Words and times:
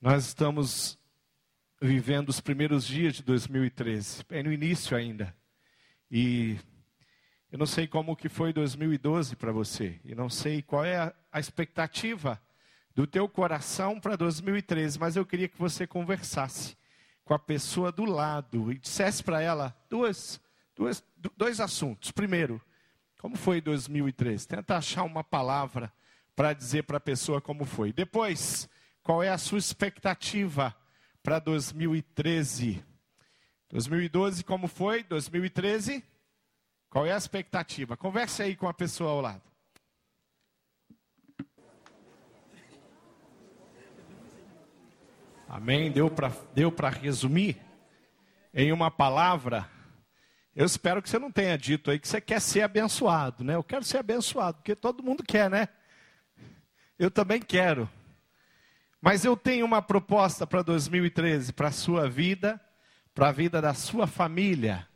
Nós 0.00 0.26
estamos 0.26 0.96
vivendo 1.82 2.28
os 2.28 2.40
primeiros 2.40 2.86
dias 2.86 3.14
de 3.14 3.22
2013, 3.24 4.24
é 4.30 4.44
no 4.44 4.52
início 4.52 4.96
ainda. 4.96 5.34
E 6.08 6.56
eu 7.50 7.58
não 7.58 7.66
sei 7.66 7.88
como 7.88 8.14
que 8.14 8.28
foi 8.28 8.52
2012 8.52 9.34
para 9.34 9.50
você, 9.50 10.00
e 10.04 10.14
não 10.14 10.30
sei 10.30 10.62
qual 10.62 10.84
é 10.84 11.12
a, 11.32 11.40
expectativa 11.40 12.40
do 12.94 13.08
teu 13.08 13.28
coração 13.28 13.98
para 13.98 14.14
2013, 14.14 15.00
mas 15.00 15.16
eu 15.16 15.26
queria 15.26 15.48
que 15.48 15.58
você 15.58 15.84
conversasse 15.84 16.76
com 17.24 17.34
a 17.34 17.38
pessoa 17.38 17.90
do 17.90 18.04
lado 18.04 18.70
e 18.70 18.78
dissesse 18.78 19.20
para 19.24 19.42
ela 19.42 19.76
duas, 19.90 20.40
duas, 20.76 21.02
dois 21.36 21.58
assuntos. 21.58 22.12
Primeiro, 22.12 22.62
como 23.18 23.36
foi 23.36 23.60
2013? 23.60 24.46
Tenta 24.46 24.76
achar 24.76 25.02
uma 25.02 25.24
palavra 25.24 25.92
para 26.36 26.52
dizer 26.52 26.84
para 26.84 26.98
a 26.98 27.00
pessoa 27.00 27.40
como 27.40 27.64
foi. 27.64 27.92
Depois, 27.92 28.68
qual 29.08 29.22
é 29.22 29.30
a 29.30 29.38
sua 29.38 29.56
expectativa 29.56 30.76
para 31.22 31.38
2013? 31.38 32.84
2012 33.70 34.44
como 34.44 34.68
foi? 34.68 35.02
2013? 35.02 36.04
Qual 36.90 37.06
é 37.06 37.12
a 37.14 37.16
expectativa? 37.16 37.96
Converse 37.96 38.42
aí 38.42 38.54
com 38.54 38.68
a 38.68 38.74
pessoa 38.74 39.12
ao 39.12 39.22
lado. 39.22 39.40
Amém? 45.48 45.90
Deu 45.90 46.10
para 46.10 46.30
deu 46.54 46.70
resumir 47.00 47.56
em 48.52 48.72
uma 48.72 48.90
palavra? 48.90 49.66
Eu 50.54 50.66
espero 50.66 51.00
que 51.00 51.08
você 51.08 51.18
não 51.18 51.32
tenha 51.32 51.56
dito 51.56 51.90
aí 51.90 51.98
que 51.98 52.06
você 52.06 52.20
quer 52.20 52.42
ser 52.42 52.60
abençoado, 52.60 53.42
né? 53.42 53.54
Eu 53.54 53.64
quero 53.64 53.86
ser 53.86 53.96
abençoado, 53.96 54.58
porque 54.58 54.76
todo 54.76 55.02
mundo 55.02 55.24
quer, 55.26 55.48
né? 55.48 55.66
Eu 56.98 57.10
também 57.10 57.40
quero. 57.40 57.88
Mas 59.00 59.24
eu 59.24 59.36
tenho 59.36 59.64
uma 59.64 59.80
proposta 59.80 60.46
para 60.46 60.62
2013, 60.62 61.52
para 61.52 61.68
a 61.68 61.72
sua 61.72 62.08
vida, 62.08 62.60
para 63.14 63.28
a 63.28 63.32
vida 63.32 63.62
da 63.62 63.74
sua 63.74 64.06
família. 64.06 64.86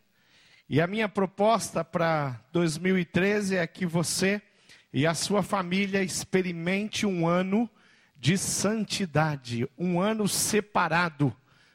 E 0.68 0.80
a 0.80 0.86
minha 0.86 1.08
proposta 1.08 1.84
para 1.84 2.40
2013 2.52 3.56
é 3.56 3.66
que 3.66 3.86
você 3.86 4.42
e 4.92 5.06
a 5.06 5.14
sua 5.14 5.42
família 5.42 6.02
experimente 6.02 7.06
um 7.06 7.26
ano 7.26 7.70
de 8.16 8.36
santidade, 8.36 9.68
um 9.78 10.00
ano 10.00 10.28
separado 10.28 11.34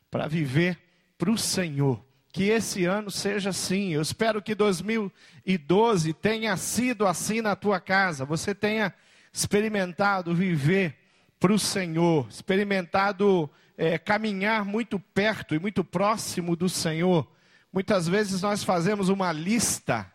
para 0.10 0.28
viver 0.28 0.78
para 1.18 1.32
o 1.32 1.38
Senhor. 1.38 2.06
Que 2.32 2.46
esse 2.46 2.86
ano 2.86 3.10
seja 3.10 3.50
assim. 3.50 3.94
Eu 3.94 4.02
espero 4.02 4.42
que 4.42 4.54
2012 4.54 6.14
tenha 6.14 6.56
sido 6.58 7.08
assim 7.08 7.42
na 7.42 7.56
tua 7.56 7.80
casa. 7.80 8.26
Você 8.26 8.54
tenha 8.54 8.94
experimentado 9.34 10.36
viver 10.36 10.96
para 11.40 11.54
o 11.54 11.60
Senhor, 11.60 12.28
experimentado 12.30 13.50
é, 13.78 13.98
caminhar 13.98 14.66
muito 14.66 15.00
perto 15.00 15.54
e 15.54 15.60
muito 15.60 15.84
próximo 15.84 16.56
do 16.56 16.68
Senhor. 16.68 17.28
Muitas 17.72 18.08
vezes 18.08 18.42
nós 18.42 18.64
fazemos 18.64 19.10
uma 19.10 19.32
lista 19.32 20.12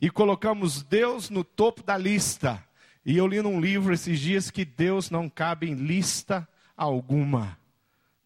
e 0.00 0.08
colocamos 0.10 0.82
Deus 0.82 1.28
no 1.28 1.42
topo 1.42 1.82
da 1.82 1.96
lista. 1.96 2.64
E 3.04 3.16
eu 3.16 3.26
li 3.26 3.42
num 3.42 3.60
livro 3.60 3.92
esses 3.92 4.20
dias 4.20 4.50
que 4.50 4.64
Deus 4.64 5.10
não 5.10 5.28
cabe 5.28 5.68
em 5.68 5.74
lista 5.74 6.48
alguma. 6.76 7.58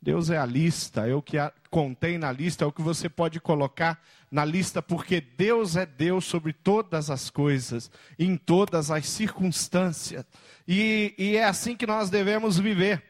Deus 0.04 0.28
é 0.28 0.36
a 0.36 0.44
lista, 0.44 1.08
é 1.08 1.14
o 1.14 1.22
que 1.22 1.38
contém 1.70 2.18
na 2.18 2.30
lista, 2.30 2.62
é 2.62 2.66
o 2.66 2.72
que 2.72 2.82
você 2.82 3.08
pode 3.08 3.40
colocar 3.40 3.98
na 4.30 4.44
lista, 4.44 4.82
porque 4.82 5.18
Deus 5.18 5.76
é 5.76 5.86
Deus 5.86 6.26
sobre 6.26 6.52
todas 6.52 7.08
as 7.08 7.30
coisas, 7.30 7.90
em 8.18 8.36
todas 8.36 8.90
as 8.90 9.08
circunstâncias. 9.08 10.26
E, 10.68 11.14
e 11.16 11.36
é 11.38 11.44
assim 11.44 11.74
que 11.74 11.86
nós 11.86 12.10
devemos 12.10 12.58
viver. 12.58 13.02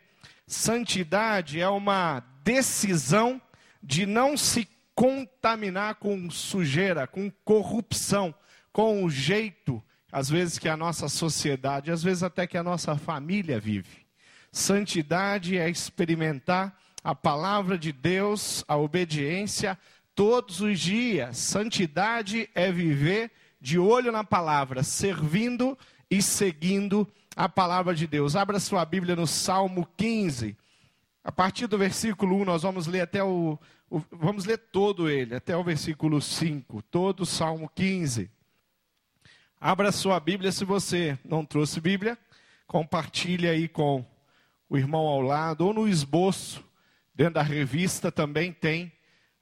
Santidade 0.47 1.61
é 1.61 1.69
uma 1.69 2.23
decisão 2.45 3.42
de 3.83 4.06
não 4.06 4.36
se 4.36 4.69
contaminar 4.95 5.97
com 5.97 6.31
sujeira, 6.31 7.08
com 7.08 7.29
corrupção, 7.45 8.33
com 8.73 9.03
o 9.03 9.11
jeito, 9.11 9.83
às 10.13 10.30
vezes, 10.30 10.61
que 10.61 10.69
a 10.69 10.77
nossa 10.77 11.08
sociedade, 11.08 11.90
às 11.90 12.05
vezes 12.05 12.23
até 12.23 12.46
que 12.46 12.57
a 12.57 12.63
nossa 12.63 12.95
família 12.96 13.58
vive. 13.58 14.07
Santidade 14.52 15.58
é 15.58 15.69
experimentar 15.69 16.83
a 17.05 17.15
palavra 17.15 17.77
de 17.77 17.92
Deus, 17.92 18.65
a 18.67 18.79
obediência 18.79 19.79
todos 20.15 20.63
os 20.63 20.81
dias. 20.81 21.37
Santidade 21.37 22.48
é 22.55 22.73
viver 22.73 23.31
de 23.61 23.79
olho 23.79 24.11
na 24.11 24.25
palavra, 24.25 24.83
servindo 24.83 25.77
e 26.11 26.23
seguindo 26.23 27.07
a 27.37 27.47
palavra 27.47 27.95
de 27.95 28.07
Deus. 28.07 28.35
Abra 28.35 28.59
sua 28.59 28.83
Bíblia 28.87 29.14
no 29.14 29.27
Salmo 29.27 29.87
15. 29.98 30.57
A 31.23 31.31
partir 31.31 31.67
do 31.67 31.77
versículo 31.77 32.41
1, 32.41 32.45
nós 32.47 32.63
vamos 32.63 32.87
ler 32.87 33.03
até 33.03 33.23
o, 33.23 33.59
o 33.91 34.01
vamos 34.11 34.47
ler 34.47 34.57
todo 34.57 35.11
ele, 35.11 35.35
até 35.35 35.55
o 35.55 35.63
versículo 35.63 36.23
5, 36.23 36.81
todo 36.91 37.20
o 37.20 37.27
Salmo 37.27 37.70
15. 37.75 38.31
Abra 39.61 39.93
sua 39.93 40.19
Bíblia 40.19 40.53
se 40.53 40.64
você 40.64 41.19
não 41.23 41.45
trouxe 41.45 41.83
Bíblia, 41.83 42.17
compartilhe 42.67 43.47
aí 43.47 43.69
com 43.69 44.05
o 44.70 44.79
irmão 44.79 45.07
ao 45.07 45.20
lado 45.20 45.67
ou 45.67 45.75
no 45.75 45.87
esboço 45.87 46.64
Dentro 47.14 47.35
da 47.35 47.42
revista 47.42 48.11
também 48.11 48.52
tem 48.52 48.92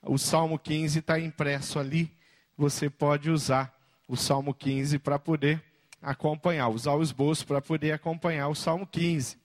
o 0.03 0.19
Salmo 0.19 0.59
15 0.59 0.99
está 0.99 1.19
impresso 1.19 1.79
ali. 1.79 2.13
Você 2.57 2.91
pode 2.91 3.31
usar 3.31 3.75
o 4.09 4.17
Salmo 4.17 4.53
15 4.53 4.99
para 4.99 5.19
poder 5.19 5.63
acompanhar, 6.01 6.69
usar 6.69 6.93
o 6.95 7.03
esboço 7.03 7.47
para 7.47 7.63
poder 7.63 7.93
acompanhar 7.93 8.49
o 8.49 8.55
Salmo 8.55 8.87
15. 8.87 9.39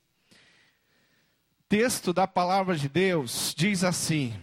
Texto 1.70 2.12
da 2.12 2.26
palavra 2.26 2.76
de 2.76 2.90
Deus 2.90 3.54
diz 3.56 3.84
assim: 3.84 4.34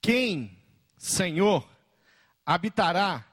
Quem, 0.00 0.56
Senhor, 0.96 1.68
habitará 2.44 3.24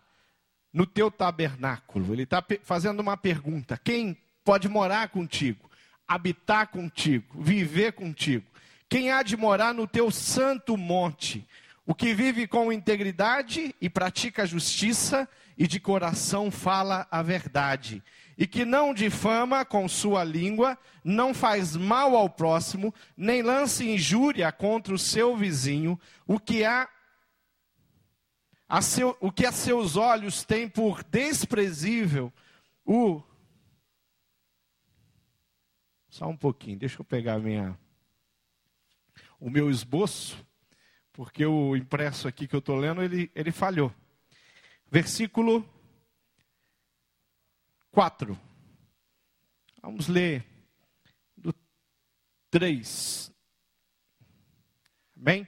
no 0.72 0.88
teu 0.88 1.12
tabernáculo? 1.12 2.14
Ele 2.14 2.24
está 2.24 2.44
fazendo 2.64 3.02
uma 3.02 3.16
pergunta: 3.16 3.78
quem 3.78 4.18
pode 4.44 4.68
morar 4.68 5.10
contigo? 5.10 5.70
Habitar 6.14 6.68
contigo, 6.68 7.42
viver 7.42 7.94
contigo? 7.94 8.46
Quem 8.88 9.12
há 9.12 9.24
de 9.24 9.36
morar 9.36 9.74
no 9.74 9.88
teu 9.88 10.12
santo 10.12 10.78
monte? 10.78 11.48
O 11.86 11.94
que 11.94 12.14
vive 12.14 12.48
com 12.48 12.72
integridade 12.72 13.76
e 13.82 13.90
pratica 13.90 14.44
a 14.44 14.46
justiça 14.46 15.28
e 15.58 15.68
de 15.68 15.80
coração 15.80 16.50
fala 16.50 17.08
a 17.12 17.22
verdade, 17.22 18.02
e 18.38 18.48
que 18.48 18.66
não 18.66 18.94
difama 18.94 19.64
com 19.64 19.88
sua 19.88 20.24
língua, 20.24 20.78
não 21.04 21.34
faz 21.34 21.76
mal 21.76 22.16
ao 22.16 22.30
próximo, 22.30 22.94
nem 23.16 23.42
lance 23.42 23.88
injúria 23.88 24.52
contra 24.52 24.94
o 24.94 25.00
seu 25.00 25.36
vizinho, 25.36 26.00
o 26.26 26.40
que 26.40 26.64
há 26.64 26.88
seu, 28.82 29.16
o 29.20 29.32
que 29.32 29.46
a 29.46 29.52
seus 29.52 29.96
olhos 29.98 30.44
tem 30.44 30.68
por 30.68 31.04
desprezível, 31.04 32.34
o 32.86 33.22
só 36.14 36.28
um 36.28 36.38
pouquinho, 36.38 36.78
deixa 36.78 37.02
eu 37.02 37.04
pegar 37.04 37.40
minha, 37.40 37.76
o 39.40 39.50
meu 39.50 39.68
esboço, 39.68 40.46
porque 41.12 41.44
o 41.44 41.76
impresso 41.76 42.28
aqui 42.28 42.48
que 42.48 42.56
eu 42.56 42.60
estou 42.60 42.76
lendo, 42.76 43.02
ele, 43.02 43.32
ele 43.34 43.52
falhou. 43.52 43.92
Versículo 44.92 45.68
4. 47.90 48.40
Vamos 49.82 50.08
ler 50.08 50.46
do 51.36 51.52
3. 52.52 53.34
Bem? 55.16 55.48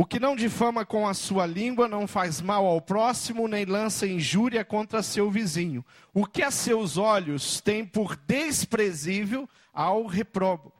O 0.00 0.06
que 0.06 0.20
não 0.20 0.36
difama 0.36 0.86
com 0.86 1.08
a 1.08 1.12
sua 1.12 1.44
língua 1.44 1.88
não 1.88 2.06
faz 2.06 2.40
mal 2.40 2.64
ao 2.64 2.80
próximo, 2.80 3.48
nem 3.48 3.64
lança 3.64 4.06
injúria 4.06 4.64
contra 4.64 5.02
seu 5.02 5.28
vizinho. 5.28 5.84
O 6.14 6.24
que 6.24 6.40
a 6.40 6.52
seus 6.52 6.96
olhos 6.96 7.60
tem 7.60 7.84
por 7.84 8.14
desprezível 8.14 9.50
ao 9.74 10.06
reprobo. 10.06 10.72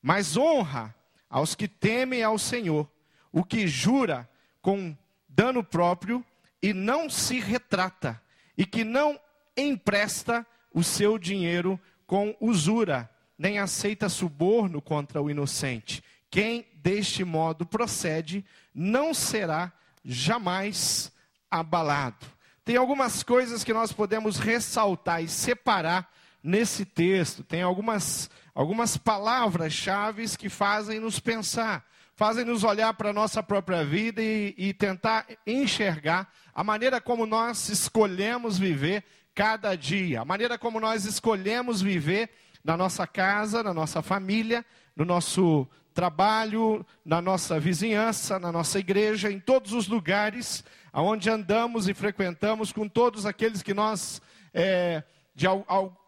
Mas 0.00 0.38
honra 0.38 0.94
aos 1.28 1.54
que 1.54 1.68
temem 1.68 2.22
ao 2.22 2.38
Senhor, 2.38 2.90
o 3.30 3.44
que 3.44 3.68
jura 3.68 4.26
com 4.62 4.96
dano 5.28 5.62
próprio 5.62 6.24
e 6.62 6.72
não 6.72 7.10
se 7.10 7.38
retrata, 7.38 8.18
e 8.56 8.64
que 8.64 8.84
não 8.84 9.20
empresta 9.54 10.46
o 10.72 10.82
seu 10.82 11.18
dinheiro 11.18 11.78
com 12.06 12.34
usura, 12.40 13.10
nem 13.36 13.58
aceita 13.58 14.08
suborno 14.08 14.80
contra 14.80 15.20
o 15.20 15.28
inocente. 15.28 16.02
Quem 16.30 16.66
deste 16.74 17.24
modo 17.24 17.66
procede, 17.66 18.44
não 18.74 19.12
será 19.12 19.72
jamais 20.04 21.12
abalado. 21.50 22.26
Tem 22.64 22.76
algumas 22.76 23.22
coisas 23.22 23.64
que 23.64 23.72
nós 23.72 23.92
podemos 23.92 24.38
ressaltar 24.38 25.22
e 25.22 25.28
separar 25.28 26.10
nesse 26.42 26.84
texto. 26.84 27.42
Tem 27.42 27.62
algumas, 27.62 28.30
algumas 28.54 28.96
palavras-chave 28.96 30.36
que 30.38 30.48
fazem 30.48 31.00
nos 31.00 31.18
pensar, 31.18 31.84
fazem 32.14 32.44
nos 32.44 32.64
olhar 32.64 32.94
para 32.94 33.10
a 33.10 33.14
nossa 33.14 33.42
própria 33.42 33.84
vida 33.84 34.22
e, 34.22 34.54
e 34.56 34.72
tentar 34.72 35.26
enxergar 35.46 36.32
a 36.54 36.62
maneira 36.62 37.00
como 37.00 37.26
nós 37.26 37.68
escolhemos 37.68 38.58
viver 38.58 39.04
cada 39.34 39.74
dia, 39.74 40.20
a 40.20 40.24
maneira 40.24 40.58
como 40.58 40.78
nós 40.78 41.04
escolhemos 41.04 41.80
viver 41.80 42.30
na 42.62 42.76
nossa 42.76 43.06
casa, 43.06 43.62
na 43.62 43.72
nossa 43.72 44.02
família, 44.02 44.64
no 44.94 45.04
nosso 45.04 45.66
trabalho, 45.94 46.84
na 47.04 47.20
nossa 47.20 47.58
vizinhança, 47.58 48.38
na 48.38 48.50
nossa 48.50 48.78
igreja, 48.78 49.30
em 49.30 49.40
todos 49.40 49.72
os 49.72 49.88
lugares 49.88 50.64
aonde 50.92 51.30
andamos 51.30 51.88
e 51.88 51.94
frequentamos 51.94 52.72
com 52.72 52.88
todos 52.88 53.26
aqueles 53.26 53.62
que 53.62 53.72
nós, 53.72 54.20
é, 54.52 55.02
de, 55.34 55.46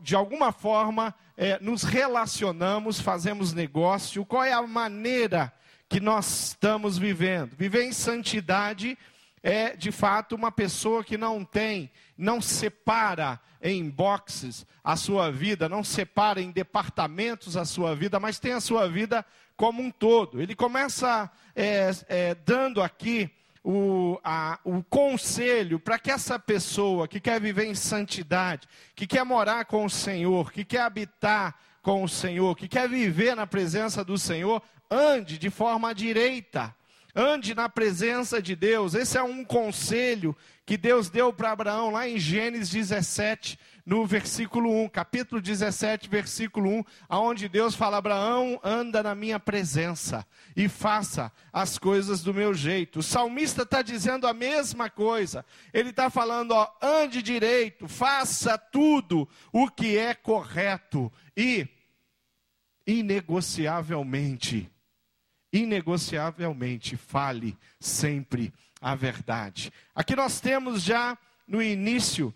de, 0.01 0.17
alguma 0.17 0.53
forma, 0.53 1.15
é, 1.37 1.59
nos 1.61 1.83
relacionamos, 1.83 3.01
fazemos 3.01 3.53
negócio. 3.53 4.25
Qual 4.25 4.45
é 4.45 4.53
a 4.53 4.63
maneira 4.63 5.53
que 5.89 6.01
nós 6.01 6.49
estamos 6.49 6.99
vivendo? 6.99 7.55
Viver 7.57 7.85
em 7.85 7.93
santidade 7.93 8.99
é, 9.43 9.75
de 9.75 9.91
fato, 9.91 10.37
uma 10.37 10.53
pessoa 10.53 11.03
que 11.03 11.19
não 11.19 11.45
tem, 11.45 11.91
não 12.17 12.41
separa 12.41 13.41
em 13.61 13.89
boxes 13.91 14.65
a 14.85 14.95
sua 14.95 15.33
vida, 15.33 15.69
não 15.69 15.83
separa 15.83 16.41
em 16.41 16.53
departamentos 16.53 17.57
a 17.57 17.65
sua 17.65 17.95
vida, 17.95 18.21
mas 18.21 18.39
tem 18.39 18.53
a 18.53 18.61
sua 18.61 18.89
vida 18.89 19.25
como 19.63 19.81
um 19.81 19.93
todo. 19.93 20.43
Ele 20.43 20.57
começa 20.57 21.31
é, 21.55 21.93
é, 22.09 22.35
dando 22.35 22.83
aqui 22.83 23.31
o, 23.63 24.19
a, 24.25 24.59
o 24.65 24.83
conselho 24.83 25.79
para 25.79 26.01
que 26.01 26.11
essa 26.11 26.37
pessoa 26.37 27.07
que 27.07 27.21
quer 27.21 27.41
viver 27.41 27.67
em 27.67 27.75
santidade, 27.77 28.67
que 28.93 29.07
quer 29.07 29.25
morar 29.25 29.67
com 29.67 29.85
o 29.85 29.89
Senhor, 29.89 30.51
que 30.51 30.65
quer 30.65 30.81
habitar 30.81 31.55
com 31.81 32.03
o 32.03 32.09
Senhor, 32.09 32.57
que 32.57 32.67
quer 32.67 32.89
viver 32.89 33.37
na 33.37 33.47
presença 33.47 34.05
do 34.05 34.19
Senhor, 34.19 34.61
ande 34.91 35.39
de 35.39 35.49
forma 35.49 35.95
direita. 35.95 36.75
Ande 37.15 37.55
na 37.55 37.69
presença 37.69 38.43
de 38.43 38.57
Deus. 38.57 38.95
Esse 38.95 39.17
é 39.17 39.23
um 39.23 39.45
conselho 39.45 40.37
que 40.67 40.77
Deus 40.77 41.09
deu 41.09 41.33
para 41.33 41.53
Abraão 41.53 41.91
lá 41.91 42.09
em 42.09 42.19
Gênesis 42.19 42.71
17, 42.71 43.57
no 43.85 44.07
versículo 44.07 44.71
1, 44.85 44.89
capítulo 44.89 45.41
17, 45.41 46.09
versículo 46.09 46.71
1, 46.71 46.85
aonde 47.09 47.49
Deus 47.49 47.75
fala: 47.75 47.97
Abraão, 47.97 48.61
anda 48.63 49.03
na 49.03 49.15
minha 49.15 49.41
presença 49.41 50.27
e 50.57 50.69
faça 50.69 51.33
as 51.53 51.79
coisas 51.79 52.23
do 52.23 52.33
meu 52.33 52.55
jeito. 52.55 53.01
O 53.01 53.03
salmista 53.03 53.63
está 53.63 53.83
dizendo 53.83 54.27
a 54.27 54.33
mesma 54.33 54.89
coisa. 54.89 55.45
Ele 55.73 55.91
está 55.91 56.09
falando: 56.09 56.53
ó, 56.53 56.69
ande 56.81 57.23
direito, 57.23 57.89
faça 57.89 58.57
tudo 58.57 59.29
o 59.53 59.69
que 59.69 59.97
é 59.99 60.15
correto 60.15 61.13
e 61.37 61.69
inegociavelmente 62.87 64.71
inegociavelmente 65.53 66.97
fale 66.97 67.57
sempre 67.79 68.53
a 68.81 68.95
verdade. 68.95 69.71
Aqui 69.95 70.17
nós 70.17 70.41
temos 70.41 70.83
já 70.83 71.17
no 71.47 71.63
início 71.63 72.35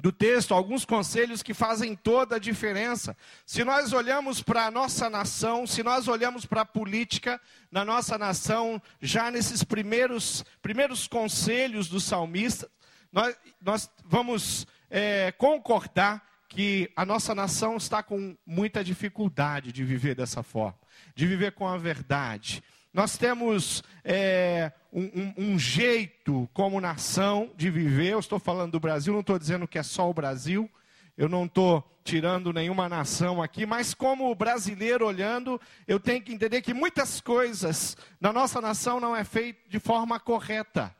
do 0.00 0.10
texto 0.10 0.52
alguns 0.52 0.84
conselhos 0.84 1.42
que 1.42 1.54
fazem 1.54 1.94
toda 1.94 2.36
a 2.36 2.38
diferença. 2.38 3.16
Se 3.46 3.64
nós 3.64 3.92
olhamos 3.92 4.42
para 4.42 4.66
a 4.66 4.70
nossa 4.70 5.08
nação, 5.08 5.66
se 5.66 5.82
nós 5.82 6.08
olhamos 6.08 6.44
para 6.44 6.62
a 6.62 6.66
política 6.66 7.40
na 7.70 7.84
nossa 7.84 8.18
nação, 8.18 8.82
já 9.00 9.30
nesses 9.30 9.62
primeiros, 9.62 10.44
primeiros 10.60 11.06
conselhos 11.06 11.88
do 11.88 12.00
salmista, 12.00 12.68
nós, 13.12 13.36
nós 13.60 13.90
vamos 14.04 14.66
é, 14.90 15.32
concordar 15.32 16.22
que 16.48 16.90
a 16.94 17.04
nossa 17.04 17.34
nação 17.34 17.76
está 17.76 18.02
com 18.02 18.36
muita 18.46 18.84
dificuldade 18.84 19.72
de 19.72 19.84
viver 19.84 20.14
dessa 20.14 20.42
forma, 20.42 20.78
de 21.14 21.26
viver 21.26 21.52
com 21.52 21.66
a 21.66 21.76
verdade. 21.76 22.62
Nós 22.94 23.18
temos 23.18 23.82
é, 24.04 24.70
um, 24.92 25.02
um, 25.02 25.34
um, 25.36 25.58
jeito 25.58 26.48
como 26.54 26.80
nação 26.80 27.50
de 27.56 27.68
viver. 27.68 28.12
Eu 28.12 28.20
estou 28.20 28.38
falando 28.38 28.70
do 28.70 28.80
Brasil, 28.80 29.12
não 29.12 29.18
estou 29.18 29.36
dizendo 29.36 29.66
que 29.66 29.80
é 29.80 29.82
só 29.82 30.08
o 30.08 30.14
Brasil. 30.14 30.70
Eu 31.18 31.28
não 31.28 31.46
estou 31.46 31.82
tirando 32.04 32.52
nenhuma 32.52 32.88
nação 32.88 33.42
aqui, 33.42 33.66
mas 33.66 33.94
como 33.94 34.32
brasileiro 34.36 35.04
olhando, 35.04 35.60
eu 35.88 35.98
tenho 35.98 36.22
que 36.22 36.32
entender 36.32 36.62
que 36.62 36.72
muitas 36.72 37.20
coisas 37.20 37.96
na 38.20 38.32
nossa 38.32 38.60
nação 38.60 39.00
não 39.00 39.16
é 39.16 39.24
feito 39.24 39.68
de 39.68 39.80
forma 39.80 40.20
correta. 40.20 40.94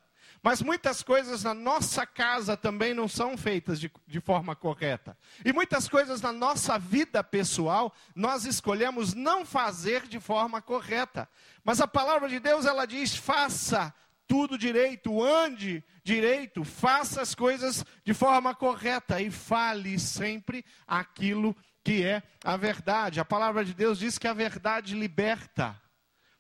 Mas 0.45 0.61
muitas 0.61 1.03
coisas 1.03 1.43
na 1.43 1.55
nossa 1.55 2.05
casa 2.05 2.55
também 2.55 2.93
não 2.93 3.09
são 3.09 3.35
feitas 3.35 3.81
de, 3.81 3.91
de, 4.07 4.21
forma 4.21 4.55
correta. 4.55 5.17
E 5.43 5.55
muitas 5.55 5.89
coisas 5.89 6.21
na 6.21 6.35
nossa 6.35 6.79
vida 6.79 7.25
pessoal 7.25 7.91
nós 8.15 8.45
escolhemos 8.45 9.15
não 9.15 9.47
fazer 9.47 10.07
de 10.07 10.21
forma 10.21 10.61
correta. 10.61 11.27
Mas 11.65 11.81
a 11.81 11.89
palavra 11.89 12.29
de 12.29 12.39
Deus 12.39 12.67
ela 12.67 12.85
diz: 12.85 13.17
faça 13.17 13.95
tudo 14.27 14.59
direito, 14.59 15.23
ande 15.23 15.83
direito, 16.05 16.63
faça 16.63 17.23
as 17.23 17.35
coisas 17.35 17.83
de 18.05 18.13
forma 18.13 18.55
correta 18.55 19.23
e 19.23 19.31
fale 19.31 19.99
sempre 19.99 20.63
aquilo 20.87 21.57
que 21.83 22.05
é 22.05 22.23
a 22.45 22.55
verdade. 22.59 23.19
A 23.19 23.25
palavra 23.25 23.65
de 23.65 23.73
Deus 23.73 23.99
diz 23.99 24.19
que 24.19 24.29
a 24.29 24.35
verdade 24.35 24.95
liberta. 24.95 25.81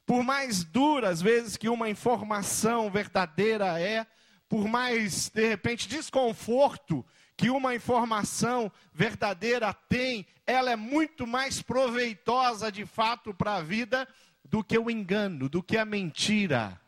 Por 0.06 0.22
mais 0.22 0.64
dura, 0.64 1.08
às 1.08 1.22
vezes, 1.22 1.56
que 1.56 1.68
uma 1.68 1.88
informação 1.88 2.90
verdadeira 2.90 3.80
é, 3.80 4.06
por 4.48 4.68
mais, 4.68 5.30
de 5.30 5.48
repente, 5.48 5.88
desconforto 5.88 7.04
que 7.36 7.50
uma 7.50 7.74
informação 7.74 8.70
verdadeira 8.92 9.72
tem, 9.72 10.26
ela 10.46 10.70
é 10.70 10.76
muito 10.76 11.26
mais 11.26 11.60
proveitosa 11.60 12.70
de 12.70 12.86
fato 12.86 13.34
para 13.34 13.56
a 13.56 13.62
vida 13.62 14.06
do 14.44 14.62
que 14.62 14.78
o 14.78 14.90
engano, 14.90 15.48
do 15.48 15.62
que 15.62 15.76
a 15.76 15.84
mentira. 15.84 16.80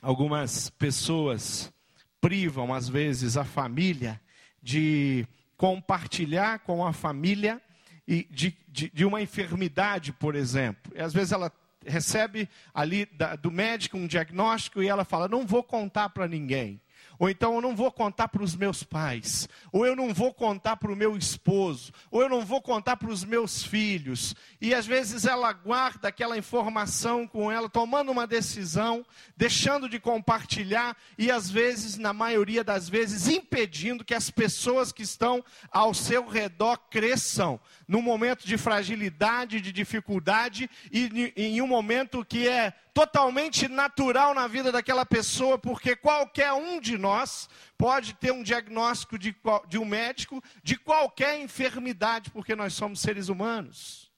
Algumas 0.00 0.70
pessoas 0.70 1.72
privam, 2.20 2.72
às 2.72 2.88
vezes, 2.88 3.36
a 3.36 3.44
família 3.44 4.20
de 4.62 5.26
compartilhar 5.56 6.60
com 6.60 6.86
a 6.86 6.92
família 6.92 7.60
e 8.06 8.26
de, 8.30 8.56
de, 8.68 8.90
de 8.90 9.04
uma 9.04 9.20
enfermidade, 9.20 10.12
por 10.12 10.34
exemplo. 10.34 10.92
E 10.94 11.00
às 11.00 11.12
vezes 11.12 11.32
ela 11.32 11.52
recebe 11.84 12.48
ali 12.74 13.06
da, 13.06 13.36
do 13.36 13.50
médico 13.50 13.96
um 13.96 14.06
diagnóstico 14.06 14.82
e 14.82 14.88
ela 14.88 15.04
fala: 15.04 15.28
não 15.28 15.46
vou 15.46 15.62
contar 15.62 16.08
para 16.10 16.28
ninguém. 16.28 16.80
Ou 17.18 17.30
então 17.30 17.54
eu 17.54 17.60
não 17.60 17.74
vou 17.74 17.90
contar 17.90 18.28
para 18.28 18.42
os 18.42 18.54
meus 18.54 18.82
pais, 18.82 19.48
ou 19.72 19.86
eu 19.86 19.96
não 19.96 20.12
vou 20.12 20.32
contar 20.32 20.76
para 20.76 20.92
o 20.92 20.96
meu 20.96 21.16
esposo, 21.16 21.92
ou 22.10 22.22
eu 22.22 22.28
não 22.28 22.44
vou 22.44 22.60
contar 22.60 22.96
para 22.96 23.10
os 23.10 23.24
meus 23.24 23.62
filhos. 23.62 24.34
E 24.60 24.74
às 24.74 24.86
vezes 24.86 25.24
ela 25.24 25.52
guarda 25.52 26.08
aquela 26.08 26.36
informação 26.36 27.26
com 27.26 27.50
ela, 27.50 27.68
tomando 27.68 28.12
uma 28.12 28.26
decisão, 28.26 29.04
deixando 29.36 29.88
de 29.88 29.98
compartilhar 29.98 30.96
e 31.16 31.30
às 31.30 31.50
vezes, 31.50 31.96
na 31.96 32.12
maioria 32.12 32.62
das 32.62 32.88
vezes, 32.88 33.28
impedindo 33.28 34.04
que 34.04 34.14
as 34.14 34.30
pessoas 34.30 34.92
que 34.92 35.02
estão 35.02 35.44
ao 35.70 35.94
seu 35.94 36.26
redor 36.26 36.78
cresçam 36.90 37.60
num 37.88 38.02
momento 38.02 38.46
de 38.46 38.58
fragilidade, 38.58 39.60
de 39.60 39.72
dificuldade 39.72 40.68
e 40.90 41.32
em 41.36 41.60
um 41.60 41.66
momento 41.66 42.24
que 42.24 42.48
é 42.48 42.74
totalmente 42.96 43.68
natural 43.68 44.32
na 44.32 44.46
vida 44.46 44.72
daquela 44.72 45.04
pessoa, 45.04 45.58
porque 45.58 45.94
qualquer 45.94 46.54
um 46.54 46.80
de 46.80 46.96
nós 46.96 47.46
pode 47.76 48.14
ter 48.14 48.32
um 48.32 48.42
diagnóstico 48.42 49.18
de, 49.18 49.36
de 49.68 49.76
um 49.76 49.84
médico 49.84 50.42
de 50.62 50.78
qualquer 50.78 51.38
enfermidade, 51.38 52.30
porque 52.30 52.56
nós 52.56 52.72
somos 52.72 53.00
seres 53.00 53.28
humanos. 53.28 54.10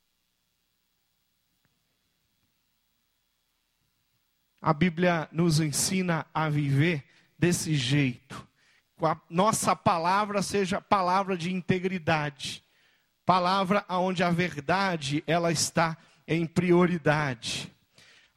A 4.62 4.72
Bíblia 4.72 5.28
nos 5.32 5.58
ensina 5.58 6.24
a 6.32 6.48
viver 6.48 7.04
desse 7.36 7.74
jeito. 7.74 8.46
A 9.02 9.20
nossa 9.28 9.74
palavra 9.74 10.40
seja 10.40 10.80
palavra 10.80 11.36
de 11.36 11.52
integridade, 11.52 12.62
palavra 13.26 13.84
onde 13.88 14.22
a 14.22 14.30
verdade 14.30 15.24
ela 15.26 15.50
está 15.50 15.96
em 16.28 16.46
prioridade 16.46 17.76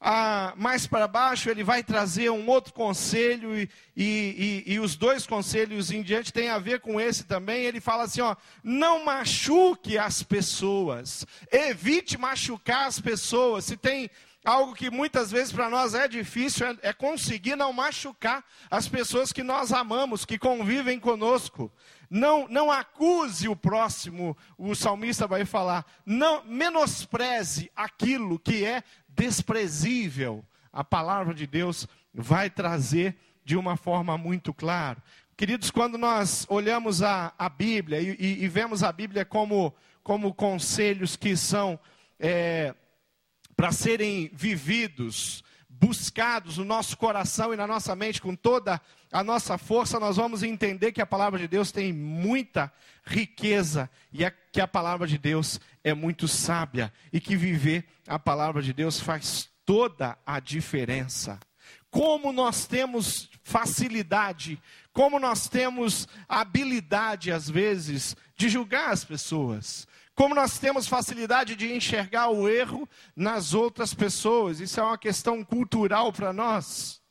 ah, 0.03 0.53
mais 0.57 0.87
para 0.87 1.07
baixo, 1.07 1.47
ele 1.47 1.63
vai 1.63 1.83
trazer 1.83 2.31
um 2.31 2.49
outro 2.49 2.73
conselho, 2.73 3.55
e, 3.55 3.69
e, 3.95 4.63
e, 4.65 4.73
e, 4.73 4.79
os 4.79 4.95
dois 4.95 5.27
conselhos 5.27 5.91
em 5.91 6.01
diante 6.01 6.33
têm 6.33 6.49
a 6.49 6.57
ver 6.57 6.79
com 6.79 6.99
esse 6.99 7.23
também. 7.23 7.63
Ele 7.63 7.79
fala 7.79 8.05
assim: 8.05 8.21
ó, 8.21 8.35
não 8.63 9.05
machuque 9.05 9.99
as 9.99 10.23
pessoas, 10.23 11.23
evite 11.51 12.17
machucar 12.17 12.87
as 12.87 12.99
pessoas. 12.99 13.65
Se 13.65 13.77
tem 13.77 14.09
algo 14.43 14.73
que 14.73 14.89
muitas 14.89 15.29
vezes 15.29 15.53
para 15.53 15.69
nós 15.69 15.93
é 15.93 16.07
difícil, 16.07 16.65
é, 16.65 16.77
é 16.81 16.93
conseguir 16.93 17.55
não 17.55 17.71
machucar 17.71 18.43
as 18.71 18.87
pessoas 18.87 19.31
que 19.31 19.43
nós 19.43 19.71
amamos, 19.71 20.25
que 20.25 20.39
convivem 20.39 20.99
conosco. 20.99 21.71
Não, 22.09 22.45
não 22.49 22.69
acuse 22.69 23.47
o 23.47 23.55
próximo, 23.55 24.35
o 24.57 24.75
salmista 24.75 25.25
vai 25.25 25.45
falar. 25.45 25.85
Não 26.05 26.43
menospreze 26.43 27.71
aquilo 27.73 28.37
que 28.37 28.65
é 28.65 28.83
desprezível, 29.15 30.43
a 30.71 30.83
palavra 30.83 31.33
de 31.33 31.45
Deus 31.45 31.87
vai 32.13 32.49
trazer 32.49 33.15
de 33.43 33.55
uma 33.55 33.75
forma 33.75 34.17
muito 34.17 34.53
clara. 34.53 35.01
Queridos, 35.35 35.71
quando 35.71 35.97
nós 35.97 36.45
olhamos 36.49 37.01
a, 37.01 37.33
a 37.37 37.49
Bíblia 37.49 37.99
e, 37.99 38.15
e, 38.19 38.43
e, 38.43 38.47
vemos 38.47 38.83
a 38.83 38.91
Bíblia 38.91 39.25
como, 39.25 39.73
como 40.03 40.33
conselhos 40.33 41.15
que 41.15 41.35
são 41.35 41.79
é, 42.19 42.75
para 43.55 43.71
serem 43.71 44.29
vividos, 44.33 45.43
buscados 45.81 46.59
no 46.59 46.63
nosso 46.63 46.95
coração 46.95 47.51
e 47.51 47.57
na 47.57 47.65
nossa 47.65 47.95
mente 47.95 48.21
com 48.21 48.35
toda 48.35 48.79
a 49.11 49.23
nossa 49.23 49.57
força, 49.57 49.99
nós 49.99 50.15
vamos 50.15 50.43
entender 50.43 50.91
que 50.91 51.01
a 51.01 51.07
palavra 51.07 51.39
de 51.39 51.47
Deus 51.47 51.71
tem 51.71 51.91
muita 51.91 52.71
riqueza 53.03 53.89
e 54.13 54.19
que 54.51 54.61
a 54.61 54.67
palavra 54.67 55.07
de 55.07 55.17
Deus 55.17 55.59
é 55.83 55.91
muito 55.91 56.27
sábia 56.27 56.93
e 57.11 57.19
que 57.19 57.35
viver 57.35 57.87
a 58.07 58.19
palavra 58.19 58.61
de 58.61 58.71
Deus 58.71 58.99
faz 58.99 59.49
toda 59.65 60.15
a 60.23 60.39
diferença. 60.39 61.39
Como 61.89 62.31
nós 62.31 62.67
temos 62.67 63.27
facilidade, 63.43 64.61
como 64.93 65.19
nós 65.19 65.49
temos 65.49 66.07
habilidade, 66.29 67.31
às 67.31 67.49
vezes, 67.49 68.15
de 68.35 68.49
julgar 68.49 68.91
as 68.91 69.03
pessoas, 69.03 69.87
como 70.15 70.35
nós 70.35 70.59
temos 70.59 70.87
facilidade 70.87 71.55
de 71.55 71.73
enxergar 71.73 72.29
o 72.29 72.47
erro 72.47 72.87
nas 73.15 73.53
outras 73.53 73.93
pessoas, 73.93 74.59
isso 74.59 74.79
é 74.79 74.83
uma 74.83 74.97
questão 74.97 75.43
cultural 75.43 76.11
para 76.11 76.33
nós. 76.33 77.01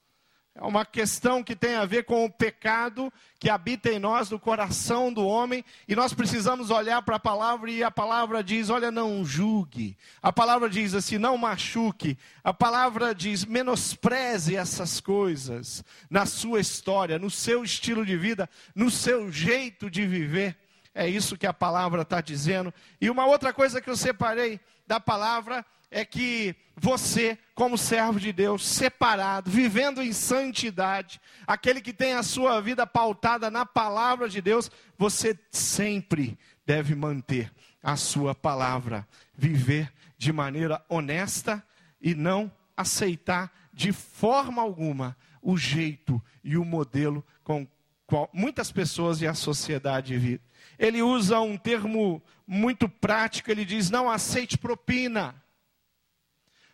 É 0.55 0.63
uma 0.63 0.85
questão 0.85 1.43
que 1.43 1.55
tem 1.55 1.77
a 1.77 1.85
ver 1.85 2.05
com 2.05 2.25
o 2.25 2.31
pecado 2.31 3.11
que 3.39 3.49
habita 3.49 3.89
em 3.89 3.99
nós, 3.99 4.29
no 4.29 4.39
coração 4.39 5.13
do 5.13 5.25
homem, 5.25 5.65
e 5.89 5.95
nós 5.97 6.13
precisamos 6.13 6.71
olhar 6.71 7.01
para 7.03 7.17
a 7.17 7.21
palavra 7.21 7.71
e 7.71 7.83
a 7.83 7.91
palavra 7.91 8.43
diz: 8.43 8.69
olha, 8.69 8.91
não 8.91 9.25
julgue. 9.25 9.97
A 10.21 10.33
palavra 10.33 10.69
diz 10.69 10.93
assim: 10.93 11.19
não 11.19 11.39
machuque. 11.39 12.19
A 12.43 12.53
palavra 12.53 13.15
diz: 13.15 13.45
menospreze 13.45 14.57
essas 14.57 15.01
coisas 15.01 15.85
na 16.11 16.27
sua 16.27 16.61
história, 16.61 17.19
no 17.19 17.31
seu 17.31 17.65
estilo 17.65 18.05
de 18.05 18.17
vida, 18.17 18.51
no 18.75 18.91
seu 18.91 19.31
jeito 19.31 19.89
de 19.89 20.07
viver. 20.07 20.59
É 20.95 21.09
isso 21.09 21.37
que 21.37 21.47
a 21.47 21.53
palavra 21.53 22.03
está 22.03 22.21
dizendo. 22.21 22.73
E 23.01 23.09
uma 23.09 23.27
outra 23.27 23.53
coisa 23.53 23.81
que 23.81 23.89
eu 23.89 23.97
separei 23.97 24.61
da 24.87 24.99
palavra 24.99 25.65
é 25.91 26.05
que 26.05 26.55
você, 26.77 27.39
como 27.55 27.77
servo 27.77 28.19
de 28.19 28.33
Deus, 28.33 28.67
separado, 28.67 29.51
vivendo 29.51 30.01
em 30.01 30.13
santidade, 30.13 31.21
aquele 31.47 31.81
que 31.81 31.93
tem 31.93 32.15
a 32.15 32.23
sua 32.23 32.61
vida 32.61 32.87
pautada 32.87 33.51
na 33.51 33.67
palavra 33.67 34.29
de 34.29 34.41
Deus, 34.41 34.71
você 34.97 35.39
sempre 35.51 36.39
deve 36.65 36.95
manter 36.95 37.53
a 37.83 37.97
sua 37.97 38.35
palavra, 38.35 39.07
viver 39.37 39.93
de 40.17 40.33
maneira 40.33 40.85
honesta 40.89 41.65
e 42.01 42.15
não 42.15 42.51
aceitar 42.77 43.53
de 43.73 43.93
forma 43.93 44.63
alguma 44.63 45.17
o 45.43 45.57
jeito 45.57 46.23
e 46.45 46.57
o 46.57 46.65
modelo 46.65 47.25
com 47.43 47.67
qual 48.07 48.29
muitas 48.33 48.71
pessoas 48.71 49.21
e 49.23 49.27
a 49.27 49.35
sociedade 49.35 50.17
vivem 50.17 50.41
ele 50.81 51.03
usa 51.03 51.39
um 51.41 51.59
termo 51.59 52.23
muito 52.47 52.89
prático, 52.89 53.51
ele 53.51 53.67
diz: 53.67 53.91
não 53.91 54.11
aceite 54.11 54.57
propina. 54.57 55.35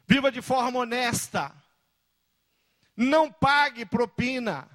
Viva 0.07 0.31
de 0.31 0.41
forma 0.41 0.79
honesta. 0.79 1.53
Não 2.97 3.33
pague 3.33 3.85
propina. 3.85 4.69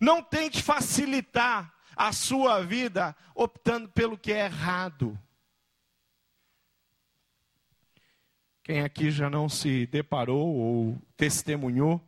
Não 0.00 0.22
tente 0.22 0.62
facilitar 0.62 1.74
a 1.94 2.10
sua 2.10 2.64
vida 2.64 3.14
optando 3.34 3.90
pelo 3.90 4.16
que 4.16 4.32
é 4.32 4.46
errado. 4.46 5.16
Quem 8.64 8.80
aqui 8.80 9.10
já 9.10 9.28
não 9.28 9.46
se 9.46 9.86
deparou 9.86 10.56
ou 10.56 11.02
testemunhou 11.18 12.00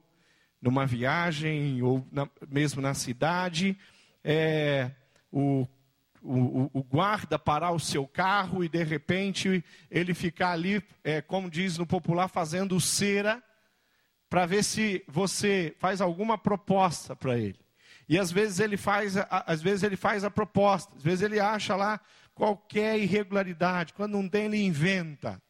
numa 0.62 0.86
viagem 0.86 1.82
ou 1.82 2.06
na, 2.10 2.26
mesmo 2.48 2.80
na 2.80 2.94
cidade, 2.94 3.78
é, 4.24 4.90
o 5.30 5.68
o, 6.24 6.70
o, 6.72 6.82
guarda 6.82 7.38
parar 7.38 7.72
o 7.72 7.78
seu 7.78 8.06
carro 8.06 8.64
e 8.64 8.68
de 8.68 8.82
repente 8.82 9.62
ele 9.90 10.14
ficar 10.14 10.52
ali, 10.52 10.82
é, 11.04 11.20
como 11.20 11.50
diz 11.50 11.76
no 11.76 11.86
popular, 11.86 12.28
fazendo 12.28 12.80
cera, 12.80 13.42
para 14.28 14.46
ver 14.46 14.64
se 14.64 15.04
você 15.06 15.76
faz 15.78 16.00
alguma 16.00 16.38
proposta 16.38 17.14
para 17.14 17.38
ele. 17.38 17.60
E 18.08 18.18
às 18.18 18.32
vezes 18.32 18.58
ele 18.58 18.76
faz, 18.76 19.14
às 19.28 19.62
vezes 19.62 19.82
ele 19.82 19.96
faz 19.96 20.24
a 20.24 20.30
proposta, 20.30 20.94
às 20.96 21.02
vezes 21.02 21.22
ele 21.22 21.38
acha 21.38 21.76
lá 21.76 22.00
qualquer 22.34 22.98
irregularidade, 22.98 23.92
quando 23.92 24.12
não 24.12 24.28
tem 24.28 24.46
ele 24.46 24.64
inventa. 24.64 25.40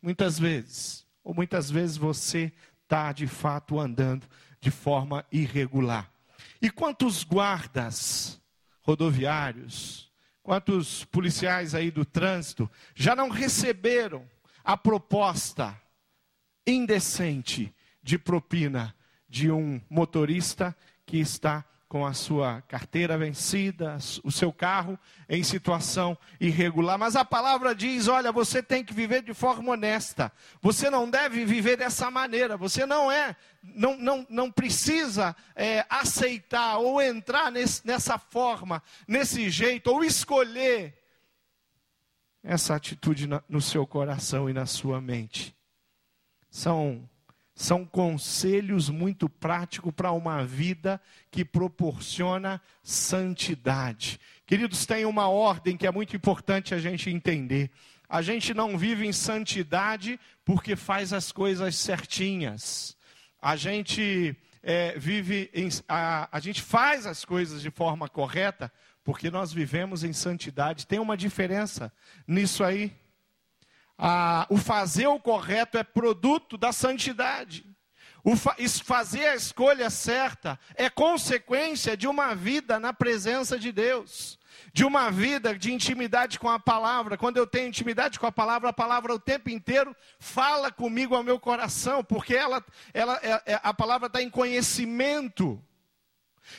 Muitas 0.00 0.38
vezes, 0.38 1.06
ou 1.22 1.34
muitas 1.34 1.70
vezes 1.70 1.96
você 1.96 2.52
está 2.82 3.12
de 3.12 3.26
fato 3.26 3.80
andando 3.80 4.26
de 4.60 4.70
forma 4.70 5.24
irregular. 5.32 6.12
E 6.60 6.70
quantos 6.70 7.24
guardas 7.24 8.40
rodoviários, 8.84 10.12
quantos 10.42 11.04
policiais 11.06 11.74
aí 11.74 11.90
do 11.90 12.04
trânsito 12.04 12.70
já 12.94 13.16
não 13.16 13.30
receberam 13.30 14.28
a 14.62 14.76
proposta 14.76 15.76
indecente 16.66 17.74
de 18.02 18.18
propina 18.18 18.94
de 19.28 19.50
um 19.50 19.80
motorista 19.88 20.76
que 21.06 21.18
está 21.18 21.64
com 21.94 22.04
a 22.04 22.12
sua 22.12 22.60
carteira 22.62 23.16
vencida, 23.16 23.96
o 24.24 24.32
seu 24.32 24.52
carro 24.52 24.98
em 25.28 25.44
situação 25.44 26.18
irregular. 26.40 26.98
Mas 26.98 27.14
a 27.14 27.24
palavra 27.24 27.72
diz: 27.72 28.08
olha, 28.08 28.32
você 28.32 28.60
tem 28.60 28.84
que 28.84 28.92
viver 28.92 29.22
de 29.22 29.32
forma 29.32 29.70
honesta. 29.70 30.32
Você 30.60 30.90
não 30.90 31.08
deve 31.08 31.44
viver 31.44 31.76
dessa 31.76 32.10
maneira. 32.10 32.56
Você 32.56 32.84
não 32.84 33.12
é, 33.12 33.36
não, 33.62 33.96
não, 33.96 34.26
não 34.28 34.50
precisa 34.50 35.36
é, 35.54 35.86
aceitar 35.88 36.78
ou 36.78 37.00
entrar 37.00 37.52
nesse, 37.52 37.86
nessa 37.86 38.18
forma, 38.18 38.82
nesse 39.06 39.48
jeito, 39.48 39.88
ou 39.88 40.02
escolher 40.02 41.00
essa 42.42 42.74
atitude 42.74 43.28
no 43.48 43.60
seu 43.60 43.86
coração 43.86 44.50
e 44.50 44.52
na 44.52 44.66
sua 44.66 45.00
mente. 45.00 45.56
São 46.50 47.08
são 47.54 47.84
conselhos 47.84 48.90
muito 48.90 49.28
práticos 49.28 49.92
para 49.94 50.10
uma 50.10 50.44
vida 50.44 51.00
que 51.30 51.44
proporciona 51.44 52.60
santidade. 52.82 54.18
Queridos, 54.44 54.84
tem 54.84 55.04
uma 55.04 55.28
ordem 55.28 55.76
que 55.76 55.86
é 55.86 55.90
muito 55.90 56.16
importante 56.16 56.74
a 56.74 56.78
gente 56.78 57.08
entender. 57.08 57.70
A 58.08 58.20
gente 58.22 58.52
não 58.52 58.76
vive 58.76 59.06
em 59.06 59.12
santidade 59.12 60.18
porque 60.44 60.74
faz 60.74 61.12
as 61.12 61.30
coisas 61.30 61.76
certinhas. 61.76 62.96
A 63.40 63.56
gente 63.56 64.36
é, 64.62 64.98
vive 64.98 65.50
em, 65.54 65.68
a, 65.88 66.28
a 66.30 66.40
gente 66.40 66.60
faz 66.60 67.06
as 67.06 67.24
coisas 67.24 67.62
de 67.62 67.70
forma 67.70 68.08
correta 68.08 68.70
porque 69.04 69.30
nós 69.30 69.52
vivemos 69.52 70.02
em 70.02 70.12
santidade. 70.12 70.86
Tem 70.86 70.98
uma 70.98 71.16
diferença 71.16 71.92
nisso 72.26 72.64
aí 72.64 72.92
a, 73.98 74.46
o 74.50 74.56
fazer 74.56 75.06
o 75.06 75.20
correto 75.20 75.78
é 75.78 75.84
produto 75.84 76.56
da 76.56 76.72
santidade. 76.72 77.64
O 78.22 78.36
fa, 78.36 78.56
fazer 78.82 79.26
a 79.26 79.34
escolha 79.34 79.90
certa 79.90 80.58
é 80.74 80.88
consequência 80.88 81.94
de 81.94 82.08
uma 82.08 82.34
vida 82.34 82.80
na 82.80 82.90
presença 82.90 83.58
de 83.58 83.70
Deus, 83.70 84.38
de 84.72 84.82
uma 84.82 85.10
vida 85.10 85.56
de 85.56 85.70
intimidade 85.70 86.38
com 86.38 86.48
a 86.48 86.58
palavra. 86.58 87.18
Quando 87.18 87.36
eu 87.36 87.46
tenho 87.46 87.68
intimidade 87.68 88.18
com 88.18 88.26
a 88.26 88.32
palavra, 88.32 88.70
a 88.70 88.72
palavra 88.72 89.14
o 89.14 89.18
tempo 89.18 89.50
inteiro 89.50 89.94
fala 90.18 90.72
comigo 90.72 91.14
ao 91.14 91.22
meu 91.22 91.38
coração, 91.38 92.02
porque 92.02 92.34
ela, 92.34 92.64
ela, 92.94 93.20
é, 93.22 93.52
é, 93.52 93.60
a 93.62 93.74
palavra 93.74 94.06
está 94.06 94.22
em 94.22 94.30
conhecimento. 94.30 95.62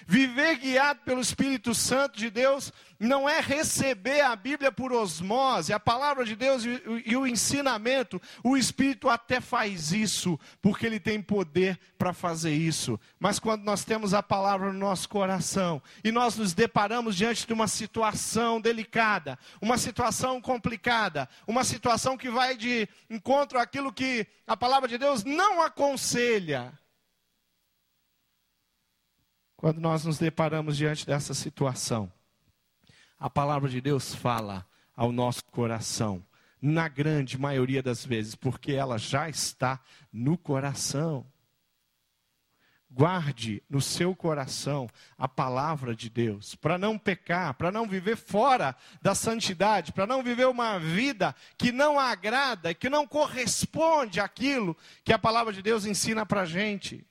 Viver 0.08 0.58
guiado 0.58 1.01
pelo 1.01 1.22
Espírito 1.22 1.74
Santo 1.74 2.18
de 2.18 2.30
Deus 2.30 2.72
não 3.00 3.27
é 3.27 3.39
receber 3.39 4.22
a 4.22 4.36
Bíblia 4.36 4.72
por 4.72 4.94
osmose, 4.94 5.74
a 5.74 5.80
palavra 5.80 6.24
de 6.25 6.36
Deus 6.36 6.63
e, 7.06 7.15
o 7.15 7.27
ensinamento. 7.27 8.22
O 8.44 8.56
Espírito 8.56 9.10
até 9.10 9.39
faz 9.42 9.92
isso, 9.92 10.39
porque 10.62 10.86
ele 10.86 11.00
tem 11.00 11.22
poder 11.22 11.80
para 11.98 12.13
fazer 12.13 12.54
isso. 12.54 13.00
Mas 13.20 13.39
quando 13.39 13.63
nós 13.63 13.84
temos 13.84 14.13
a 14.13 14.24
palavra 14.24 14.72
no 14.72 14.80
nosso 14.80 15.10
coração 15.10 15.82
e 16.04 16.12
nós 16.12 16.38
nos 16.38 16.54
deparamos 16.54 17.15
diante 17.15 17.46
de 17.46 17.54
uma 17.54 17.68
situação 17.68 18.62
delicada, 18.62 19.38
uma 19.62 19.77
situação 19.77 20.42
complicada, 20.42 21.27
uma 21.48 21.63
situação 21.63 22.18
que 22.18 22.30
vai 22.30 22.56
de 22.56 22.88
encontro 23.10 23.60
àquilo 23.60 23.92
que 23.92 24.25
a 24.48 24.56
palavra 24.56 24.88
de 24.88 24.98
Deus 24.98 25.24
não 25.24 25.62
aconselha 25.62 26.74
quando 29.55 29.79
nós 29.79 30.05
nos 30.05 30.17
deparamos 30.17 30.77
diante 30.77 31.05
dessa 31.05 31.33
situação, 31.33 32.12
a 33.17 33.29
palavra 33.29 33.69
de 33.69 33.79
Deus 33.79 34.13
fala 34.13 34.65
ao 34.95 35.12
nosso 35.12 35.43
coração, 35.45 36.25
na 36.62 36.88
grande 36.88 37.38
maioria 37.38 37.81
das 37.81 38.05
vezes, 38.05 38.35
porque 38.35 38.74
ela 38.74 38.97
já 38.97 39.29
está 39.29 39.79
no 40.12 40.38
coração. 40.38 41.25
Guarde 42.89 43.62
no 43.69 43.81
seu 43.81 44.15
coração 44.15 44.88
a 45.17 45.27
palavra 45.27 45.93
de 45.93 46.09
Deus, 46.09 46.55
para 46.55 46.77
não 46.77 46.97
pecar, 46.97 47.53
para 47.53 47.71
não 47.71 47.88
viver 47.88 48.15
fora 48.15 48.75
da 49.01 49.13
santidade, 49.13 49.91
para 49.91 50.07
não 50.07 50.24
viver 50.24 50.47
uma 50.47 50.79
vida 50.79 51.35
que 51.57 51.74
não 51.74 52.00
agrada, 52.00 52.74
que 52.74 52.89
não 52.89 53.05
corresponde 53.05 54.19
àquilo 54.19 54.77
que 55.03 55.12
a 55.12 55.19
palavra 55.19 55.51
de 55.51 55.62
Deus 55.62 55.85
ensina 55.85 56.25
para 56.25 56.41
a 56.41 56.45
gente. 56.45 57.05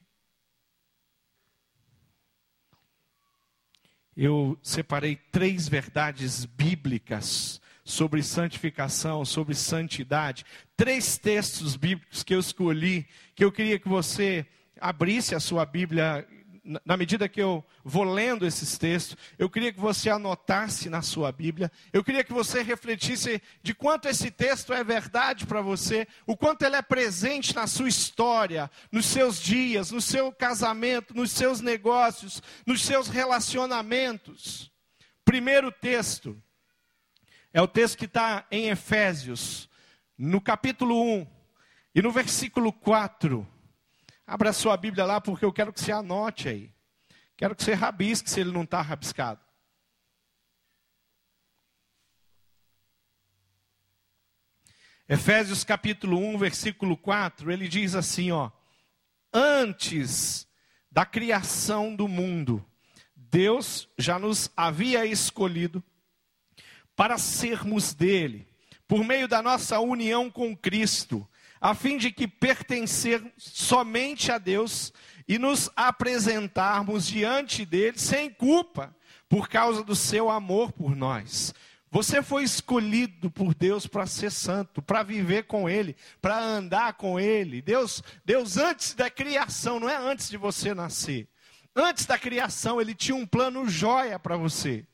Eu 4.16 4.58
separei 4.62 5.16
três 5.30 5.68
verdades 5.68 6.44
bíblicas 6.44 7.60
sobre 7.84 8.22
santificação, 8.22 9.24
sobre 9.24 9.54
santidade. 9.54 10.44
Três 10.76 11.18
textos 11.18 11.76
bíblicos 11.76 12.22
que 12.22 12.34
eu 12.34 12.40
escolhi, 12.40 13.06
que 13.34 13.44
eu 13.44 13.52
queria 13.52 13.78
que 13.78 13.88
você 13.88 14.46
abrisse 14.80 15.34
a 15.34 15.40
sua 15.40 15.66
Bíblia 15.66 16.26
na 16.84 16.96
medida 16.96 17.28
que 17.28 17.42
eu 17.42 17.62
vou 17.84 18.04
lendo 18.04 18.46
esses 18.46 18.78
textos, 18.78 19.16
eu 19.38 19.50
queria 19.50 19.72
que 19.72 19.78
você 19.78 20.08
anotasse 20.08 20.88
na 20.88 21.02
sua 21.02 21.30
Bíblia, 21.30 21.70
eu 21.92 22.02
queria 22.02 22.24
que 22.24 22.32
você 22.32 22.62
refletisse 22.62 23.42
de 23.62 23.74
quanto 23.74 24.08
esse 24.08 24.30
texto 24.30 24.72
é 24.72 24.82
verdade 24.82 25.46
para 25.46 25.60
você, 25.60 26.08
o 26.26 26.34
quanto 26.36 26.62
ele 26.62 26.76
é 26.76 26.82
presente 26.82 27.54
na 27.54 27.66
sua 27.66 27.88
história, 27.88 28.70
nos 28.90 29.04
seus 29.04 29.38
dias, 29.40 29.90
no 29.90 30.00
seu 30.00 30.32
casamento, 30.32 31.14
nos 31.14 31.32
seus 31.32 31.60
negócios, 31.60 32.42
nos 32.64 32.82
seus 32.82 33.08
relacionamentos. 33.08 34.72
Primeiro 35.22 35.70
texto, 35.70 36.42
é 37.52 37.60
o 37.60 37.68
texto 37.68 37.98
que 37.98 38.06
está 38.06 38.46
em 38.50 38.70
Efésios, 38.70 39.68
no 40.16 40.40
capítulo 40.40 41.00
1 41.02 41.26
e 41.94 42.00
no 42.00 42.10
versículo 42.10 42.72
4. 42.72 43.53
Abra 44.26 44.52
sua 44.52 44.76
Bíblia 44.76 45.04
lá, 45.04 45.20
porque 45.20 45.44
eu 45.44 45.52
quero 45.52 45.72
que 45.72 45.80
você 45.80 45.92
anote 45.92 46.48
aí. 46.48 46.74
Quero 47.36 47.54
que 47.54 47.62
você 47.62 47.74
rabisque 47.74 48.30
se 48.30 48.40
ele 48.40 48.52
não 48.52 48.62
está 48.62 48.80
rabiscado. 48.80 49.40
Efésios 55.06 55.64
capítulo 55.64 56.16
1, 56.16 56.38
versículo 56.38 56.96
4, 56.96 57.52
ele 57.52 57.68
diz 57.68 57.94
assim, 57.94 58.30
ó: 58.30 58.50
Antes 59.32 60.48
da 60.90 61.04
criação 61.04 61.94
do 61.94 62.08
mundo, 62.08 62.64
Deus 63.14 63.86
já 63.98 64.18
nos 64.18 64.50
havia 64.56 65.04
escolhido 65.04 65.84
para 66.96 67.18
sermos 67.18 67.92
dele, 67.92 68.48
por 68.88 69.04
meio 69.04 69.28
da 69.28 69.42
nossa 69.42 69.78
união 69.80 70.30
com 70.30 70.56
Cristo, 70.56 71.28
a 71.64 71.74
fim 71.74 71.96
de 71.96 72.12
que 72.12 72.28
pertencer 72.28 73.24
somente 73.38 74.30
a 74.30 74.36
Deus 74.36 74.92
e 75.26 75.38
nos 75.38 75.70
apresentarmos 75.74 77.06
diante 77.06 77.64
dele 77.64 77.98
sem 77.98 78.28
culpa, 78.28 78.94
por 79.30 79.48
causa 79.48 79.82
do 79.82 79.96
seu 79.96 80.28
amor 80.28 80.72
por 80.72 80.94
nós. 80.94 81.54
Você 81.90 82.22
foi 82.22 82.44
escolhido 82.44 83.30
por 83.30 83.54
Deus 83.54 83.86
para 83.86 84.04
ser 84.04 84.30
santo, 84.30 84.82
para 84.82 85.02
viver 85.02 85.44
com 85.44 85.66
Ele, 85.66 85.96
para 86.20 86.38
andar 86.38 86.92
com 86.98 87.18
Ele. 87.18 87.62
Deus, 87.62 88.02
Deus 88.26 88.58
antes 88.58 88.92
da 88.92 89.08
criação, 89.08 89.80
não 89.80 89.88
é 89.88 89.96
antes 89.96 90.28
de 90.28 90.36
você 90.36 90.74
nascer. 90.74 91.26
Antes 91.74 92.04
da 92.04 92.18
criação, 92.18 92.78
Ele 92.78 92.94
tinha 92.94 93.16
um 93.16 93.26
plano 93.26 93.66
jóia 93.66 94.18
para 94.18 94.36
você. 94.36 94.84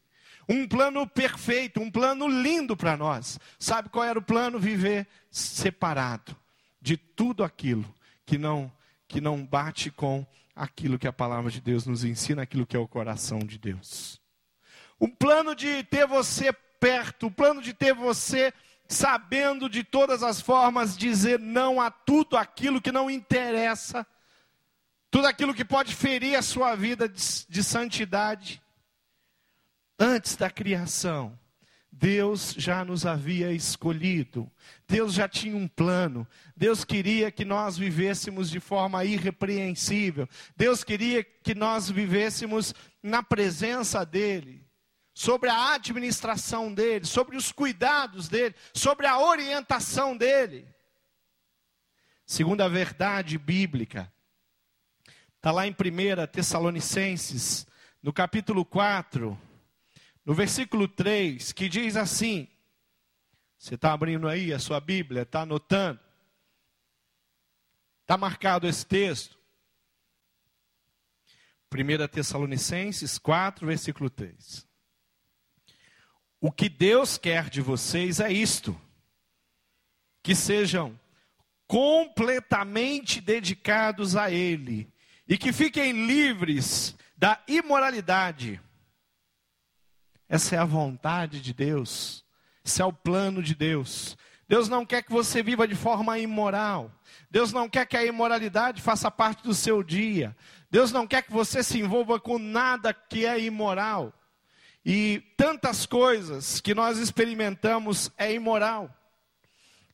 Um 0.49 0.69
plano 0.69 1.05
perfeito, 1.05 1.81
um 1.81 1.91
plano 1.91 2.29
lindo 2.29 2.77
para 2.77 2.97
nós. 2.97 3.41
Sabe 3.59 3.89
qual 3.89 4.05
era 4.05 4.21
o 4.21 4.23
plano? 4.23 4.57
Viver 4.57 5.09
separado 5.33 6.40
de 6.81 6.97
tudo 6.97 7.45
aquilo 7.45 7.95
que 8.25 8.39
não 8.39 8.73
que 9.07 9.21
não 9.21 9.45
bate 9.45 9.91
com 9.91 10.25
aquilo 10.55 10.99
que 10.99 11.09
a 11.09 11.13
palavra 11.13 11.51
de 11.51 11.61
Deus 11.61 11.85
nos 11.85 12.05
ensina, 12.05 12.43
aquilo 12.43 12.65
que 12.65 12.77
é 12.77 12.79
o 12.79 12.87
coração 12.87 13.41
de 13.41 13.59
Deus. 13.59 14.21
O 15.01 15.09
plano 15.09 15.53
de 15.53 15.83
ter 15.83 16.07
você 16.07 16.53
perto, 16.53 17.27
o 17.27 17.31
plano 17.31 17.61
de 17.61 17.75
ter 17.75 17.93
você 17.93 18.53
sabendo 18.87 19.69
de 19.69 19.83
todas 19.83 20.23
as 20.23 20.41
formas 20.41 20.97
dizer 20.97 21.39
não 21.39 21.81
a 21.81 21.91
tudo 21.91 22.37
aquilo 22.37 22.81
que 22.81 22.93
não 22.93 23.11
interessa, 23.11 24.07
tudo 25.11 25.27
aquilo 25.27 25.55
que 25.55 25.65
pode 25.65 25.95
ferir 25.95 26.37
a 26.37 26.43
sua 26.43 26.75
vida 26.77 27.09
de, 27.09 27.21
de 27.49 27.65
santidade. 27.65 28.63
Antes 29.99 30.37
da 30.37 30.49
criação, 30.49 31.39
Deus 31.93 32.55
já 32.57 32.85
nos 32.85 33.05
havia 33.05 33.53
escolhido, 33.53 34.51
Deus 34.87 35.13
já 35.13 35.29
tinha 35.29 35.57
um 35.57 35.67
plano, 35.67 36.27
Deus 36.57 36.85
queria 36.85 37.33
que 37.33 37.45
nós 37.45 37.77
vivêssemos 37.77 38.49
de 38.49 38.61
forma 38.61 39.05
irrepreensível, 39.05 40.29
Deus 40.57 40.85
queria 40.85 41.25
que 41.25 41.55
nós 41.55 41.91
vivêssemos 41.91 42.73
na 43.03 43.23
presença 43.23 44.05
dEle, 44.05 44.65
sobre 45.13 45.51
a 45.51 45.75
administração 45.75 46.73
dEle, 46.73 47.05
sobre 47.05 47.37
os 47.37 47.51
cuidados 47.51 48.29
dEle, 48.29 48.55
sobre 48.73 49.07
a 49.07 49.19
orientação 49.19 50.17
dEle. 50.17 50.67
Segunda 52.25 52.69
verdade 52.69 53.37
bíblica, 53.37 54.11
está 55.37 55.51
lá 55.51 55.67
em 55.67 55.73
1 55.73 55.75
Tessalonicenses, 56.31 57.67
no 58.01 58.13
capítulo 58.13 58.65
4 58.65 59.50
no 60.25 60.35
versículo 60.35 60.87
3, 60.87 61.53
que 61.53 61.69
diz 61.69 61.97
assim: 61.97 62.49
você 63.61 63.75
está 63.75 63.93
abrindo 63.93 64.27
aí 64.27 64.55
a 64.55 64.59
sua 64.59 64.81
Bíblia, 64.81 65.23
está 65.23 65.43
anotando? 65.43 66.01
Está 68.01 68.17
marcado 68.17 68.67
esse 68.67 68.87
texto? 68.87 69.39
1 71.73 72.09
Tessalonicenses 72.09 73.19
4, 73.19 73.67
versículo 73.67 74.09
3. 74.09 74.67
O 76.41 76.51
que 76.51 76.71
Deus 76.71 77.19
quer 77.19 77.51
de 77.51 77.61
vocês 77.61 78.19
é 78.19 78.33
isto: 78.33 78.81
que 80.23 80.35
sejam 80.35 80.99
completamente 81.67 83.21
dedicados 83.21 84.17
a 84.17 84.31
Ele 84.31 84.91
e 85.29 85.37
que 85.37 85.53
fiquem 85.53 86.07
livres 86.07 86.97
da 87.15 87.45
imoralidade 87.47 88.59
essa 90.31 90.55
é 90.55 90.59
a 90.61 90.65
vontade 90.65 91.41
de 91.41 91.53
Deus. 91.53 92.25
Esse 92.65 92.81
é 92.81 92.85
o 92.85 92.93
plano 92.93 93.43
de 93.43 93.53
Deus. 93.53 94.17
Deus 94.49 94.69
não 94.69 94.87
quer 94.87 95.03
que 95.03 95.11
você 95.11 95.43
viva 95.43 95.67
de 95.67 95.75
forma 95.75 96.21
imoral. 96.21 96.93
Deus 97.29 97.53
não 97.53 97.69
quer 97.69 97.85
que 97.85 97.97
a 97.97 98.05
imoralidade 98.05 98.81
faça 98.81 99.11
parte 99.11 99.43
do 99.43 99.53
seu 99.53 99.83
dia. 99.83 100.37
Deus 100.71 100.93
não 100.93 101.05
quer 101.05 101.23
que 101.23 101.33
você 101.33 101.65
se 101.65 101.81
envolva 101.81 102.21
com 102.21 102.39
nada 102.39 102.95
que 102.95 103.27
é 103.27 103.41
imoral. 103.41 104.15
E 104.87 105.21
tantas 105.37 105.85
coisas 105.85 106.61
que 106.61 106.77
nós 106.77 106.99
experimentamos 106.99 108.09
é 108.17 108.33
imoral. 108.33 108.89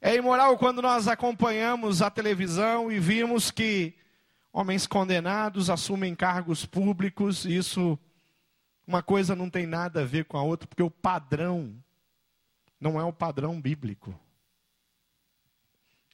É 0.02 0.16
imoral 0.16 0.58
quando 0.58 0.82
nós 0.82 1.08
acompanhamos 1.08 2.02
a 2.02 2.10
televisão 2.10 2.92
e 2.92 2.98
vimos 2.98 3.50
que 3.50 3.94
homens 4.52 4.86
condenados 4.86 5.70
assumem 5.70 6.14
cargos 6.14 6.66
públicos, 6.66 7.46
isso 7.46 7.98
uma 8.86 9.02
coisa 9.02 9.34
não 9.34 9.50
tem 9.50 9.66
nada 9.66 10.02
a 10.02 10.04
ver 10.04 10.24
com 10.26 10.36
a 10.36 10.42
outra, 10.42 10.68
porque 10.68 10.82
o 10.82 10.90
padrão 10.90 11.82
não 12.80 13.00
é 13.00 13.04
o 13.04 13.12
padrão 13.12 13.60
bíblico. 13.60 14.18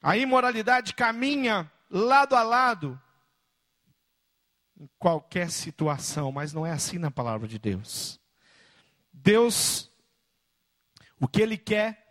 A 0.01 0.17
imoralidade 0.17 0.93
caminha 0.93 1.71
lado 1.89 2.35
a 2.35 2.43
lado 2.43 2.99
em 4.79 4.89
qualquer 4.97 5.51
situação, 5.51 6.31
mas 6.31 6.51
não 6.51 6.65
é 6.65 6.71
assim 6.71 6.97
na 6.97 7.11
palavra 7.11 7.47
de 7.47 7.59
Deus. 7.59 8.19
Deus, 9.13 9.91
o 11.19 11.27
que 11.27 11.41
Ele 11.41 11.57
quer 11.57 12.03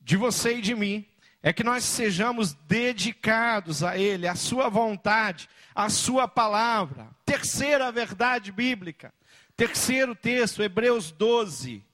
de 0.00 0.16
você 0.16 0.56
e 0.56 0.60
de 0.60 0.74
mim, 0.74 1.06
é 1.42 1.52
que 1.52 1.62
nós 1.62 1.84
sejamos 1.84 2.52
dedicados 2.52 3.82
a 3.84 3.96
Ele, 3.96 4.26
à 4.26 4.34
Sua 4.34 4.68
vontade, 4.68 5.48
à 5.74 5.88
Sua 5.88 6.26
palavra. 6.26 7.08
Terceira 7.24 7.92
verdade 7.92 8.50
bíblica. 8.50 9.14
Terceiro 9.60 10.14
texto, 10.14 10.62
Hebreus 10.62 11.10
12, 11.10 11.84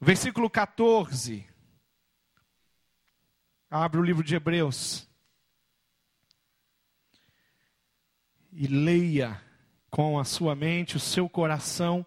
versículo 0.00 0.48
14. 0.48 1.44
Abre 3.68 3.98
o 3.98 4.04
livro 4.04 4.22
de 4.22 4.36
Hebreus. 4.36 5.08
E 8.52 8.68
leia 8.68 9.42
com 9.90 10.20
a 10.20 10.24
sua 10.24 10.54
mente, 10.54 10.96
o 10.96 11.00
seu 11.00 11.28
coração, 11.28 12.06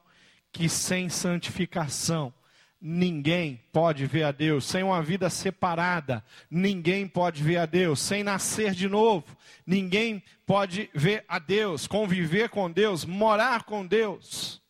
que 0.53 0.69
sem 0.69 1.10
santificação 1.10 2.34
ninguém 2.79 3.62
pode 3.73 4.05
ver 4.05 4.23
a 4.23 4.31
Deus. 4.31 4.63
Sem 4.63 4.84
uma 4.84 5.03
vida 5.03 5.29
separada, 5.29 6.23
ninguém 6.49 7.10
pode 7.10 7.43
ver 7.43 7.57
a 7.57 7.65
Deus. 7.65 7.99
Sem 7.99 8.23
nascer 8.23 8.71
de 8.71 8.88
novo, 8.88 9.36
ninguém 9.65 10.23
pode 10.45 10.89
ver 10.93 11.25
a 11.27 11.39
Deus, 11.39 11.88
conviver 11.88 12.47
com 12.47 12.71
Deus, 12.71 13.03
morar 13.03 13.65
com 13.65 13.86
Deus. 13.86 14.61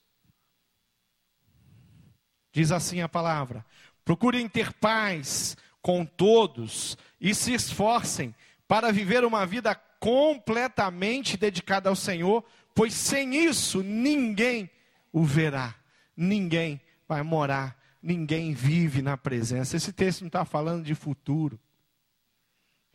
Diz 2.51 2.71
assim 2.71 3.01
a 3.01 3.09
palavra: 3.09 3.65
procurem 4.03 4.47
ter 4.47 4.73
paz 4.73 5.55
com 5.81 6.05
todos 6.05 6.97
e 7.19 7.33
se 7.33 7.53
esforcem 7.53 8.35
para 8.67 8.91
viver 8.91 9.23
uma 9.23 9.45
vida 9.45 9.75
completamente 9.99 11.37
dedicada 11.37 11.89
ao 11.89 11.95
Senhor, 11.95 12.43
pois 12.73 12.93
sem 12.93 13.35
isso 13.45 13.83
ninguém 13.83 14.69
o 15.11 15.23
verá, 15.23 15.75
ninguém 16.15 16.81
vai 17.07 17.21
morar, 17.21 17.77
ninguém 18.01 18.53
vive 18.53 19.01
na 19.01 19.17
presença. 19.17 19.75
Esse 19.75 19.91
texto 19.91 20.21
não 20.21 20.27
está 20.27 20.45
falando 20.45 20.83
de 20.83 20.95
futuro, 20.95 21.59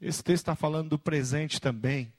esse 0.00 0.22
texto 0.22 0.42
está 0.42 0.54
falando 0.54 0.90
do 0.90 0.98
presente 0.98 1.60
também. 1.60 2.12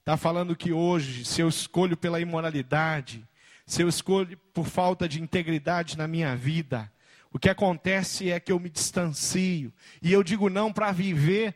Está 0.00 0.16
falando 0.16 0.56
que 0.56 0.72
hoje, 0.72 1.24
se 1.24 1.42
eu 1.42 1.48
escolho 1.48 1.96
pela 1.96 2.20
imoralidade, 2.20 3.26
se 3.70 3.82
eu 3.82 3.88
escolho 3.88 4.36
por 4.52 4.66
falta 4.66 5.08
de 5.08 5.22
integridade 5.22 5.96
na 5.96 6.08
minha 6.08 6.34
vida, 6.34 6.90
O 7.32 7.38
que 7.38 7.48
acontece 7.48 8.28
é 8.28 8.40
que 8.40 8.50
eu 8.50 8.58
me 8.58 8.68
distancio 8.68 9.72
e 10.02 10.12
eu 10.12 10.24
digo 10.24 10.50
não 10.50 10.72
para 10.72 10.90
viver 10.90 11.54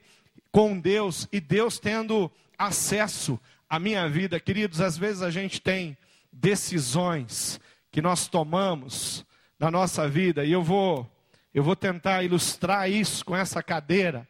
com 0.53 0.79
Deus 0.79 1.27
e 1.33 1.41
Deus 1.41 1.81
tendo 1.81 2.31
acesso 2.57 3.41
à 3.69 3.81
minha 3.81 4.09
vida. 4.09 4.39
Queridos, 4.39 4.81
às 4.81 4.97
vezes 4.97 5.21
a 5.21 5.33
gente 5.33 5.61
tem 5.61 5.99
decisões 6.33 7.61
que 7.91 8.01
nós 8.01 8.29
tomamos 8.29 9.27
na 9.59 9.69
nossa 9.69 10.09
vida 10.09 10.45
e 10.45 10.53
eu 10.53 10.63
vou 10.63 11.11
eu 11.53 11.65
vou 11.65 11.75
tentar 11.75 12.23
ilustrar 12.23 12.89
isso 12.89 13.25
com 13.25 13.35
essa 13.35 13.61
cadeira. 13.61 14.29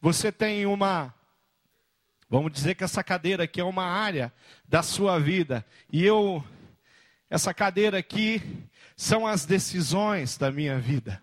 Você 0.00 0.30
tem 0.30 0.64
uma 0.66 1.12
vamos 2.30 2.52
dizer 2.52 2.76
que 2.76 2.84
essa 2.84 3.02
cadeira 3.02 3.42
aqui 3.42 3.60
é 3.60 3.64
uma 3.64 3.86
área 3.86 4.32
da 4.68 4.84
sua 4.84 5.18
vida 5.18 5.66
e 5.90 6.04
eu 6.04 6.44
essa 7.28 7.52
cadeira 7.52 7.98
aqui 7.98 8.42
são 8.96 9.26
as 9.26 9.44
decisões 9.44 10.38
da 10.38 10.50
minha 10.50 10.78
vida. 10.78 11.22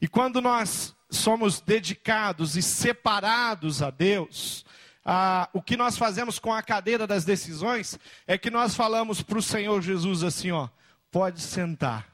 E 0.00 0.06
quando 0.06 0.40
nós 0.40 0.94
somos 1.10 1.60
dedicados 1.60 2.56
e 2.56 2.62
separados 2.62 3.82
a 3.82 3.90
Deus, 3.90 4.64
ah, 5.04 5.48
o 5.52 5.62
que 5.62 5.76
nós 5.76 5.96
fazemos 5.96 6.38
com 6.38 6.52
a 6.52 6.62
cadeira 6.62 7.06
das 7.06 7.24
decisões 7.24 7.98
é 8.26 8.36
que 8.36 8.50
nós 8.50 8.74
falamos 8.74 9.22
para 9.22 9.38
o 9.38 9.42
Senhor 9.42 9.80
Jesus 9.80 10.22
assim: 10.22 10.50
ó, 10.50 10.68
pode 11.10 11.40
sentar, 11.40 12.06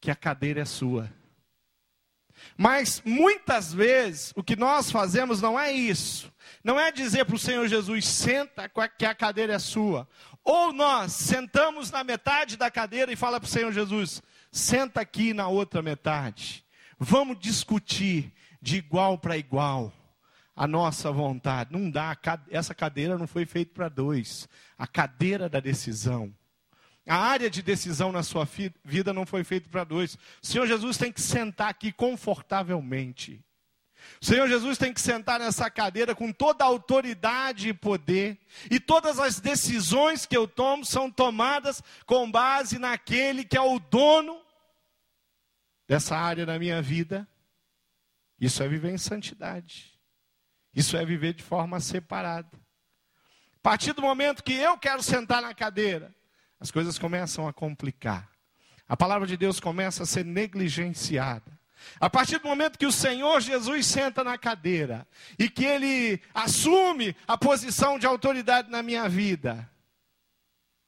que 0.00 0.10
a 0.10 0.14
cadeira 0.14 0.60
é 0.60 0.64
sua. 0.64 1.10
Mas 2.56 3.02
muitas 3.04 3.72
vezes 3.72 4.32
o 4.36 4.42
que 4.42 4.56
nós 4.56 4.90
fazemos 4.90 5.40
não 5.40 5.58
é 5.58 5.72
isso. 5.72 6.32
Não 6.62 6.78
é 6.78 6.92
dizer 6.92 7.24
para 7.24 7.34
o 7.36 7.38
Senhor 7.38 7.66
Jesus, 7.66 8.06
senta 8.06 8.70
que 8.98 9.04
a 9.04 9.14
cadeira 9.14 9.54
é 9.54 9.58
sua. 9.58 10.08
Ou 10.44 10.72
nós 10.72 11.12
sentamos 11.12 11.90
na 11.90 12.04
metade 12.04 12.56
da 12.56 12.70
cadeira 12.70 13.12
e 13.12 13.16
fala 13.16 13.40
para 13.40 13.46
o 13.46 13.50
Senhor 13.50 13.72
Jesus, 13.72 14.22
senta 14.50 15.00
aqui 15.00 15.32
na 15.32 15.48
outra 15.48 15.82
metade. 15.82 16.64
Vamos 16.98 17.38
discutir 17.38 18.32
de 18.60 18.76
igual 18.76 19.18
para 19.18 19.36
igual 19.36 19.92
a 20.54 20.66
nossa 20.66 21.10
vontade. 21.10 21.72
Não 21.72 21.90
dá, 21.90 22.16
essa 22.50 22.74
cadeira 22.74 23.18
não 23.18 23.26
foi 23.26 23.44
feita 23.44 23.72
para 23.74 23.88
dois. 23.88 24.48
A 24.78 24.86
cadeira 24.86 25.48
da 25.48 25.58
decisão. 25.58 26.32
A 27.06 27.16
área 27.16 27.50
de 27.50 27.62
decisão 27.62 28.12
na 28.12 28.22
sua 28.22 28.48
vida 28.84 29.12
não 29.12 29.26
foi 29.26 29.42
feita 29.42 29.68
para 29.68 29.84
dois. 29.84 30.14
O 30.40 30.46
Senhor 30.46 30.66
Jesus 30.66 30.96
tem 30.96 31.12
que 31.12 31.20
sentar 31.20 31.68
aqui 31.68 31.92
confortavelmente. 31.92 33.44
O 34.20 34.24
Senhor 34.24 34.48
Jesus 34.48 34.78
tem 34.78 34.92
que 34.92 35.00
sentar 35.00 35.38
nessa 35.38 35.70
cadeira 35.70 36.14
com 36.14 36.32
toda 36.32 36.64
a 36.64 36.66
autoridade 36.66 37.68
e 37.68 37.74
poder, 37.74 38.38
e 38.70 38.78
todas 38.80 39.18
as 39.18 39.40
decisões 39.40 40.26
que 40.26 40.36
eu 40.36 40.46
tomo 40.46 40.84
são 40.84 41.10
tomadas 41.10 41.82
com 42.06 42.30
base 42.30 42.78
naquele 42.78 43.44
que 43.44 43.56
é 43.56 43.60
o 43.60 43.78
dono 43.78 44.40
dessa 45.88 46.16
área 46.16 46.46
da 46.46 46.58
minha 46.58 46.80
vida. 46.80 47.26
Isso 48.40 48.62
é 48.62 48.68
viver 48.68 48.92
em 48.92 48.98
santidade. 48.98 49.92
Isso 50.74 50.96
é 50.96 51.04
viver 51.04 51.34
de 51.34 51.42
forma 51.42 51.78
separada. 51.80 52.50
A 53.56 53.60
partir 53.62 53.92
do 53.92 54.02
momento 54.02 54.42
que 54.42 54.54
eu 54.54 54.76
quero 54.78 55.02
sentar 55.02 55.42
na 55.42 55.54
cadeira, 55.54 56.12
as 56.62 56.70
coisas 56.70 56.96
começam 56.96 57.48
a 57.48 57.52
complicar. 57.52 58.30
A 58.88 58.96
palavra 58.96 59.26
de 59.26 59.36
Deus 59.36 59.58
começa 59.58 60.04
a 60.04 60.06
ser 60.06 60.24
negligenciada. 60.24 61.58
A 61.98 62.08
partir 62.08 62.38
do 62.38 62.46
momento 62.46 62.78
que 62.78 62.86
o 62.86 62.92
Senhor 62.92 63.40
Jesus 63.40 63.84
senta 63.84 64.22
na 64.22 64.38
cadeira 64.38 65.04
e 65.36 65.50
que 65.50 65.64
ele 65.64 66.22
assume 66.32 67.16
a 67.26 67.36
posição 67.36 67.98
de 67.98 68.06
autoridade 68.06 68.70
na 68.70 68.80
minha 68.80 69.08
vida, 69.08 69.68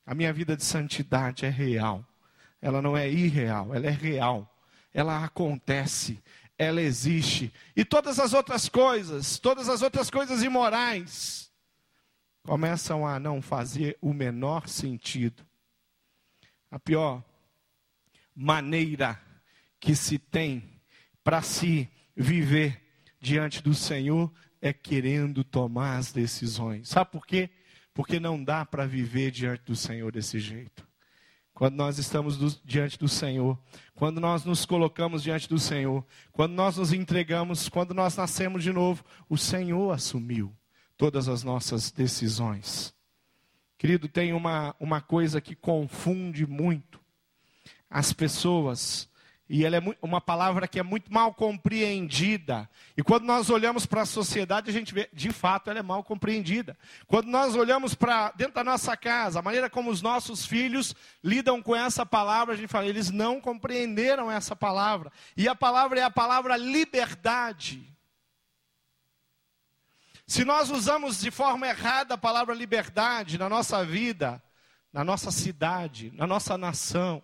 a 0.07 0.15
minha 0.15 0.33
vida 0.33 0.57
de 0.57 0.63
santidade 0.63 1.45
é 1.45 1.51
real. 1.51 2.07
Ela 2.63 2.81
não 2.81 2.97
é 2.97 3.11
irreal, 3.11 3.75
ela 3.75 3.89
é 3.89 3.91
real. 3.91 4.49
Ela 4.93 5.25
acontece, 5.25 6.23
ela 6.57 6.81
existe. 6.81 7.53
E 7.75 7.85
todas 7.85 8.21
as 8.21 8.33
outras 8.33 8.69
coisas, 8.69 9.41
todas 9.41 9.69
as 9.69 9.83
outras 9.83 10.09
coisas 10.09 10.41
imorais, 10.41 11.51
começam 12.45 13.05
a 13.05 13.19
não 13.19 13.43
fazer 13.43 13.99
o 14.01 14.13
menor 14.13 14.69
sentido. 14.69 15.45
A 16.75 16.79
pior 16.81 17.23
maneira 18.35 19.17
que 19.79 19.95
se 19.95 20.19
tem 20.19 20.81
para 21.23 21.41
se 21.41 21.89
viver 22.17 22.83
diante 23.21 23.63
do 23.63 23.73
Senhor 23.73 24.29
é 24.61 24.73
querendo 24.73 25.45
tomar 25.45 25.99
as 25.99 26.11
decisões. 26.11 26.89
Sabe 26.89 27.13
por 27.13 27.25
quê? 27.25 27.49
Porque 27.95 28.19
não 28.19 28.43
dá 28.43 28.67
para 28.67 28.89
viver 28.89 29.31
diante 29.31 29.63
do 29.65 29.77
Senhor 29.77 30.11
desse 30.11 30.41
jeito. 30.41 30.85
Quando 31.53 31.77
nós 31.77 31.97
estamos 31.97 32.37
do, 32.37 32.51
diante 32.65 32.99
do 32.99 33.09
Senhor, 33.09 33.57
quando 33.95 34.21
nós 34.21 34.45
nos 34.45 34.67
colocamos 34.67 35.23
diante 35.23 35.49
do 35.49 35.61
Senhor, 35.61 36.05
quando 36.33 36.55
nós 36.55 36.77
nos 36.77 36.93
entregamos, 36.93 37.69
quando 37.69 37.95
nós 37.95 38.17
nascemos 38.17 38.65
de 38.65 38.73
novo, 38.73 39.05
o 39.29 39.39
Senhor 39.39 39.93
assumiu 39.93 40.53
todas 40.97 41.29
as 41.29 41.45
nossas 41.45 41.93
decisões. 41.93 42.94
Querido, 43.79 44.09
tem 44.09 44.33
uma, 44.33 44.75
uma 44.79 45.01
coisa 45.01 45.41
que 45.41 45.55
confunde 45.55 46.47
muito 46.47 47.01
as 47.91 48.13
pessoas 48.13 49.09
e 49.49 49.65
ela 49.65 49.77
é 49.77 49.83
uma 50.01 50.23
palavra 50.23 50.67
que 50.67 50.79
é 50.79 50.83
muito 50.83 51.13
mal 51.13 51.35
compreendida. 51.35 52.69
E 52.97 53.03
quando 53.03 53.25
nós 53.25 53.51
olhamos 53.51 53.85
para 53.85 54.03
a 54.03 54.07
sociedade, 54.07 54.71
a 54.71 54.73
gente 54.73 54.95
vê, 54.95 55.09
de 55.13 55.31
fato, 55.31 55.69
ela 55.69 55.81
é 55.81 55.83
mal 55.83 56.03
compreendida. 56.03 56.79
Quando 57.07 57.27
nós 57.27 57.55
olhamos 57.55 57.95
para 57.95 58.33
dentro 58.33 58.55
da 58.55 58.65
nossa 58.65 58.97
casa, 58.97 59.41
a 59.41 59.43
maneira 59.43 59.69
como 59.69 59.91
os 59.91 60.01
nossos 60.01 60.47
filhos 60.47 60.95
lidam 61.23 61.61
com 61.61 61.77
essa 61.77 62.07
palavra, 62.07 62.55
a 62.55 62.57
gente 62.57 62.71
fala, 62.71 62.87
eles 62.87 63.11
não 63.11 63.39
compreenderam 63.39 64.31
essa 64.31 64.57
palavra. 64.57 65.13
E 65.37 65.47
a 65.47 65.55
palavra 65.55 66.01
é 66.01 66.03
a 66.03 66.11
palavra 66.11 66.57
liberdade. 66.57 67.94
Se 70.27 70.45
nós 70.45 70.71
usamos 70.71 71.21
de 71.21 71.31
forma 71.31 71.67
errada 71.69 72.15
a 72.15 72.19
palavra 72.19 72.55
liberdade 72.55 73.37
na 73.37 73.49
nossa 73.49 73.85
vida, 73.85 74.43
na 74.93 75.05
nossa 75.05 75.31
cidade, 75.31 76.11
na 76.15 76.27
nossa 76.27 76.57
nação, 76.57 77.23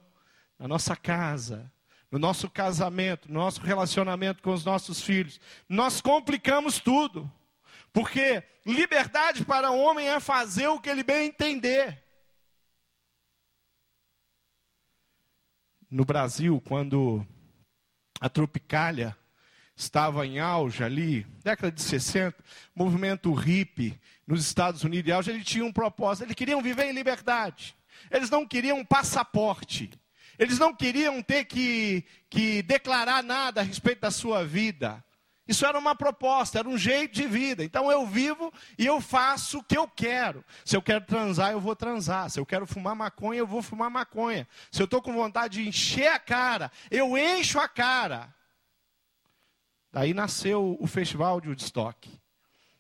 na 0.59 0.69
nossa 0.69 0.95
casa, 0.95 1.73
no 2.11 2.19
nosso 2.19 2.51
casamento, 2.51 3.31
no 3.31 3.41
nosso 3.41 3.61
relacionamento 3.61 4.43
com 4.43 4.53
os 4.53 4.65
nossos 4.65 5.01
filhos. 5.01 5.41
Nós 5.69 6.01
complicamos 6.01 6.79
tudo. 6.79 7.31
Porque 7.93 8.43
liberdade 8.65 9.45
para 9.45 9.71
o 9.71 9.79
homem 9.79 10.09
é 10.09 10.21
fazer 10.21 10.69
o 10.69 10.81
que 10.81 10.89
ele 10.89 11.03
bem 11.03 11.29
entender. 11.29 12.05
No 15.91 16.05
Brasil, 16.05 16.61
quando 16.61 17.27
a 18.21 18.29
Tropicália 18.29 19.17
estava 19.81 20.27
em 20.27 20.39
auge 20.39 20.85
ali, 20.85 21.27
década 21.43 21.73
de 21.73 21.81
60, 21.83 22.37
movimento 22.75 23.33
hippie 23.33 23.99
nos 24.27 24.45
Estados 24.45 24.85
Unidos 24.85 25.11
em 25.11 25.15
auge, 25.15 25.31
ele 25.31 25.43
tinha 25.43 25.65
um 25.65 25.73
propósito, 25.73 26.25
eles 26.25 26.37
queriam 26.37 26.63
viver 26.63 26.85
em 26.85 26.93
liberdade. 26.93 27.75
Eles 28.11 28.31
não 28.31 28.47
queriam 28.47 28.79
um 28.79 28.85
passaporte. 28.85 29.91
Eles 30.39 30.59
não 30.59 30.75
queriam 30.75 31.23
ter 31.23 31.45
que, 31.45 32.05
que 32.29 32.63
declarar 32.63 33.23
nada 33.23 33.61
a 33.61 33.65
respeito 33.65 34.01
da 34.01 34.11
sua 34.11 34.45
vida. 34.45 35.03
Isso 35.47 35.67
era 35.67 35.79
uma 35.79 35.97
proposta, 35.97 36.59
era 36.61 36.69
um 36.69 36.79
jeito 36.79 37.13
de 37.13 37.27
vida. 37.27 37.65
Então 37.65 37.91
eu 37.91 38.07
vivo 38.07 38.53
e 38.79 38.87
eu 38.87 39.01
faço 39.01 39.59
o 39.59 39.65
que 39.65 39.77
eu 39.77 39.89
quero. 39.89 40.45
Se 40.65 40.77
eu 40.77 40.83
quero 40.83 41.05
transar, 41.05 41.53
eu 41.53 41.61
vou 41.61 41.75
transar. 41.75 42.31
Se 42.31 42.39
eu 42.39 42.47
quero 42.47 42.67
fumar 42.67 42.95
maconha, 42.95 43.41
eu 43.41 43.47
vou 43.47 43.61
fumar 43.61 43.91
maconha. 43.91 44.47
Se 44.71 44.81
eu 44.81 44.85
estou 44.85 45.03
com 45.03 45.13
vontade 45.13 45.61
de 45.61 45.69
encher 45.69 46.09
a 46.09 46.19
cara, 46.19 46.71
eu 46.91 47.19
encho 47.19 47.59
a 47.59 47.69
cara. 47.69 48.33
Daí 49.93 50.15
nasceu 50.15 50.77
o 50.81 50.87
festival 50.87 51.41
de 51.41 51.49
Woodstock. 51.49 52.11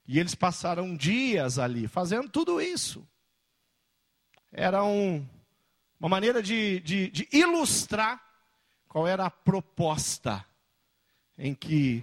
E 0.06 0.18
eles 0.18 0.34
passaram 0.34 0.96
dias 0.96 1.58
ali 1.58 1.86
fazendo 1.86 2.28
tudo 2.28 2.60
isso. 2.60 3.06
Era 4.52 4.84
um 4.84 5.26
uma 6.00 6.08
maneira 6.08 6.42
de, 6.42 6.80
de, 6.80 7.10
de 7.10 7.28
ilustrar 7.30 8.24
qual 8.88 9.06
era 9.06 9.26
a 9.26 9.30
proposta, 9.30 10.44
em 11.36 11.54
que 11.54 12.02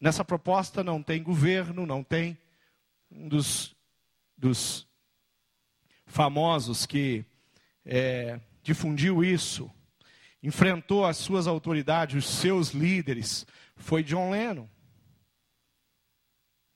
nessa 0.00 0.24
proposta 0.24 0.82
não 0.82 1.02
tem 1.02 1.22
governo, 1.22 1.84
não 1.84 2.02
tem 2.02 2.38
um 3.10 3.28
dos, 3.28 3.76
dos 4.36 4.88
famosos 6.06 6.86
que 6.86 7.22
é, 7.84 8.40
difundiu 8.62 9.22
isso, 9.22 9.70
enfrentou 10.42 11.04
as 11.04 11.18
suas 11.18 11.46
autoridades, 11.46 12.24
os 12.24 12.30
seus 12.30 12.70
líderes, 12.70 13.46
foi 13.76 14.02
John 14.02 14.30
Lennon. 14.30 14.68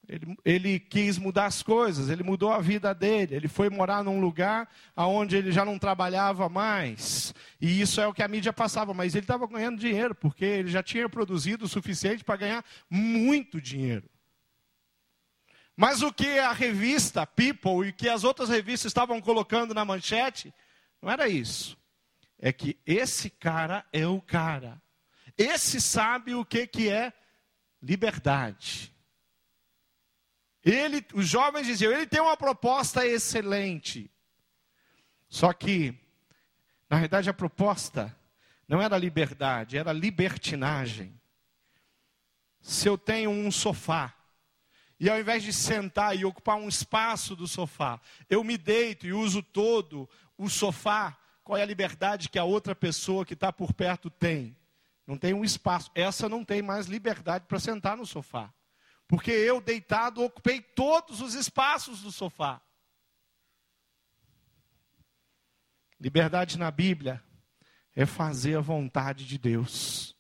Ele, 0.09 0.37
ele, 0.45 0.81
quis 0.81 1.19
mudar 1.19 1.47
as 1.47 1.63
coisas, 1.63 2.11
ele 2.11 2.25
mudou 2.25 2.53
a 2.53 2.59
vida 2.59 2.93
dele, 2.93 3.37
ele 3.37 3.47
foi 3.47 3.71
morar 3.71 4.03
num 4.03 4.21
lugar 4.21 4.69
onde 4.97 5.37
ele 5.37 5.53
já 5.53 5.65
não 5.65 5.79
trabalhava 5.79 6.49
mais. 6.49 7.33
E 7.61 7.81
isso 7.81 8.01
é 8.01 8.09
o 8.09 8.13
que 8.13 8.23
a 8.23 8.27
mídia 8.27 8.53
passava, 8.53 8.93
mas 8.93 9.15
ele 9.15 9.23
estava 9.23 9.47
ganhando 9.47 9.79
dinheiro, 9.79 10.13
porque 10.13 10.45
ele 10.45 10.69
já 10.69 10.83
tinha 10.83 11.09
produzido 11.09 11.65
o 11.65 11.69
suficiente 11.69 12.25
para 12.25 12.37
ganhar 12.37 12.65
muito 12.91 13.61
dinheiro. 13.61 14.11
Mas 15.77 16.03
o 16.03 16.13
que 16.13 16.41
a 16.41 16.53
revista 16.53 17.25
People 17.25 17.87
e 17.89 17.93
que 17.93 18.09
as 18.09 18.25
outras 18.25 18.49
revistas 18.49 18.91
estavam 18.91 19.21
colocando 19.21 19.73
na 19.73 19.85
manchete, 19.85 20.53
não 21.01 21.09
era 21.09 21.29
isso. 21.29 21.79
É 22.37 22.53
que 22.53 22.79
esse 22.85 23.31
cara 23.31 23.87
é 23.93 24.07
o 24.07 24.21
cara. 24.21 24.83
Esse 25.43 25.81
sabe 25.81 26.35
o 26.35 26.45
que, 26.45 26.67
que 26.67 26.91
é 26.91 27.13
liberdade. 27.83 28.95
Ele, 30.63 31.03
os 31.15 31.27
jovens 31.27 31.67
diziam, 31.67 31.91
ele 31.91 32.07
tem 32.07 32.21
uma 32.21 32.37
proposta 32.37 33.07
excelente. 33.07 34.11
Só 35.29 35.53
que, 35.55 35.99
na 36.91 36.99
verdade, 36.99 37.31
a 37.31 37.35
proposta 37.35 38.15
não 38.69 38.83
era 38.83 38.99
liberdade, 38.99 39.79
era 39.79 39.93
libertinagem. 39.93 41.19
Se 42.61 42.87
eu 42.87 42.99
tenho 42.99 43.31
um 43.31 43.51
sofá, 43.51 44.15
e 44.99 45.09
ao 45.09 45.19
invés 45.19 45.43
de 45.43 45.55
sentar 45.55 46.15
e 46.15 46.27
ocupar 46.27 46.57
um 46.57 46.69
espaço 46.69 47.35
do 47.35 47.49
sofá, 47.49 47.99
eu 48.29 48.45
me 48.45 48.59
deito 48.59 49.07
e 49.07 49.15
uso 49.15 49.43
todo 49.43 50.07
o 50.37 50.51
sofá, 50.51 51.17
qual 51.43 51.57
é 51.57 51.63
a 51.63 51.67
liberdade 51.67 52.29
que 52.29 52.39
a 52.39 52.45
outra 52.45 52.75
pessoa 52.75 53.25
que 53.25 53.33
está 53.33 53.51
por 53.51 53.73
perto 53.73 54.11
tem? 54.11 54.60
Não 55.11 55.19
tem 55.19 55.35
um 55.35 55.43
espaço. 55.43 55.91
Essa 55.93 56.29
não 56.29 56.45
tem 56.45 56.63
mais 56.63 56.87
liberdade 56.87 57.45
para 57.49 57.59
sentar 57.59 57.97
no 57.97 58.07
sofá. 58.07 58.55
Porque 59.09 59.33
eu, 59.33 59.61
deitado, 59.61 60.23
ocupei 60.23 60.63
todos 60.63 61.21
os 61.21 61.35
espaços 61.35 62.01
do 62.01 62.13
sofá. 62.13 62.63
Liberdade 65.99 66.57
na 66.57 66.71
Bíblia 66.71 67.21
é 67.93 68.07
fazer 68.07 68.57
a 68.57 68.61
vontade 68.61 69.27
de 69.27 69.37
Deus. 69.37 70.17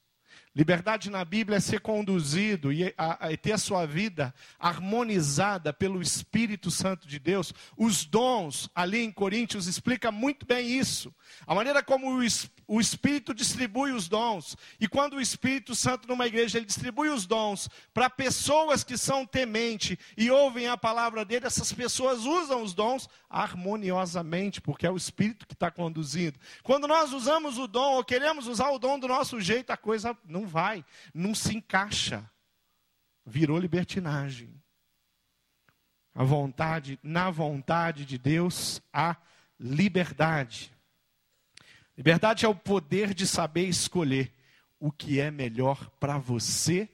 Liberdade 0.53 1.11
na 1.11 1.25
Bíblia 1.25 1.59
é 1.59 1.61
ser 1.61 1.81
conduzido 1.81 2.73
e, 2.73 2.93
a, 2.99 3.29
a, 3.29 3.37
ter 3.37 3.53
a 3.53 3.59
sua 3.59 3.87
vida 3.87 4.35
harmonizada 4.59 5.73
pelo 5.73 6.03
Espírito 6.03 6.73
Santo 6.73 7.07
de 7.07 7.21
Deus. 7.21 7.55
Os 7.77 8.05
dons, 8.05 8.69
ali 8.75 8.99
em 8.99 9.13
Coríntios, 9.13 9.69
explica 9.69 10.11
muito 10.11 10.45
bem 10.45 10.69
isso. 10.69 11.15
A 11.47 11.55
maneira 11.55 11.85
como 11.85 12.19
o, 12.19 12.27
o 12.67 12.81
Espírito 12.81 13.33
distribui 13.33 13.93
os 13.93 14.09
dons. 14.09 14.57
E 14.81 14.89
quando 14.89 15.15
o 15.15 15.21
Espírito 15.21 15.73
Santo 15.73 16.09
numa 16.09 16.27
igreja, 16.27 16.59
ele 16.59 16.67
distribui 16.67 17.11
os 17.11 17.27
dons 17.27 17.69
para 17.95 18.11
pessoas 18.11 18.83
que 18.83 18.99
são 18.99 19.25
temente 19.25 19.97
e 20.17 20.33
ouvem 20.33 20.67
a 20.67 20.77
palavra 20.77 21.25
dele, 21.25 21.47
essas 21.47 21.73
pessoas 21.73 22.25
usam 22.25 22.61
os 22.61 22.75
dons 22.75 23.09
harmoniosamente, 23.31 24.61
porque 24.61 24.85
é 24.85 24.91
o 24.91 24.97
Espírito 24.97 25.47
que 25.47 25.55
está 25.55 25.71
conduzindo. 25.71 26.39
Quando 26.65 26.89
nós 26.89 27.13
usamos 27.13 27.57
o 27.57 27.69
dom 27.69 27.95
ou 27.95 28.05
queremos 28.05 28.49
usar 28.49 28.71
o 28.71 28.79
dom 28.79 28.99
do 28.99 29.07
nosso 29.07 29.41
jeito, 29.41 29.71
a 29.71 29.77
coisa 29.77 30.19
não 30.25 30.49
vai, 30.49 30.85
não 31.15 31.33
se 31.33 31.57
encaixa. 31.57 32.29
Virou 33.25 33.57
libertinagem. 33.57 34.53
A 36.13 36.25
vontade, 36.25 36.99
na 37.05 37.31
vontade 37.31 38.05
de 38.05 38.19
Deus, 38.19 38.83
há 38.93 39.17
liberdade. 39.59 40.73
Liberdade 41.97 42.45
é 42.45 42.49
o 42.49 42.55
poder 42.55 43.15
de 43.15 43.27
saber 43.27 43.67
escolher 43.69 44.35
o 44.81 44.91
que 44.91 45.21
é 45.21 45.31
melhor 45.31 45.89
para 46.01 46.19
você. 46.19 46.89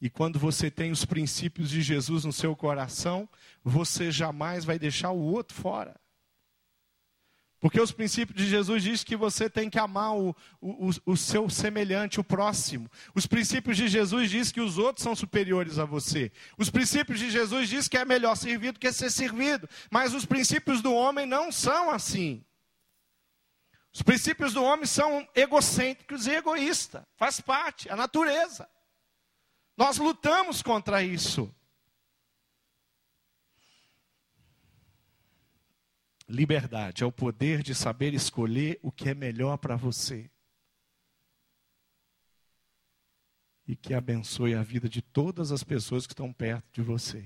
E 0.00 0.10
quando 0.10 0.38
você 0.38 0.70
tem 0.70 0.90
os 0.90 1.04
princípios 1.04 1.70
de 1.70 1.80
Jesus 1.80 2.24
no 2.24 2.32
seu 2.32 2.54
coração, 2.54 3.28
você 3.64 4.10
jamais 4.10 4.64
vai 4.64 4.78
deixar 4.78 5.10
o 5.10 5.20
outro 5.20 5.56
fora. 5.56 5.98
Porque 7.58 7.80
os 7.80 7.90
princípios 7.90 8.36
de 8.36 8.48
Jesus 8.48 8.82
diz 8.82 9.02
que 9.02 9.16
você 9.16 9.48
tem 9.48 9.70
que 9.70 9.78
amar 9.78 10.14
o, 10.14 10.36
o, 10.60 10.90
o, 11.06 11.16
seu 11.16 11.48
semelhante, 11.48 12.20
o 12.20 12.24
próximo. 12.24 12.90
Os 13.14 13.26
princípios 13.26 13.78
de 13.78 13.88
Jesus 13.88 14.30
diz 14.30 14.52
que 14.52 14.60
os 14.60 14.76
outros 14.76 15.02
são 15.02 15.16
superiores 15.16 15.78
a 15.78 15.86
você. 15.86 16.30
Os 16.58 16.68
princípios 16.68 17.18
de 17.18 17.30
Jesus 17.30 17.68
diz 17.68 17.88
que 17.88 17.96
é 17.96 18.04
melhor 18.04 18.36
servir 18.36 18.72
do 18.72 18.78
que 18.78 18.92
ser 18.92 19.10
servido. 19.10 19.66
Mas 19.90 20.12
os 20.12 20.26
princípios 20.26 20.82
do 20.82 20.92
homem 20.92 21.24
não 21.24 21.50
são 21.50 21.90
assim. 21.90 22.44
Os 23.92 24.02
princípios 24.02 24.52
do 24.52 24.62
homem 24.62 24.84
são 24.84 25.26
egocêntricos 25.34 26.26
e 26.26 26.32
egoístas. 26.32 27.02
Faz 27.16 27.40
parte, 27.40 27.88
a 27.88 27.96
natureza. 27.96 28.68
Nós 29.76 29.98
lutamos 29.98 30.62
contra 30.62 31.02
isso. 31.02 31.54
Liberdade 36.28 37.04
é 37.04 37.06
o 37.06 37.12
poder 37.12 37.62
de 37.62 37.74
saber 37.74 38.12
escolher 38.14 38.78
o 38.82 38.90
que 38.90 39.10
é 39.10 39.14
melhor 39.14 39.58
para 39.58 39.76
você. 39.76 40.28
E 43.68 43.76
que 43.76 43.94
abençoe 43.94 44.54
a 44.54 44.62
vida 44.62 44.88
de 44.88 45.02
todas 45.02 45.52
as 45.52 45.62
pessoas 45.62 46.06
que 46.06 46.12
estão 46.12 46.32
perto 46.32 46.64
de 46.72 46.82
você. 46.82 47.24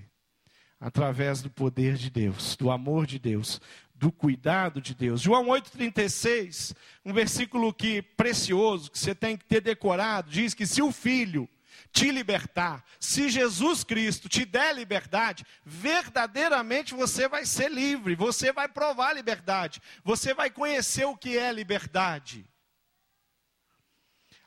Através 0.78 1.42
do 1.42 1.50
poder 1.50 1.96
de 1.96 2.10
Deus, 2.10 2.56
do 2.56 2.70
amor 2.70 3.06
de 3.06 3.18
Deus, 3.18 3.60
do 3.94 4.10
cuidado 4.10 4.80
de 4.80 4.94
Deus. 4.94 5.20
João 5.20 5.46
8,36, 5.46 6.74
um 7.04 7.12
versículo 7.12 7.72
que 7.72 8.00
precioso, 8.02 8.90
que 8.90 8.98
você 8.98 9.14
tem 9.14 9.36
que 9.36 9.44
ter 9.44 9.60
decorado, 9.60 10.30
diz 10.30 10.54
que 10.54 10.66
se 10.66 10.82
o 10.82 10.90
filho 10.90 11.48
te 11.92 12.10
libertar, 12.10 12.84
se 12.98 13.28
Jesus 13.28 13.84
Cristo 13.84 14.28
te 14.28 14.44
der 14.44 14.74
liberdade, 14.74 15.44
verdadeiramente 15.64 16.94
você 16.94 17.28
vai 17.28 17.44
ser 17.44 17.70
livre, 17.70 18.14
você 18.14 18.52
vai 18.52 18.68
provar 18.68 19.12
liberdade, 19.12 19.80
você 20.04 20.34
vai 20.34 20.50
conhecer 20.50 21.04
o 21.04 21.16
que 21.16 21.36
é 21.36 21.52
liberdade. 21.52 22.46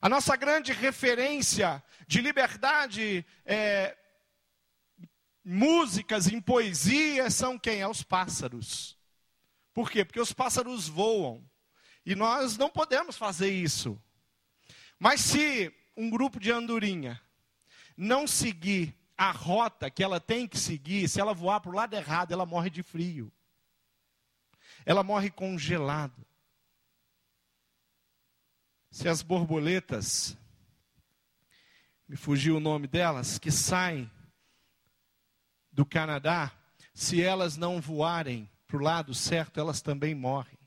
A 0.02 0.10
nossa 0.10 0.36
grande 0.36 0.74
referência 0.74 1.82
de 2.08 2.20
liberdade 2.20 3.26
é, 3.46 3.98
músicas 5.44 6.28
em 6.28 6.42
poesia 6.42 7.30
são 7.30 7.58
quem? 7.58 7.82
É 7.82 7.88
os 7.88 8.04
pássaros. 8.04 8.98
Por 9.74 9.90
quê? 9.90 10.06
Porque 10.06 10.20
os 10.20 10.34
pássaros 10.34 10.88
voam. 10.88 11.50
E 12.06 12.16
nós 12.16 12.58
não 12.58 12.70
podemos 12.70 13.18
fazer 13.18 13.50
isso. 13.50 14.02
Mas 15.00 15.22
se 15.22 15.74
um 15.96 16.10
grupo 16.10 16.40
de 16.40 16.52
andorinha 16.52 17.22
não 17.96 18.28
seguir 18.28 18.96
a 19.18 19.32
rota 19.32 19.90
que 19.90 20.04
ela 20.04 20.20
tem 20.20 20.48
que 20.48 20.58
seguir, 20.58 21.08
se 21.08 21.22
ela 21.22 21.34
voar 21.34 21.60
para 21.60 21.72
o 21.72 21.76
lado 21.76 21.94
errado, 21.94 22.32
ela 22.32 22.46
morre 22.46 22.70
de 22.70 22.82
frio. 22.82 23.32
Ela 24.86 25.04
morre 25.04 25.30
congelada. 25.30 26.26
Se 28.92 29.08
as 29.08 29.22
borboletas, 29.22 30.38
me 32.08 32.16
fugiu 32.16 32.58
o 32.58 32.60
nome 32.60 32.88
delas, 32.88 33.40
que 33.40 33.52
saem 33.52 34.12
do 35.72 35.86
Canadá, 35.86 36.52
se 36.94 37.22
elas 37.22 37.58
não 37.58 37.82
voarem 37.82 38.50
para 38.68 38.78
o 38.78 38.82
lado 38.82 39.14
certo, 39.14 39.60
elas 39.60 39.82
também 39.82 40.14
morrem. 40.14 40.58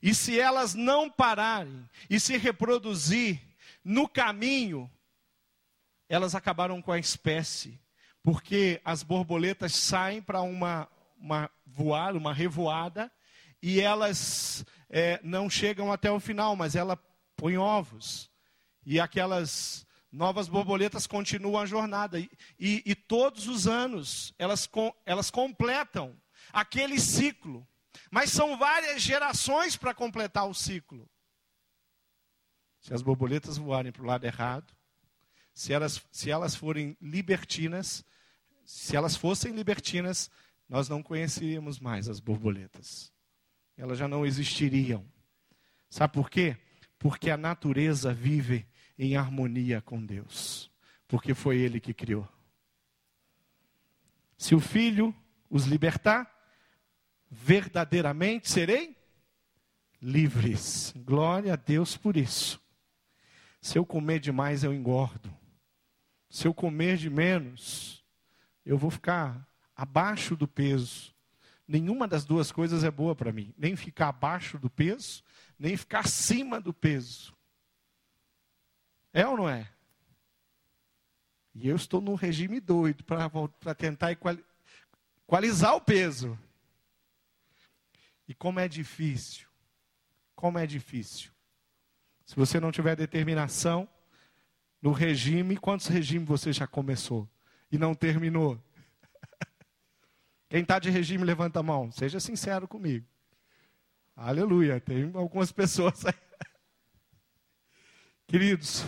E 0.00 0.14
se 0.14 0.38
elas 0.38 0.74
não 0.74 1.10
pararem 1.10 1.88
e 2.08 2.20
se 2.20 2.36
reproduzir 2.36 3.47
no 3.88 4.06
caminho, 4.06 4.90
elas 6.10 6.34
acabaram 6.34 6.82
com 6.82 6.92
a 6.92 6.98
espécie, 6.98 7.80
porque 8.22 8.82
as 8.84 9.02
borboletas 9.02 9.74
saem 9.74 10.20
para 10.20 10.42
uma, 10.42 10.86
uma 11.16 11.50
voar, 11.64 12.14
uma 12.14 12.34
revoada, 12.34 13.10
e 13.62 13.80
elas 13.80 14.62
é, 14.90 15.18
não 15.22 15.48
chegam 15.48 15.90
até 15.90 16.10
o 16.10 16.20
final, 16.20 16.54
mas 16.54 16.76
ela 16.76 17.02
põe 17.34 17.56
ovos. 17.56 18.30
E 18.84 19.00
aquelas 19.00 19.86
novas 20.12 20.48
borboletas 20.48 21.06
continuam 21.06 21.58
a 21.58 21.64
jornada. 21.64 22.20
E, 22.20 22.30
e, 22.60 22.82
e 22.84 22.94
todos 22.94 23.48
os 23.48 23.66
anos 23.66 24.34
elas, 24.38 24.66
com, 24.66 24.94
elas 25.06 25.30
completam 25.30 26.14
aquele 26.52 27.00
ciclo. 27.00 27.66
Mas 28.10 28.32
são 28.32 28.58
várias 28.58 29.00
gerações 29.00 29.76
para 29.76 29.94
completar 29.94 30.46
o 30.46 30.52
ciclo. 30.52 31.08
Se 32.88 32.94
as 32.94 33.02
borboletas 33.02 33.58
voarem 33.58 33.92
para 33.92 34.02
o 34.02 34.06
lado 34.06 34.24
errado, 34.24 34.74
se 35.52 35.74
elas, 35.74 36.02
se 36.10 36.30
elas 36.30 36.54
forem 36.54 36.96
libertinas, 37.02 38.02
se 38.64 38.96
elas 38.96 39.14
fossem 39.14 39.52
libertinas, 39.52 40.30
nós 40.66 40.88
não 40.88 41.02
conheceríamos 41.02 41.78
mais 41.78 42.08
as 42.08 42.18
borboletas. 42.18 43.12
Elas 43.76 43.98
já 43.98 44.08
não 44.08 44.24
existiriam. 44.24 45.04
Sabe 45.90 46.14
por 46.14 46.30
quê? 46.30 46.56
Porque 46.98 47.30
a 47.30 47.36
natureza 47.36 48.14
vive 48.14 48.66
em 48.98 49.18
harmonia 49.18 49.82
com 49.82 50.02
Deus. 50.02 50.70
Porque 51.06 51.34
foi 51.34 51.58
Ele 51.58 51.80
que 51.80 51.92
criou. 51.92 52.26
Se 54.38 54.54
o 54.54 54.60
Filho 54.60 55.14
os 55.50 55.66
libertar, 55.66 56.34
verdadeiramente 57.30 58.48
serei 58.48 58.96
livres. 60.00 60.94
Glória 60.96 61.52
a 61.52 61.56
Deus 61.56 61.94
por 61.94 62.16
isso. 62.16 62.66
Se 63.60 63.78
eu 63.78 63.84
comer 63.84 64.20
demais, 64.20 64.64
eu 64.64 64.72
engordo. 64.72 65.36
Se 66.30 66.46
eu 66.46 66.54
comer 66.54 66.96
de 66.96 67.08
menos, 67.08 68.04
eu 68.64 68.76
vou 68.76 68.90
ficar 68.90 69.48
abaixo 69.74 70.36
do 70.36 70.46
peso. 70.46 71.14
Nenhuma 71.66 72.06
das 72.08 72.24
duas 72.24 72.52
coisas 72.52 72.84
é 72.84 72.90
boa 72.90 73.14
para 73.14 73.32
mim. 73.32 73.54
Nem 73.56 73.76
ficar 73.76 74.08
abaixo 74.08 74.58
do 74.58 74.70
peso, 74.70 75.22
nem 75.58 75.76
ficar 75.76 76.00
acima 76.00 76.60
do 76.60 76.72
peso. 76.72 77.36
É 79.12 79.26
ou 79.26 79.36
não 79.36 79.48
é? 79.48 79.70
E 81.54 81.66
eu 81.68 81.76
estou 81.76 82.00
num 82.00 82.14
regime 82.14 82.60
doido 82.60 83.02
para 83.04 83.74
tentar 83.74 84.12
equalizar 84.12 85.74
o 85.74 85.80
peso. 85.80 86.38
E 88.28 88.34
como 88.34 88.60
é 88.60 88.68
difícil. 88.68 89.48
Como 90.36 90.58
é 90.58 90.66
difícil. 90.66 91.32
Se 92.28 92.36
você 92.36 92.60
não 92.60 92.70
tiver 92.70 92.94
determinação, 92.94 93.88
no 94.82 94.92
regime, 94.92 95.56
quantos 95.56 95.86
regimes 95.86 96.28
você 96.28 96.52
já 96.52 96.66
começou 96.66 97.26
e 97.72 97.78
não 97.78 97.94
terminou? 97.94 98.62
Quem 100.46 100.60
está 100.60 100.78
de 100.78 100.90
regime, 100.90 101.24
levanta 101.24 101.60
a 101.60 101.62
mão. 101.62 101.90
Seja 101.90 102.20
sincero 102.20 102.68
comigo. 102.68 103.06
Aleluia. 104.14 104.78
Tem 104.78 105.10
algumas 105.14 105.50
pessoas 105.50 106.04
aí. 106.04 106.12
Queridos, 108.28 108.84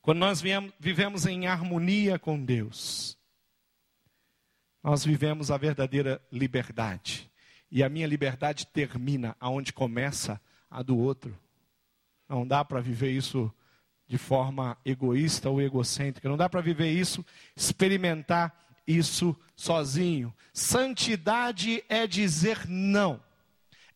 quando 0.00 0.18
nós 0.18 0.40
vivemos 0.78 1.26
em 1.26 1.48
harmonia 1.48 2.20
com 2.20 2.40
Deus, 2.40 3.18
nós 4.80 5.04
vivemos 5.04 5.50
a 5.50 5.56
verdadeira 5.56 6.24
liberdade. 6.30 7.28
E 7.68 7.82
a 7.82 7.88
minha 7.88 8.06
liberdade 8.06 8.64
termina 8.64 9.36
aonde 9.40 9.72
começa 9.72 10.40
a 10.70 10.84
do 10.84 10.96
outro. 10.96 11.36
Não 12.28 12.46
dá 12.46 12.64
para 12.64 12.80
viver 12.80 13.10
isso 13.10 13.52
de 14.08 14.18
forma 14.18 14.76
egoísta 14.84 15.50
ou 15.50 15.60
egocêntrica. 15.60 16.28
Não 16.28 16.36
dá 16.36 16.48
para 16.48 16.60
viver 16.60 16.90
isso, 16.90 17.24
experimentar 17.56 18.54
isso 18.86 19.36
sozinho. 19.54 20.34
Santidade 20.52 21.82
é 21.88 22.06
dizer 22.06 22.66
não. 22.68 23.20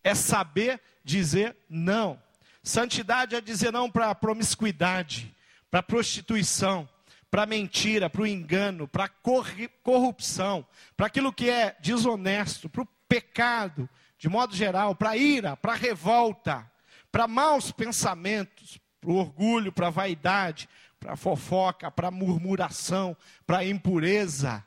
É 0.02 0.14
saber 0.14 0.80
dizer 1.04 1.56
não. 1.68 2.20
Santidade 2.62 3.34
é 3.34 3.40
dizer 3.40 3.72
não 3.72 3.90
para 3.90 4.14
promiscuidade, 4.14 5.34
para 5.70 5.82
prostituição, 5.82 6.88
para 7.30 7.46
mentira, 7.46 8.10
para 8.10 8.22
o 8.22 8.26
engano, 8.26 8.88
para 8.88 9.08
corrupção, 9.08 10.66
para 10.96 11.06
aquilo 11.06 11.32
que 11.32 11.48
é 11.48 11.76
desonesto, 11.80 12.68
para 12.68 12.82
o 12.82 12.88
pecado, 13.08 13.88
de 14.18 14.28
modo 14.28 14.54
geral, 14.54 14.94
para 14.94 15.16
ira, 15.16 15.56
para 15.56 15.74
revolta, 15.74 16.70
para 17.10 17.26
maus 17.26 17.72
pensamentos, 17.72 18.78
para 19.00 19.10
o 19.10 19.16
orgulho, 19.16 19.72
para 19.72 19.88
a 19.88 19.90
vaidade, 19.90 20.68
para 20.98 21.14
a 21.14 21.16
fofoca, 21.16 21.90
para 21.90 22.08
a 22.08 22.12
murmuração, 22.12 23.16
para 23.46 23.58
a 23.58 23.64
impureza. 23.64 24.64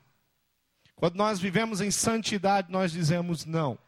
Quando 0.96 1.16
nós 1.16 1.38
vivemos 1.38 1.80
em 1.80 1.90
santidade, 1.90 2.70
nós 2.70 2.92
dizemos 2.92 3.44
não. 3.44 3.78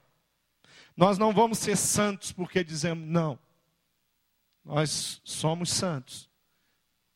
Nós 0.96 1.18
não 1.18 1.32
vamos 1.32 1.58
ser 1.58 1.76
santos 1.76 2.32
porque 2.32 2.64
dizemos 2.64 3.06
não. 3.06 3.38
Nós 4.64 5.20
somos 5.24 5.70
santos. 5.70 6.28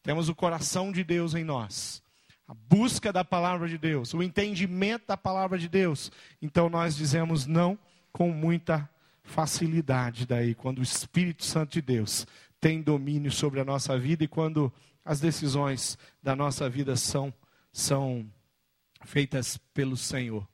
Temos 0.02 0.28
o 0.28 0.34
coração 0.34 0.92
de 0.92 1.02
Deus 1.02 1.34
em 1.34 1.44
nós. 1.44 2.02
A 2.46 2.54
busca 2.54 3.12
da 3.12 3.24
palavra 3.24 3.68
de 3.68 3.78
Deus, 3.78 4.12
o 4.12 4.22
entendimento 4.22 5.06
da 5.06 5.16
palavra 5.16 5.58
de 5.58 5.68
Deus. 5.68 6.10
Então 6.42 6.68
nós 6.68 6.96
dizemos 6.96 7.46
não 7.46 7.78
com 8.12 8.30
muita 8.30 8.88
facilidade 9.30 10.26
daí, 10.26 10.54
quando 10.54 10.80
o 10.80 10.82
Espírito 10.82 11.44
Santo 11.44 11.72
de 11.72 11.80
Deus 11.80 12.26
tem 12.60 12.82
domínio 12.82 13.30
sobre 13.30 13.60
a 13.60 13.64
nossa 13.64 13.96
vida 13.98 14.24
e 14.24 14.28
quando 14.28 14.72
as 15.04 15.20
decisões 15.20 15.96
da 16.22 16.36
nossa 16.36 16.68
vida 16.68 16.96
são 16.96 17.32
são 17.72 18.28
feitas 19.04 19.56
pelo 19.72 19.96
Senhor, 19.96 20.46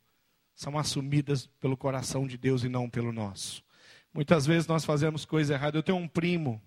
são 0.55 0.79
assumidas 0.79 1.47
pelo 1.59 1.77
coração 1.77 2.27
de 2.27 2.37
Deus 2.37 2.63
e 2.63 2.69
não 2.69 2.89
pelo 2.89 3.11
nosso. 3.11 3.65
Muitas 4.13 4.47
vezes 4.47 4.69
nós 4.69 4.85
fazemos 4.85 5.25
coisa 5.25 5.55
errada. 5.55 5.79
Eu 5.79 5.83
tenho 5.83 5.99
um 5.99 6.07
primo 6.07 6.61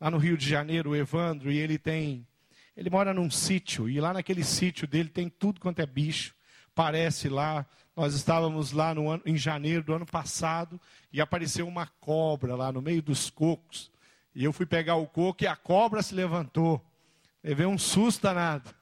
lá 0.00 0.10
no 0.10 0.18
Rio 0.18 0.36
de 0.36 0.48
Janeiro, 0.48 0.90
o 0.90 0.96
Evandro, 0.96 1.50
e 1.50 1.56
ele 1.56 1.78
tem 1.78 2.26
ele 2.76 2.90
mora 2.90 3.14
num 3.14 3.30
sítio 3.30 3.88
e 3.88 3.98
lá 4.00 4.12
naquele 4.12 4.44
sítio 4.44 4.86
dele 4.86 5.08
tem 5.08 5.30
tudo 5.30 5.60
quanto 5.60 5.80
é 5.80 5.86
bicho. 5.86 6.34
Parece 6.74 7.28
lá, 7.28 7.64
nós 7.96 8.14
estávamos 8.14 8.72
lá 8.72 8.94
no 8.94 9.08
ano, 9.08 9.22
em 9.24 9.38
janeiro 9.38 9.82
do 9.82 9.94
ano 9.94 10.04
passado 10.04 10.78
e 11.10 11.18
apareceu 11.18 11.66
uma 11.66 11.86
cobra 11.86 12.54
lá 12.54 12.70
no 12.70 12.82
meio 12.82 13.00
dos 13.00 13.30
cocos. 13.30 13.90
E 14.34 14.44
eu 14.44 14.52
fui 14.52 14.66
pegar 14.66 14.96
o 14.96 15.06
coco 15.06 15.42
e 15.42 15.46
a 15.46 15.56
cobra 15.56 16.02
se 16.02 16.14
levantou. 16.14 16.84
Levei 17.42 17.64
um 17.64 17.78
susto 17.78 18.24
danado. 18.24 18.74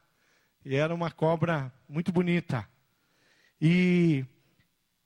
E 0.65 0.75
era 0.75 0.93
uma 0.93 1.13
cobra 1.13 1.73
muito 1.89 2.11
bonita. 2.11 2.69
E, 3.61 4.25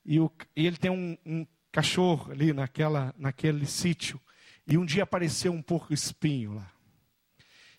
e, 0.06 0.18
o, 0.18 0.32
e 0.56 0.66
ele 0.66 0.78
tem 0.78 0.90
um, 0.90 1.18
um, 1.26 1.46
cachorro 1.70 2.32
ali 2.32 2.54
naquela, 2.54 3.14
naquele 3.18 3.66
sítio. 3.66 4.18
E 4.66 4.78
um 4.78 4.86
dia 4.86 5.02
apareceu 5.02 5.52
um 5.52 5.60
porco 5.60 5.92
espinho 5.92 6.54
lá. 6.54 6.72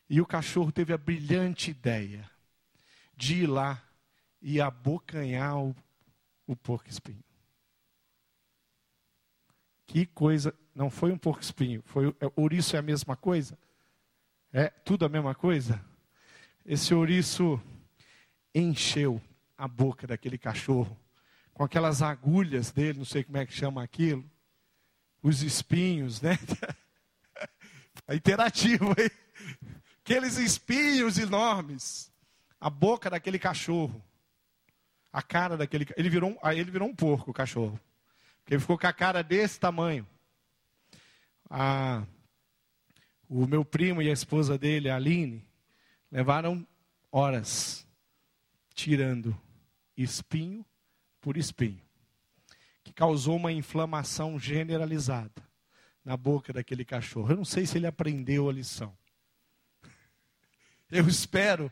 E 0.07 0.21
o 0.21 0.25
cachorro 0.27 0.71
teve 0.71 0.93
a 0.93 0.97
brilhante 0.97 1.71
ideia 1.71 2.29
de 3.17 3.43
ir 3.43 3.47
lá 3.47 3.81
e 4.41 4.61
abocanhar 4.61 5.57
o, 5.57 5.75
o 6.51 6.55
porco 6.55 6.89
espinho. 6.89 7.23
Que 9.85 10.07
coisa, 10.07 10.51
não 10.73 10.89
foi 10.89 11.11
um 11.11 11.17
porco 11.17 11.43
espinho, 11.43 11.83
foi 11.85 12.07
é, 12.19 12.31
ouriço 12.35 12.75
é 12.75 12.79
a 12.79 12.81
mesma 12.81 13.15
coisa? 13.15 13.57
É 14.51 14.69
tudo 14.69 15.05
a 15.05 15.09
mesma 15.09 15.35
coisa? 15.35 15.79
Esse 16.65 16.91
ouriço 16.91 17.61
encheu 18.53 19.21
a 19.55 19.67
boca 19.67 20.07
daquele 20.07 20.39
cachorro 20.39 20.97
com 21.53 21.63
aquelas 21.63 22.01
agulhas 22.01 22.71
dele, 22.71 22.97
não 22.97 23.05
sei 23.05 23.23
como 23.23 23.37
é 23.37 23.45
que 23.45 23.53
chama 23.53 23.83
aquilo, 23.83 24.27
os 25.21 25.43
espinhos, 25.43 26.21
né? 26.21 26.37
É 28.07 28.15
interativo 28.15 28.95
aí. 28.97 29.11
Aqueles 30.03 30.37
espinhos 30.37 31.19
enormes. 31.19 32.11
A 32.59 32.67
boca 32.67 33.07
daquele 33.07 33.37
cachorro. 33.37 34.03
A 35.11 35.21
cara 35.21 35.57
daquele. 35.57 35.87
Ele 35.97 36.09
virou, 36.09 36.31
um, 36.31 36.49
ele 36.49 36.71
virou 36.71 36.87
um 36.87 36.95
porco, 36.95 37.31
o 37.31 37.33
cachorro. 37.33 37.79
Porque 38.39 38.53
ele 38.53 38.61
ficou 38.61 38.77
com 38.77 38.87
a 38.87 38.93
cara 38.93 39.23
desse 39.23 39.59
tamanho. 39.59 40.07
A, 41.49 42.03
o 43.27 43.45
meu 43.47 43.65
primo 43.65 44.01
e 44.01 44.09
a 44.09 44.13
esposa 44.13 44.57
dele, 44.57 44.89
a 44.89 44.95
Aline, 44.95 45.45
levaram 46.11 46.65
horas 47.11 47.87
tirando 48.73 49.39
espinho 49.97 50.65
por 51.19 51.35
espinho, 51.35 51.81
que 52.83 52.93
causou 52.93 53.35
uma 53.35 53.51
inflamação 53.51 54.39
generalizada 54.39 55.43
na 56.03 56.15
boca 56.15 56.53
daquele 56.53 56.85
cachorro. 56.85 57.31
Eu 57.31 57.37
não 57.37 57.45
sei 57.45 57.65
se 57.65 57.77
ele 57.77 57.87
aprendeu 57.87 58.49
a 58.49 58.53
lição. 58.53 58.97
Eu 60.89 61.07
espero 61.07 61.71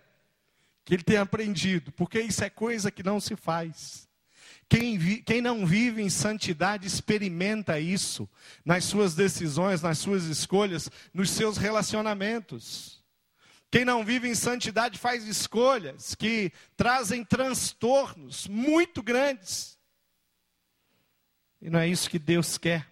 que 0.87 0.93
ele 0.93 1.03
tenha 1.03 1.21
aprendido, 1.21 1.91
porque 1.91 2.17
isso 2.17 2.41
é 2.45 2.49
coisa 2.49 2.89
que 2.89 3.03
não 3.03 3.19
se 3.19 3.35
faz. 3.35 4.07
Quem, 4.69 4.97
vi, 4.97 5.21
quem 5.21 5.41
não 5.41 5.65
vive 5.65 6.01
em 6.01 6.09
santidade 6.09 6.87
experimenta 6.87 7.77
isso 7.77 8.27
nas 8.63 8.85
suas 8.85 9.13
decisões, 9.13 9.81
nas 9.81 9.97
suas 9.97 10.23
escolhas, 10.23 10.89
nos 11.13 11.29
seus 11.31 11.57
relacionamentos. 11.57 13.03
Quem 13.69 13.83
não 13.83 14.05
vive 14.05 14.29
em 14.29 14.35
santidade 14.35 14.97
faz 14.97 15.27
escolhas 15.27 16.15
que 16.15 16.53
trazem 16.77 17.21
transtornos 17.25 18.47
muito 18.47 19.03
grandes. 19.03 19.77
E 21.61 21.69
não 21.69 21.81
é 21.81 21.87
isso 21.89 22.09
que 22.09 22.17
Deus 22.17 22.57
quer. 22.57 22.87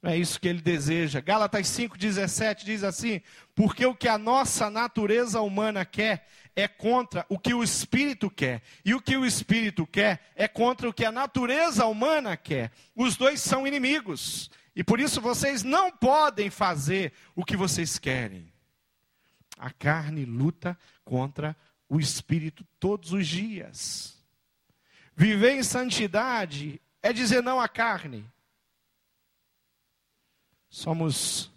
Não 0.00 0.10
é 0.10 0.16
isso 0.16 0.40
que 0.40 0.48
ele 0.48 0.62
deseja. 0.62 1.20
Gálatas 1.20 1.66
5,17 1.66 2.64
diz 2.64 2.82
assim: 2.82 3.20
Porque 3.54 3.84
o 3.84 3.94
que 3.94 4.08
a 4.08 4.16
nossa 4.16 4.70
natureza 4.70 5.42
humana 5.42 5.84
quer 5.84 6.26
é 6.54 6.66
contra 6.68 7.24
o 7.28 7.38
que 7.38 7.54
o 7.54 7.62
espírito 7.62 8.30
quer, 8.30 8.62
e 8.84 8.94
o 8.94 9.00
que 9.00 9.16
o 9.16 9.24
espírito 9.24 9.86
quer 9.86 10.32
é 10.34 10.46
contra 10.48 10.88
o 10.88 10.92
que 10.92 11.04
a 11.04 11.12
natureza 11.12 11.86
humana 11.86 12.36
quer. 12.36 12.72
Os 12.94 13.16
dois 13.16 13.40
são 13.40 13.66
inimigos, 13.66 14.50
e 14.74 14.84
por 14.84 15.00
isso 15.00 15.20
vocês 15.20 15.62
não 15.62 15.90
podem 15.90 16.50
fazer 16.50 17.12
o 17.34 17.44
que 17.44 17.56
vocês 17.56 17.98
querem. 17.98 18.52
A 19.58 19.70
carne 19.70 20.24
luta 20.24 20.78
contra 21.04 21.56
o 21.88 21.98
espírito 21.98 22.64
todos 22.78 23.12
os 23.12 23.26
dias. 23.26 24.16
Viver 25.14 25.56
em 25.56 25.62
santidade 25.62 26.80
é 27.02 27.12
dizer 27.12 27.42
não 27.42 27.60
à 27.60 27.68
carne. 27.68 28.24
Somos 30.70 31.50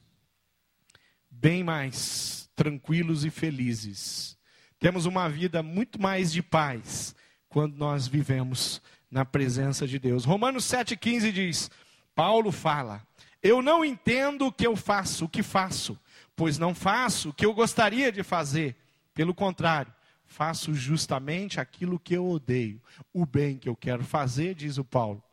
bem 1.30 1.64
mais 1.64 2.50
tranquilos 2.56 3.24
e 3.24 3.30
felizes. 3.30 4.38
Temos 4.84 5.06
uma 5.06 5.30
vida 5.30 5.64
muito 5.64 6.02
mais 6.02 6.34
de 6.34 6.44
paz 6.44 7.16
quando 7.48 7.78
nós 7.78 8.06
vivemos 8.06 8.82
na 9.10 9.24
presença 9.24 9.88
de 9.88 9.98
Deus. 9.98 10.26
Romanos 10.26 10.66
7,15 10.66 11.32
diz: 11.32 11.72
Paulo 12.14 12.52
fala, 12.52 13.02
eu 13.42 13.62
não 13.62 13.86
entendo 13.86 14.48
o 14.48 14.52
que 14.52 14.68
eu 14.68 14.76
faço, 14.76 15.24
o 15.24 15.30
que 15.30 15.42
faço 15.42 15.98
pois 16.36 16.58
não 16.58 16.74
faço 16.74 17.30
o 17.30 17.34
que 17.34 17.46
eu 17.46 17.54
gostaria 17.54 18.12
de 18.12 18.24
fazer. 18.24 18.76
Pelo 19.14 19.34
contrário, 19.34 19.94
faço 20.26 20.74
justamente 20.74 21.60
aquilo 21.60 22.00
que 22.00 22.16
eu 22.16 22.28
odeio. 22.28 22.82
O 23.14 23.26
bem 23.26 23.58
que 23.58 23.70
eu 23.70 23.76
quero 23.76 24.04
fazer, 24.04 24.56
diz 24.56 24.78
o 24.78 24.84
Paulo, 24.84 25.24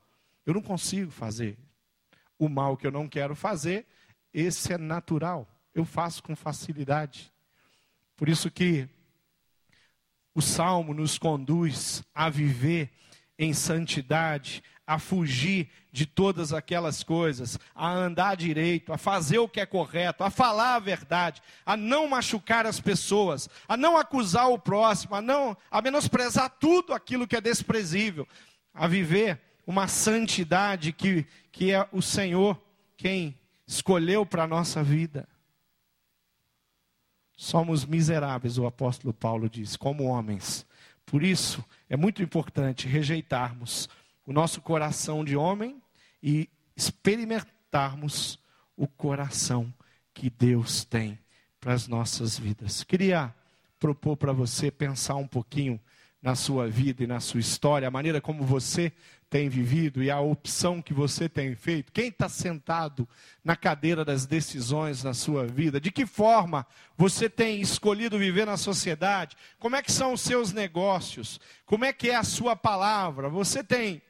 eu 0.45 0.55
não 0.55 0.63
consigo 0.63 1.11
fazer. 1.11 1.59
O 2.39 2.49
mal 2.49 2.77
que 2.77 2.87
eu 2.87 2.91
não 2.91 3.09
quero 3.09 3.35
fazer, 3.35 3.87
esse 4.33 4.73
é 4.73 4.79
natural. 4.79 5.49
Eu 5.75 5.85
faço 5.85 6.23
com 6.23 6.37
facilidade. 6.37 7.33
Por 8.17 8.29
isso 8.29 8.51
que 8.51 8.89
o 10.35 10.41
salmo 10.41 10.95
nos 10.95 11.19
conduz 11.19 12.03
a 12.15 12.29
viver 12.29 12.91
em 13.39 13.53
santidade, 13.53 14.63
a 14.87 14.99
fugir 14.99 15.71
de 15.93 16.05
todas 16.05 16.53
aquelas 16.53 17.03
coisas, 17.03 17.59
a 17.75 17.89
andar 17.91 18.37
direito, 18.37 18.93
a 18.93 18.99
fazer 18.99 19.39
o 19.39 19.49
que 19.49 19.61
é 19.61 19.67
correto, 19.67 20.23
a 20.23 20.31
falar 20.31 20.75
a 20.75 20.81
verdade, 20.81 21.41
a 21.65 21.77
não 21.77 22.09
machucar 22.09 22.67
as 22.67 22.81
pessoas, 22.81 23.49
a 23.69 23.77
não 23.77 23.97
acusar 23.97 24.51
o 24.51 24.59
próximo, 24.59 25.15
a 25.15 25.23
não 25.23 25.57
a 25.71 25.81
menosprezar 25.81 26.51
tudo 26.61 26.93
aquilo 26.93 27.27
que 27.27 27.37
é 27.37 27.41
desprezível, 27.41 28.27
a 28.75 28.87
viver 28.87 29.41
uma 29.67 29.89
santidade 29.89 30.93
que, 30.93 31.27
que 31.53 31.73
é 31.73 31.89
o 31.93 32.03
Senhor 32.03 32.61
quem 32.97 33.39
escolheu 33.67 34.27
para 34.27 34.43
a 34.43 34.49
nossa 34.49 34.83
vida. 34.83 35.29
Somos 37.43 37.87
miseráveis, 37.87 38.59
o 38.59 38.67
apóstolo 38.67 39.15
Paulo 39.15 39.49
diz, 39.49 39.75
como 39.75 40.05
homens. 40.05 40.67
Por 41.07 41.23
isso, 41.23 41.65
é 41.89 41.97
muito 41.97 42.23
importante 42.23 42.87
rejeitarmos 42.87 43.89
o 44.27 44.33
nosso 44.33 44.61
coração 44.61 45.25
de 45.25 45.39
homem 45.39 45.81
e 46.23 46.51
experimentarmos 46.77 48.39
o 48.77 48.87
coração 48.87 49.73
que 50.13 50.29
Deus 50.29 50.85
tem 50.85 51.19
para 51.59 51.73
as 51.73 51.89
nossas 51.89 52.39
vidas. 52.39 52.85
Queria 52.85 53.35
propor 53.79 54.19
para 54.19 54.35
você 54.35 54.71
pensar 54.71 55.15
um 55.15 55.27
pouquinho 55.27 55.81
na 56.21 56.35
sua 56.35 56.69
vida 56.69 57.05
e 57.05 57.07
na 57.07 57.21
sua 57.21 57.41
história, 57.41 57.89
a 57.89 57.91
maneira 57.91 58.21
como 58.21 58.45
você 58.45 58.93
tem 59.31 59.49
vivido 59.49 60.03
e 60.03 60.11
a 60.11 60.19
opção 60.19 60.83
que 60.83 60.93
você 60.93 61.29
tem 61.29 61.55
feito. 61.55 61.93
Quem 61.93 62.09
está 62.09 62.29
sentado 62.29 63.09
na 63.45 63.55
cadeira 63.55 64.05
das 64.05 64.27
decisões 64.27 65.05
na 65.05 65.15
sua 65.15 65.47
vida? 65.47 65.81
De 65.81 65.93
que 65.93 66.05
forma 66.05 66.67
você 66.97 67.31
tem 67.31 67.61
escolhido 67.61 68.19
viver 68.19 68.45
na 68.45 68.57
sociedade? 68.57 69.37
Como 69.57 69.77
é 69.77 69.83
que 69.83 69.93
são 69.93 70.13
os 70.13 70.21
seus 70.21 70.53
negócios? 70.53 71.39
Como 71.65 71.85
é 71.85 71.93
que 71.93 72.11
é 72.11 72.17
a 72.17 72.25
sua 72.25 72.57
palavra? 72.57 73.29
Você 73.29 73.63
tem 73.63 74.03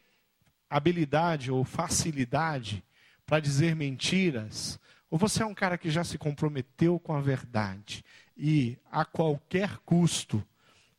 habilidade 0.70 1.52
ou 1.52 1.64
facilidade 1.64 2.82
para 3.26 3.40
dizer 3.40 3.76
mentiras? 3.76 4.80
Ou 5.10 5.18
você 5.18 5.42
é 5.42 5.46
um 5.46 5.54
cara 5.54 5.76
que 5.76 5.90
já 5.90 6.02
se 6.02 6.16
comprometeu 6.16 6.98
com 6.98 7.12
a 7.12 7.20
verdade 7.20 8.02
e 8.34 8.78
a 8.90 9.04
qualquer 9.04 9.76
custo 9.84 10.42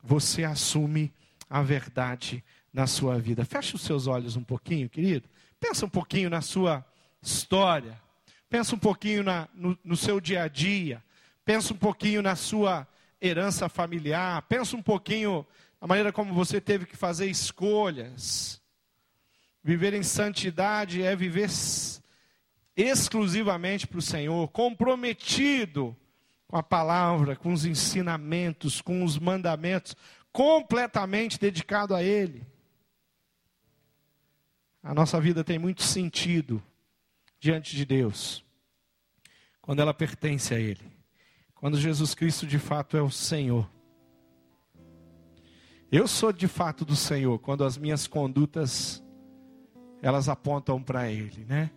você 0.04 0.44
assume 0.44 1.12
a 1.50 1.64
verdade 1.64 2.44
na 2.74 2.88
sua 2.88 3.20
vida. 3.20 3.44
Feche 3.46 3.76
os 3.76 3.82
seus 3.82 4.08
olhos 4.08 4.36
um 4.36 4.44
pouquinho, 4.44 4.90
querido. 4.90 5.28
Pensa 5.60 5.86
um 5.86 5.90
pouquinho 5.90 6.30
na 6.30 6.42
sua 6.42 6.86
história. 7.22 8.00
Pensa 8.50 8.76
um 8.76 8.80
pouquinho 8.80 9.24
na, 9.24 9.48
no, 9.54 9.78
no 9.84 9.96
seu 9.96 10.20
dia 10.20 10.44
a 10.44 10.48
dia. 10.48 11.04
Pensa 11.46 11.74
um 11.74 11.78
pouquinho 11.78 12.22
na 12.22 12.36
sua 12.36 12.88
herança 13.22 13.70
familiar. 13.70 14.42
Pensa 14.44 14.76
um 14.76 14.82
pouquinho 14.82 15.46
na 15.80 15.88
maneira 15.88 16.12
como 16.12 16.34
você 16.34 16.60
teve 16.60 16.86
que 16.86 16.96
fazer 16.96 17.28
escolhas. 17.28 18.62
Viver 19.64 19.94
em 19.94 20.04
santidade 20.04 21.04
é 21.04 21.16
viver 21.16 21.50
exclusivamente 22.76 23.86
para 23.86 24.00
o 24.00 24.02
Senhor, 24.02 24.48
comprometido 24.50 25.96
com 26.48 26.58
a 26.58 26.64
palavra, 26.64 27.36
com 27.36 27.54
os 27.54 27.66
ensinamentos, 27.66 28.82
com 28.82 29.04
os 29.04 29.20
mandamentos, 29.20 29.96
completamente 30.32 31.40
dedicado 31.40 31.96
a 31.96 32.04
Ele. 32.04 32.46
A 34.84 34.94
nossa 34.96 35.22
vida 35.22 35.44
tem 35.44 35.60
muito 35.60 35.84
sentido 35.84 36.62
diante 37.40 37.76
de 37.76 37.86
Deus 37.86 38.44
quando 39.62 39.80
ela 39.80 39.94
pertence 39.94 40.54
a 40.56 40.60
Ele, 40.60 40.92
quando 41.54 41.80
Jesus 41.80 42.16
Cristo 42.16 42.48
de 42.48 42.58
fato 42.58 42.98
é 42.98 43.02
o 43.02 43.12
Senhor. 43.12 43.70
Eu 45.92 46.08
sou 46.08 46.34
de 46.34 46.48
fato 46.48 46.84
do 46.84 46.96
Senhor 46.96 47.38
quando 47.40 47.64
as 47.64 47.78
minhas 47.78 48.08
condutas 48.08 49.04
elas 50.02 50.28
apontam 50.28 50.82
para 50.82 51.12
Ele, 51.12 51.46
né? 51.46 51.70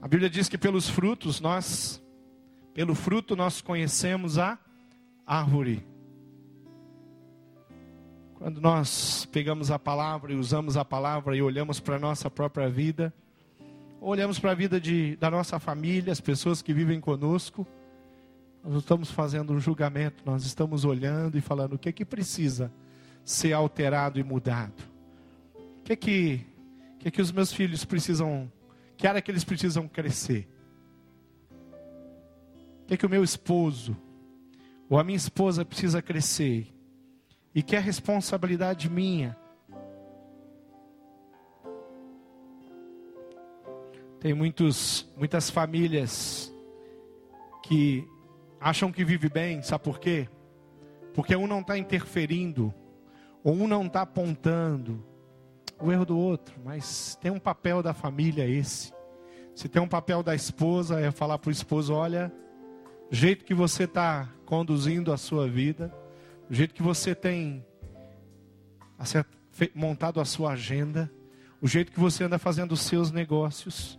A 0.00 0.08
Bíblia 0.08 0.30
diz 0.30 0.48
que 0.48 0.56
pelos 0.56 0.88
frutos 0.88 1.40
nós 1.40 2.02
pelo 2.72 2.94
fruto 2.94 3.34
nós 3.34 3.60
conhecemos 3.60 4.38
a 4.38 4.58
árvore. 5.26 5.86
Quando 8.46 8.60
nós 8.60 9.26
pegamos 9.32 9.72
a 9.72 9.76
palavra 9.76 10.32
e 10.32 10.36
usamos 10.36 10.76
a 10.76 10.84
palavra 10.84 11.36
e 11.36 11.42
olhamos 11.42 11.80
para 11.80 11.96
a 11.96 11.98
nossa 11.98 12.30
própria 12.30 12.70
vida, 12.70 13.12
olhamos 14.00 14.38
para 14.38 14.52
a 14.52 14.54
vida 14.54 14.80
de, 14.80 15.16
da 15.16 15.28
nossa 15.28 15.58
família, 15.58 16.12
as 16.12 16.20
pessoas 16.20 16.62
que 16.62 16.72
vivem 16.72 17.00
conosco, 17.00 17.66
nós 18.62 18.76
estamos 18.76 19.10
fazendo 19.10 19.52
um 19.52 19.58
julgamento, 19.58 20.22
nós 20.24 20.44
estamos 20.44 20.84
olhando 20.84 21.36
e 21.36 21.40
falando 21.40 21.72
o 21.72 21.78
que 21.78 21.88
é 21.88 21.92
que 21.92 22.04
precisa 22.04 22.72
ser 23.24 23.52
alterado 23.52 24.20
e 24.20 24.22
mudado. 24.22 24.80
O 25.80 25.82
que 25.82 25.94
é 25.94 25.96
que, 25.96 26.46
que, 27.00 27.08
é 27.08 27.10
que 27.10 27.20
os 27.20 27.32
meus 27.32 27.52
filhos 27.52 27.84
precisam, 27.84 28.48
que 28.96 29.08
área 29.08 29.20
que 29.20 29.28
eles 29.28 29.42
precisam 29.42 29.88
crescer? 29.88 30.48
O 32.84 32.86
que, 32.86 32.94
é 32.94 32.96
que 32.96 33.06
o 33.06 33.10
meu 33.10 33.24
esposo 33.24 33.96
ou 34.88 35.00
a 35.00 35.02
minha 35.02 35.16
esposa 35.16 35.64
precisa 35.64 36.00
crescer? 36.00 36.75
E 37.56 37.62
que 37.62 37.74
é 37.74 37.78
responsabilidade 37.78 38.90
minha. 38.90 39.34
Tem 44.20 44.34
muitos, 44.34 45.10
muitas 45.16 45.48
famílias 45.48 46.54
que 47.62 48.06
acham 48.60 48.92
que 48.92 49.02
vive 49.02 49.30
bem, 49.30 49.62
sabe 49.62 49.84
por 49.84 49.98
quê? 49.98 50.28
Porque 51.14 51.34
um 51.34 51.46
não 51.46 51.60
está 51.60 51.78
interferindo, 51.78 52.74
ou 53.42 53.54
um 53.54 53.66
não 53.66 53.86
está 53.86 54.02
apontando 54.02 55.02
o 55.80 55.90
erro 55.90 56.04
do 56.04 56.18
outro, 56.18 56.60
mas 56.62 57.16
tem 57.22 57.30
um 57.30 57.40
papel 57.40 57.82
da 57.82 57.94
família 57.94 58.46
esse. 58.46 58.92
Se 59.54 59.66
tem 59.66 59.80
um 59.80 59.88
papel 59.88 60.22
da 60.22 60.34
esposa, 60.34 61.00
é 61.00 61.10
falar 61.10 61.38
para 61.38 61.48
o 61.48 61.52
esposo: 61.52 61.94
olha, 61.94 62.30
jeito 63.10 63.46
que 63.46 63.54
você 63.54 63.84
está 63.84 64.28
conduzindo 64.44 65.10
a 65.10 65.16
sua 65.16 65.48
vida, 65.48 65.90
o 66.48 66.54
jeito 66.54 66.74
que 66.74 66.82
você 66.82 67.14
tem 67.14 67.64
montado 69.74 70.20
a 70.20 70.24
sua 70.24 70.52
agenda, 70.52 71.10
o 71.60 71.66
jeito 71.66 71.90
que 71.90 71.98
você 71.98 72.24
anda 72.24 72.38
fazendo 72.38 72.72
os 72.72 72.80
seus 72.80 73.10
negócios, 73.10 73.98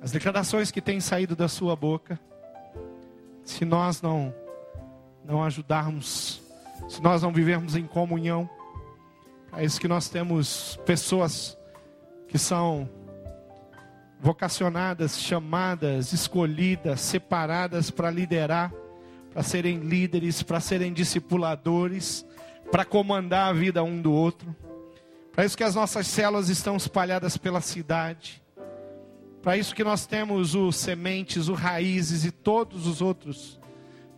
as 0.00 0.10
declarações 0.10 0.70
que 0.70 0.80
têm 0.80 1.00
saído 1.00 1.36
da 1.36 1.48
sua 1.48 1.76
boca, 1.76 2.18
se 3.44 3.64
nós 3.64 4.00
não 4.02 4.34
não 5.24 5.44
ajudarmos, 5.44 6.42
se 6.88 7.02
nós 7.02 7.22
não 7.22 7.32
vivermos 7.32 7.76
em 7.76 7.86
comunhão, 7.86 8.48
é 9.52 9.64
isso 9.64 9.80
que 9.80 9.88
nós 9.88 10.08
temos 10.08 10.78
pessoas 10.86 11.56
que 12.26 12.38
são 12.38 12.88
vocacionadas, 14.20 15.18
chamadas, 15.18 16.12
escolhidas, 16.12 17.00
separadas 17.00 17.90
para 17.90 18.10
liderar, 18.10 18.72
para 19.32 19.42
serem 19.42 19.78
líderes, 19.78 20.42
para 20.42 20.60
serem 20.60 20.92
discipuladores, 20.92 22.26
para 22.70 22.84
comandar 22.84 23.50
a 23.50 23.52
vida 23.52 23.82
um 23.82 24.00
do 24.00 24.12
outro. 24.12 24.54
Para 25.32 25.44
isso 25.44 25.56
que 25.56 25.64
as 25.64 25.74
nossas 25.74 26.06
células 26.06 26.48
estão 26.48 26.76
espalhadas 26.76 27.36
pela 27.36 27.60
cidade. 27.60 28.42
Para 29.42 29.56
isso 29.56 29.74
que 29.74 29.84
nós 29.84 30.06
temos 30.06 30.54
os 30.54 30.76
sementes, 30.76 31.48
os 31.48 31.58
raízes 31.58 32.24
e 32.24 32.30
todos 32.30 32.86
os 32.86 33.00
outros 33.00 33.58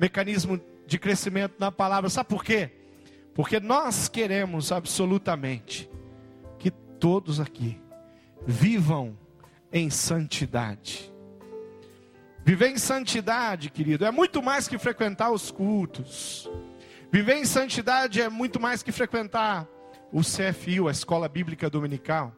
mecanismos 0.00 0.60
de 0.86 0.98
crescimento 0.98 1.54
na 1.58 1.70
palavra. 1.70 2.10
Sabe 2.10 2.28
por 2.28 2.44
quê? 2.44 2.70
Porque 3.34 3.60
nós 3.60 4.08
queremos 4.08 4.72
absolutamente 4.72 5.88
que 6.58 6.70
todos 6.70 7.38
aqui 7.38 7.80
vivam 8.46 9.16
em 9.72 9.88
santidade. 9.90 11.11
Viver 12.44 12.68
em 12.68 12.78
santidade, 12.78 13.70
querido, 13.70 14.04
é 14.04 14.10
muito 14.10 14.42
mais 14.42 14.66
que 14.66 14.76
frequentar 14.76 15.30
os 15.30 15.50
cultos. 15.50 16.50
Viver 17.10 17.36
em 17.36 17.44
santidade 17.44 18.20
é 18.20 18.28
muito 18.28 18.58
mais 18.58 18.82
que 18.82 18.90
frequentar 18.90 19.68
o 20.12 20.20
CFU, 20.20 20.88
a 20.88 20.90
Escola 20.90 21.28
Bíblica 21.28 21.70
Dominical. 21.70 22.34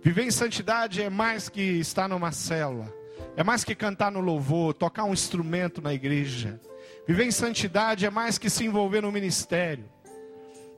Viver 0.00 0.22
em 0.22 0.30
santidade 0.30 1.02
é 1.02 1.10
mais 1.10 1.48
que 1.48 1.60
estar 1.60 2.08
numa 2.08 2.30
célula. 2.30 2.92
É 3.36 3.42
mais 3.42 3.64
que 3.64 3.74
cantar 3.74 4.12
no 4.12 4.20
louvor, 4.20 4.72
tocar 4.72 5.02
um 5.04 5.12
instrumento 5.12 5.82
na 5.82 5.92
igreja. 5.92 6.60
Viver 7.06 7.24
em 7.24 7.32
santidade 7.32 8.06
é 8.06 8.10
mais 8.10 8.38
que 8.38 8.48
se 8.48 8.64
envolver 8.64 9.00
no 9.00 9.10
ministério. 9.10 9.90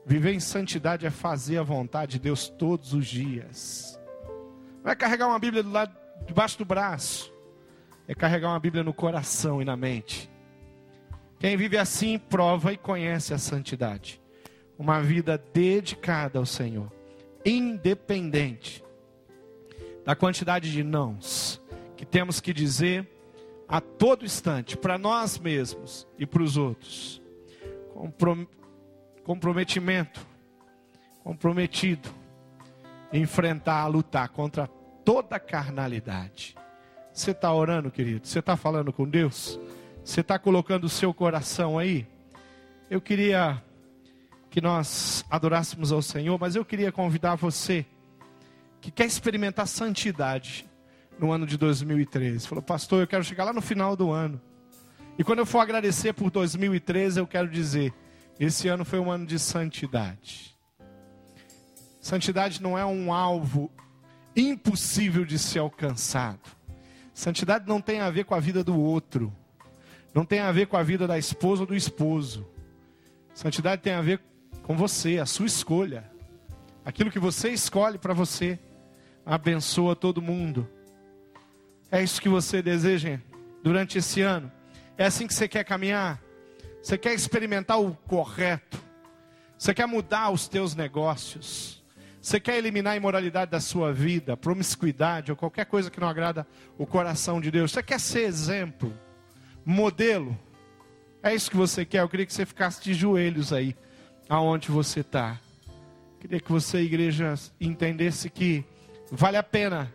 Viver 0.05 0.33
em 0.33 0.39
santidade 0.39 1.05
é 1.05 1.11
fazer 1.11 1.57
a 1.59 1.63
vontade 1.63 2.13
de 2.13 2.19
Deus 2.19 2.49
todos 2.49 2.93
os 2.93 3.05
dias. 3.05 3.99
Não 4.83 4.91
é 4.91 4.95
carregar 4.95 5.27
uma 5.27 5.37
Bíblia 5.37 5.61
do 5.61 5.71
lado, 5.71 5.95
debaixo 6.25 6.57
do 6.57 6.65
braço. 6.65 7.31
É 8.09 8.15
carregar 8.15 8.49
uma 8.49 8.59
Bíblia 8.59 8.83
no 8.83 8.91
coração 8.91 9.61
e 9.61 9.65
na 9.65 9.77
mente. 9.77 10.27
Quem 11.39 11.55
vive 11.55 11.77
assim 11.77 12.17
prova 12.17 12.73
e 12.73 12.77
conhece 12.77 13.35
a 13.35 13.37
santidade. 13.37 14.19
Uma 14.79 14.99
vida 14.99 15.37
dedicada 15.53 16.39
ao 16.39 16.45
Senhor, 16.45 16.91
independente 17.45 18.83
da 20.03 20.15
quantidade 20.15 20.71
de 20.71 20.83
nãos 20.83 21.61
que 21.95 22.03
temos 22.05 22.41
que 22.41 22.51
dizer 22.51 23.07
a 23.67 23.79
todo 23.79 24.25
instante 24.25 24.75
para 24.75 24.97
nós 24.97 25.37
mesmos 25.37 26.07
e 26.17 26.25
para 26.25 26.41
os 26.41 26.57
outros. 26.57 27.21
Comprometimento 29.23 30.27
comprometido 31.23 32.09
enfrentar, 33.13 33.85
lutar 33.87 34.29
contra 34.29 34.67
toda 35.05 35.39
carnalidade. 35.39 36.55
Você 37.19 37.31
está 37.31 37.53
orando, 37.53 37.91
querido? 37.91 38.25
Você 38.25 38.39
está 38.39 38.55
falando 38.55 38.93
com 38.93 39.05
Deus? 39.05 39.59
Você 40.05 40.21
está 40.21 40.39
colocando 40.39 40.85
o 40.85 40.89
seu 40.89 41.13
coração 41.13 41.77
aí? 41.77 42.07
Eu 42.89 43.01
queria 43.01 43.61
que 44.49 44.61
nós 44.61 45.25
adorássemos 45.29 45.91
ao 45.91 46.01
Senhor, 46.01 46.39
mas 46.39 46.55
eu 46.55 46.63
queria 46.63 46.93
convidar 46.93 47.35
você 47.35 47.85
que 48.79 48.89
quer 48.89 49.05
experimentar 49.05 49.67
santidade 49.67 50.65
no 51.19 51.29
ano 51.33 51.45
de 51.45 51.57
2013. 51.57 52.47
Falou, 52.47 52.61
pastor, 52.61 53.01
eu 53.01 53.07
quero 53.07 53.25
chegar 53.25 53.43
lá 53.43 53.51
no 53.51 53.61
final 53.61 53.97
do 53.97 54.11
ano. 54.11 54.39
E 55.17 55.23
quando 55.23 55.39
eu 55.39 55.45
for 55.45 55.59
agradecer 55.59 56.13
por 56.13 56.31
2013, 56.31 57.19
eu 57.19 57.27
quero 57.27 57.49
dizer: 57.49 57.93
esse 58.39 58.69
ano 58.69 58.85
foi 58.85 58.97
um 58.97 59.11
ano 59.11 59.25
de 59.25 59.37
santidade. 59.37 60.57
Santidade 61.99 62.63
não 62.63 62.77
é 62.77 62.85
um 62.85 63.11
alvo 63.11 63.69
impossível 64.33 65.25
de 65.25 65.37
ser 65.37 65.59
alcançado. 65.59 66.58
Santidade 67.19 67.67
não 67.67 67.81
tem 67.81 67.99
a 67.99 68.09
ver 68.09 68.23
com 68.23 68.33
a 68.33 68.39
vida 68.39 68.63
do 68.63 68.79
outro. 68.79 69.35
Não 70.13 70.23
tem 70.23 70.39
a 70.39 70.53
ver 70.53 70.67
com 70.67 70.77
a 70.77 70.83
vida 70.83 71.05
da 71.05 71.17
esposa 71.17 71.63
ou 71.63 71.67
do 71.67 71.75
esposo. 71.75 72.47
Santidade 73.33 73.81
tem 73.81 73.91
a 73.91 74.01
ver 74.01 74.21
com 74.63 74.77
você, 74.77 75.19
a 75.19 75.25
sua 75.25 75.45
escolha. 75.45 76.09
Aquilo 76.85 77.11
que 77.11 77.19
você 77.19 77.49
escolhe 77.49 77.97
para 77.97 78.13
você 78.13 78.57
abençoa 79.25 79.97
todo 79.97 80.21
mundo. 80.21 80.65
É 81.91 82.01
isso 82.01 82.21
que 82.21 82.29
você 82.29 82.61
deseja 82.61 83.19
durante 83.61 83.97
esse 83.97 84.21
ano? 84.21 84.49
É 84.97 85.05
assim 85.05 85.27
que 85.27 85.33
você 85.33 85.45
quer 85.45 85.65
caminhar? 85.65 86.21
Você 86.81 86.97
quer 86.97 87.13
experimentar 87.13 87.81
o 87.81 87.97
correto? 88.07 88.81
Você 89.57 89.73
quer 89.73 89.87
mudar 89.87 90.29
os 90.29 90.47
teus 90.47 90.73
negócios? 90.73 91.78
Você 92.21 92.39
quer 92.39 92.57
eliminar 92.57 92.93
a 92.93 92.97
imoralidade 92.97 93.51
da 93.51 93.61
sua 93.61 93.93
vida, 93.93 94.35
promiscuidade 94.35 95.31
ou 95.31 95.37
qualquer 95.37 95.65
coisa 95.65 95.89
que 95.89 95.99
não 95.99 96.07
agrada 96.07 96.45
o 96.77 96.85
coração 96.85 97.39
de 97.39 97.49
Deus? 97.49 97.71
Você 97.71 97.81
quer 97.81 97.99
ser 97.99 98.21
exemplo, 98.21 98.93
modelo? 99.65 100.37
É 101.23 101.33
isso 101.33 101.49
que 101.49 101.57
você 101.57 101.85
quer? 101.85 102.01
Eu 102.01 102.09
queria 102.09 102.25
que 102.25 102.33
você 102.33 102.45
ficasse 102.45 102.81
de 102.83 102.93
joelhos 102.93 103.53
aí, 103.53 103.75
aonde 104.27 104.69
você 104.69 104.99
está. 104.99 105.39
Queria 106.19 106.39
que 106.39 106.51
você, 106.51 106.79
igreja, 106.79 107.33
entendesse 107.59 108.29
que 108.29 108.65
vale 109.09 109.37
a 109.37 109.43
pena 109.43 109.91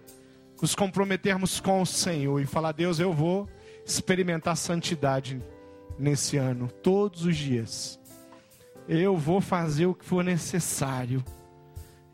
nos 0.60 0.74
comprometermos 0.74 1.60
com 1.60 1.82
o 1.82 1.86
Senhor 1.86 2.40
e 2.40 2.46
falar: 2.46 2.72
Deus, 2.72 2.98
eu 2.98 3.12
vou 3.12 3.46
experimentar 3.84 4.56
santidade 4.56 5.42
nesse 5.98 6.38
ano, 6.38 6.68
todos 6.82 7.26
os 7.26 7.36
dias. 7.36 8.00
Eu 8.88 9.16
vou 9.16 9.42
fazer 9.42 9.84
o 9.86 9.94
que 9.94 10.04
for 10.04 10.24
necessário. 10.24 11.22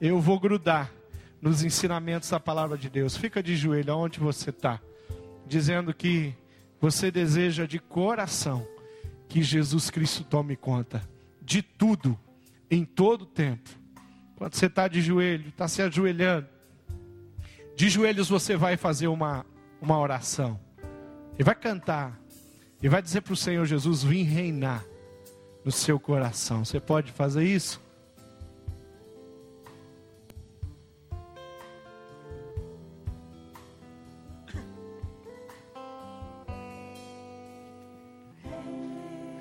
Eu 0.01 0.18
vou 0.18 0.40
grudar 0.40 0.90
nos 1.42 1.62
ensinamentos 1.62 2.30
da 2.30 2.40
palavra 2.40 2.78
de 2.78 2.88
Deus. 2.88 3.16
Fica 3.16 3.42
de 3.42 3.55
joelho 3.55 3.92
aonde 3.92 4.18
você 4.18 4.48
está, 4.48 4.80
dizendo 5.46 5.92
que 5.92 6.34
você 6.80 7.11
deseja 7.11 7.66
de 7.66 7.78
coração 7.78 8.66
que 9.28 9.42
Jesus 9.42 9.90
Cristo 9.90 10.24
tome 10.24 10.57
conta 10.57 11.03
de 11.42 11.61
tudo, 11.61 12.18
em 12.70 12.84
todo 12.84 13.26
tempo. 13.26 13.68
Quando 14.36 14.55
você 14.55 14.66
está 14.66 14.88
de 14.88 15.03
joelho, 15.03 15.48
está 15.48 15.68
se 15.68 15.82
ajoelhando, 15.82 16.48
de 17.76 17.88
joelhos 17.90 18.28
você 18.28 18.57
vai 18.57 18.76
fazer 18.78 19.09
uma, 19.09 19.44
uma 19.82 19.98
oração. 19.98 20.59
E 21.38 21.42
vai 21.42 21.55
cantar. 21.55 22.18
E 22.82 22.88
vai 22.88 23.03
dizer 23.03 23.20
para 23.20 23.34
o 23.34 23.36
Senhor 23.36 23.66
Jesus: 23.66 24.03
Vim 24.03 24.22
reinar 24.22 24.84
no 25.62 25.70
seu 25.70 26.01
coração. 26.01 26.64
Você 26.64 26.80
pode 26.80 27.12
fazer 27.12 27.44
isso? 27.44 27.80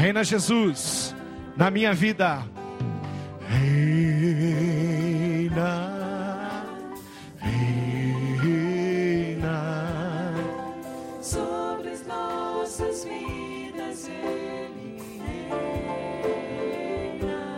Reina 0.00 0.24
Jesus 0.24 1.14
na 1.54 1.70
minha 1.70 1.92
vida. 1.92 2.42
Reina. 3.46 4.30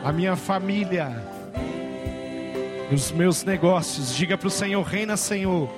a 0.04 0.12
minha 0.12 0.34
família, 0.34 1.24
os 2.92 3.12
meus 3.12 3.44
negócios. 3.44 4.16
Diga 4.16 4.36
para 4.36 4.48
o 4.48 4.50
Senhor: 4.50 4.82
Reina, 4.82 5.16
Senhor. 5.16 5.70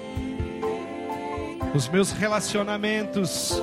Os 1.74 1.90
meus 1.90 2.10
relacionamentos, 2.10 3.62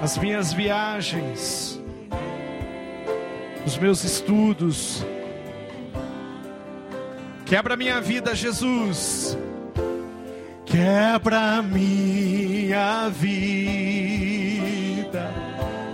as 0.00 0.18
minhas 0.18 0.52
viagens, 0.52 1.80
os 3.64 3.78
meus 3.78 4.04
estudos. 4.04 5.04
Quebra 7.44 7.76
minha 7.76 8.00
vida, 8.00 8.34
Jesus. 8.34 9.38
Quebra 10.64 11.62
minha 11.62 13.08
vida. 13.08 13.46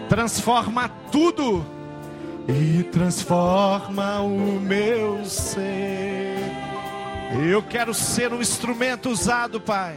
Transforma 0.09 0.89
tudo 1.11 1.65
e 2.49 2.83
transforma 2.85 4.21
o 4.21 4.59
meu 4.61 5.25
ser. 5.25 6.39
Eu 7.49 7.63
quero 7.63 7.95
ser 7.95 8.33
um 8.33 8.41
instrumento 8.41 9.09
usado, 9.11 9.61
Pai. 9.61 9.97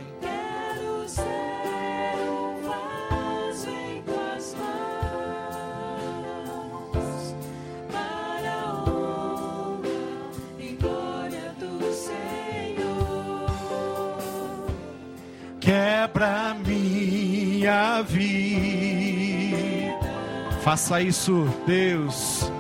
Faça 20.66 21.00
isso, 21.00 21.48
Deus 21.68 22.52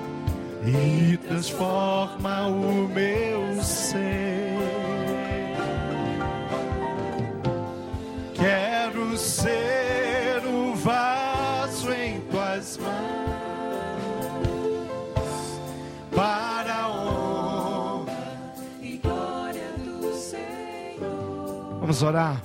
e 0.63 1.17
transforma 1.17 2.45
o 2.45 2.87
meu 2.87 3.63
ser. 3.63 4.59
Quero 8.35 9.17
ser 9.17 10.45
o 10.45 10.75
vaso 10.75 11.91
em 11.91 12.21
tuas 12.29 12.77
mãos 12.77 12.91
para 16.15 16.75
a 16.75 16.91
honra 16.91 18.53
e 18.83 18.97
glória 18.97 19.71
do 19.79 20.13
Senhor. 20.13 21.79
Vamos 21.79 22.03
orar. 22.03 22.39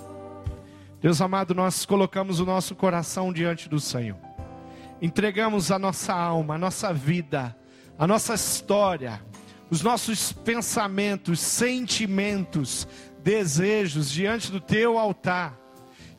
Deus 1.02 1.20
amado, 1.20 1.54
nós 1.54 1.84
colocamos 1.84 2.40
o 2.40 2.46
nosso 2.46 2.74
coração 2.74 3.30
diante 3.30 3.68
do 3.68 3.78
Senhor. 3.78 4.29
Entregamos 5.00 5.70
a 5.70 5.78
nossa 5.78 6.12
alma, 6.12 6.56
a 6.56 6.58
nossa 6.58 6.92
vida, 6.92 7.56
a 7.98 8.06
nossa 8.06 8.34
história, 8.34 9.22
os 9.70 9.82
nossos 9.82 10.32
pensamentos, 10.32 11.40
sentimentos, 11.40 12.86
desejos 13.22 14.10
diante 14.10 14.52
do 14.52 14.60
teu 14.60 14.98
altar. 14.98 15.58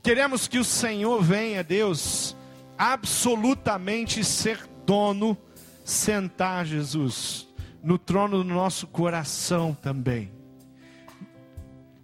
Queremos 0.01 0.47
que 0.47 0.57
o 0.57 0.63
Senhor 0.63 1.21
venha, 1.21 1.63
Deus, 1.63 2.35
absolutamente 2.75 4.23
ser 4.23 4.67
dono, 4.85 5.37
sentar, 5.85 6.65
Jesus, 6.65 7.47
no 7.83 7.99
trono 7.99 8.43
do 8.43 8.49
nosso 8.49 8.87
coração 8.87 9.77
também. 9.79 10.31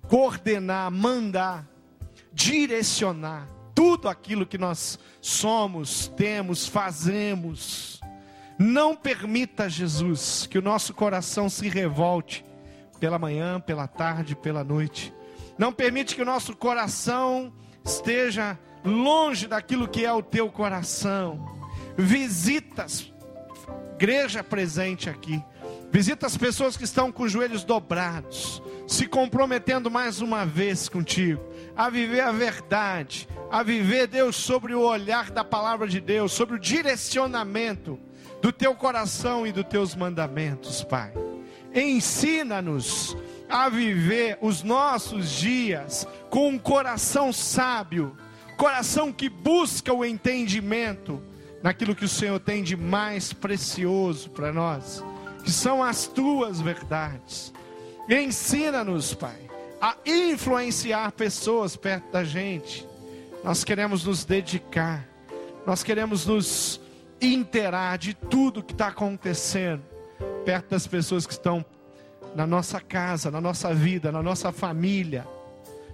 Coordenar, 0.08 0.92
mandar, 0.92 1.68
direcionar 2.32 3.57
tudo 3.78 4.10
aquilo 4.10 4.44
que 4.44 4.58
nós 4.58 4.98
somos, 5.22 6.08
temos, 6.18 6.66
fazemos 6.68 8.02
Não 8.58 8.96
permita, 8.96 9.70
Jesus, 9.70 10.48
que 10.48 10.58
o 10.58 10.64
nosso 10.64 10.96
coração 10.96 11.48
se 11.48 11.70
revolte 11.70 12.44
pela 13.00 13.20
manhã, 13.20 13.60
pela 13.60 13.88
tarde, 13.88 14.36
pela 14.36 14.64
noite. 14.64 15.14
Não 15.60 15.72
permite 15.72 16.16
que 16.16 16.24
o 16.24 16.26
nosso 16.26 16.56
coração 16.56 17.54
esteja 17.86 18.58
longe 18.84 19.46
daquilo 19.46 19.88
que 19.88 20.04
é 20.04 20.12
o 20.12 20.24
teu 20.24 20.50
coração. 20.50 21.56
Visitas, 21.96 23.14
igreja 23.94 24.44
presente 24.44 25.08
aqui. 25.08 25.40
Visita 25.92 26.26
as 26.26 26.36
pessoas 26.36 26.76
que 26.76 26.84
estão 26.84 27.12
com 27.12 27.24
os 27.24 27.32
joelhos 27.32 27.64
dobrados, 27.64 28.60
se 28.88 29.06
comprometendo 29.06 29.92
mais 29.92 30.20
uma 30.20 30.48
vez 30.48 30.90
contigo, 30.90 31.44
a 31.78 31.90
viver 31.90 32.22
a 32.22 32.32
verdade, 32.32 33.30
a 33.52 33.62
viver, 33.62 34.08
Deus, 34.08 34.36
sobre 34.36 34.74
o 34.74 34.82
olhar 34.82 35.30
da 35.30 35.44
palavra 35.44 35.88
de 35.88 36.02
Deus, 36.02 36.32
sobre 36.32 36.56
o 36.56 36.60
direcionamento 36.60 38.00
do 38.42 38.52
teu 38.52 38.74
coração 38.74 39.46
e 39.46 39.52
dos 39.52 39.66
teus 39.66 39.96
mandamentos, 39.96 40.84
Pai. 40.84 41.14
Ensina-nos 41.74 43.16
a 43.48 43.70
viver 43.70 44.40
os 44.42 44.64
nossos 44.64 45.30
dias 45.32 46.08
com 46.32 46.50
um 46.50 46.58
coração 46.58 47.32
sábio, 47.32 48.18
coração 48.58 49.14
que 49.14 49.30
busca 49.30 49.94
o 49.94 50.04
entendimento 50.04 51.22
naquilo 51.62 51.96
que 51.96 52.06
o 52.06 52.10
Senhor 52.10 52.40
tem 52.40 52.64
de 52.64 52.76
mais 52.76 53.34
precioso 53.34 54.32
para 54.32 54.52
nós, 54.52 55.04
que 55.44 55.52
são 55.52 55.84
as 55.84 56.08
tuas 56.08 56.60
verdades. 56.60 57.54
Ensina-nos, 58.10 59.14
Pai, 59.14 59.47
a 59.80 59.96
influenciar 60.06 61.12
pessoas 61.12 61.76
perto 61.76 62.12
da 62.12 62.24
gente. 62.24 62.88
Nós 63.44 63.64
queremos 63.64 64.04
nos 64.06 64.26
dedicar, 64.26 65.08
nós 65.66 65.84
queremos 65.84 66.26
nos 66.26 66.82
inteirar 67.22 67.98
de 67.98 68.14
tudo 68.14 68.64
que 68.64 68.74
está 68.74 68.88
acontecendo 68.88 69.84
perto 70.46 70.70
das 70.70 70.88
pessoas 70.88 71.26
que 71.26 71.34
estão 71.34 71.66
na 72.36 72.48
nossa 72.48 72.80
casa, 72.80 73.30
na 73.30 73.42
nossa 73.42 73.74
vida, 73.74 74.12
na 74.12 74.22
nossa 74.22 74.52
família, 74.52 75.28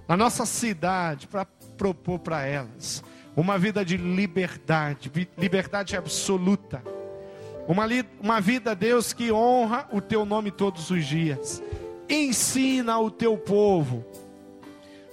na 0.08 0.16
nossa 0.16 0.46
cidade, 0.46 1.28
para 1.28 1.46
propor 1.78 2.20
para 2.20 2.46
elas 2.46 3.04
uma 3.36 3.58
vida 3.58 3.84
de 3.84 3.98
liberdade, 3.98 5.12
liberdade 5.38 5.98
absoluta. 5.98 6.84
Uma, 7.68 7.86
uma 8.22 8.42
vida, 8.42 8.76
Deus, 8.76 9.14
que 9.14 9.32
honra 9.32 9.88
o 9.92 10.02
teu 10.02 10.26
nome 10.26 10.52
todos 10.52 10.90
os 10.92 11.06
dias. 11.06 11.62
Ensina 12.14 13.00
o 13.00 13.10
teu 13.10 13.36
povo 13.36 14.06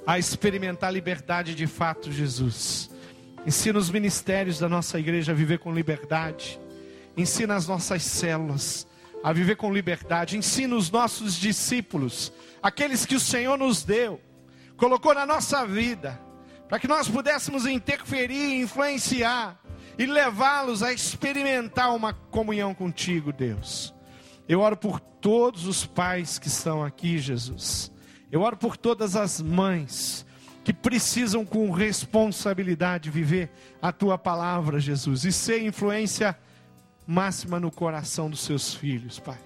a 0.07 0.19
experimentar 0.19 0.93
liberdade 0.93 1.55
de 1.55 1.67
fato, 1.67 2.13
Jesus. 2.13 2.91
Ensina 3.47 3.79
os 3.79 3.89
ministérios 3.89 4.59
da 4.59 4.69
nossa 4.69 4.99
igreja 4.99 5.33
a 5.33 5.35
viver 5.35 5.61
com 5.61 5.73
liberdade. 5.73 6.61
Ensina 7.17 7.55
as 7.55 7.67
nossas 7.67 8.03
células 8.03 8.87
a 9.25 9.33
viver 9.33 9.57
com 9.57 9.73
liberdade. 9.73 10.37
Ensina 10.37 10.77
os 10.77 10.91
nossos 10.91 11.37
discípulos, 11.37 12.31
aqueles 12.63 13.07
que 13.07 13.15
o 13.15 13.21
Senhor 13.21 13.57
nos 13.57 13.83
deu, 13.83 14.21
colocou 14.77 15.15
na 15.15 15.25
nossa 15.25 15.65
vida, 15.65 16.21
para 16.69 16.79
que 16.79 16.87
nós 16.87 17.09
pudéssemos 17.09 17.65
interferir, 17.65 18.61
influenciar 18.61 19.59
e 19.99 20.05
levá-los 20.05 20.83
a 20.83 20.93
experimentar 20.93 21.97
uma 21.97 22.13
comunhão 22.13 22.75
contigo, 22.75 23.33
Deus. 23.33 23.95
Eu 24.51 24.63
oro 24.63 24.77
por 24.77 24.99
todos 24.99 25.65
os 25.69 25.87
pais 25.87 26.37
que 26.37 26.49
estão 26.49 26.83
aqui, 26.83 27.19
Jesus. 27.19 27.93
Eu 28.33 28.41
oro 28.41 28.57
por 28.57 28.77
todas 28.77 29.15
as 29.15 29.41
mães 29.41 30.27
que 30.65 30.73
precisam 30.73 31.45
com 31.45 31.71
responsabilidade 31.71 33.11
viver 33.11 33.49
a 33.81 33.93
tua 33.93 34.19
palavra, 34.19 34.81
Jesus, 34.81 35.25
e 35.25 35.31
ser 35.31 35.63
influência 35.63 36.37
máxima 37.07 37.61
no 37.61 37.71
coração 37.71 38.29
dos 38.29 38.41
seus 38.41 38.75
filhos, 38.75 39.21
Pai. 39.21 39.39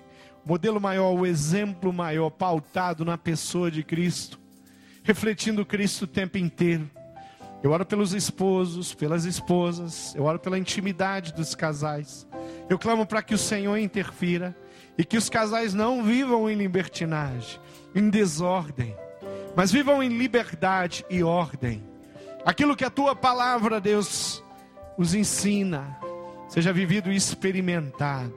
O 0.42 0.48
modelo 0.48 0.80
maior, 0.80 1.12
o 1.12 1.26
exemplo 1.26 1.92
maior, 1.92 2.30
pautado 2.30 3.04
na 3.04 3.18
pessoa 3.18 3.70
de 3.70 3.82
Cristo, 3.82 4.40
refletindo 5.02 5.66
Cristo 5.66 6.04
o 6.04 6.06
tempo 6.06 6.38
inteiro. 6.38 6.90
Eu 7.62 7.72
oro 7.72 7.84
pelos 7.84 8.14
esposos, 8.14 8.94
pelas 8.94 9.26
esposas, 9.26 10.14
eu 10.14 10.24
oro 10.24 10.38
pela 10.38 10.58
intimidade 10.58 11.34
dos 11.34 11.54
casais. 11.54 12.26
Eu 12.70 12.78
clamo 12.78 13.04
para 13.04 13.22
que 13.22 13.34
o 13.34 13.38
Senhor 13.38 13.76
interfira 13.76 14.56
e 14.96 15.04
que 15.04 15.16
os 15.16 15.28
casais 15.28 15.74
não 15.74 16.02
vivam 16.02 16.48
em 16.48 16.54
libertinagem, 16.54 17.60
em 17.94 18.08
desordem, 18.08 18.94
mas 19.56 19.72
vivam 19.72 20.02
em 20.02 20.08
liberdade 20.08 21.04
e 21.08 21.22
ordem. 21.22 21.82
Aquilo 22.44 22.76
que 22.76 22.84
a 22.84 22.90
tua 22.90 23.16
palavra, 23.16 23.80
Deus, 23.80 24.42
os 24.96 25.14
ensina, 25.14 25.96
seja 26.48 26.72
vivido 26.72 27.10
e 27.10 27.16
experimentado. 27.16 28.34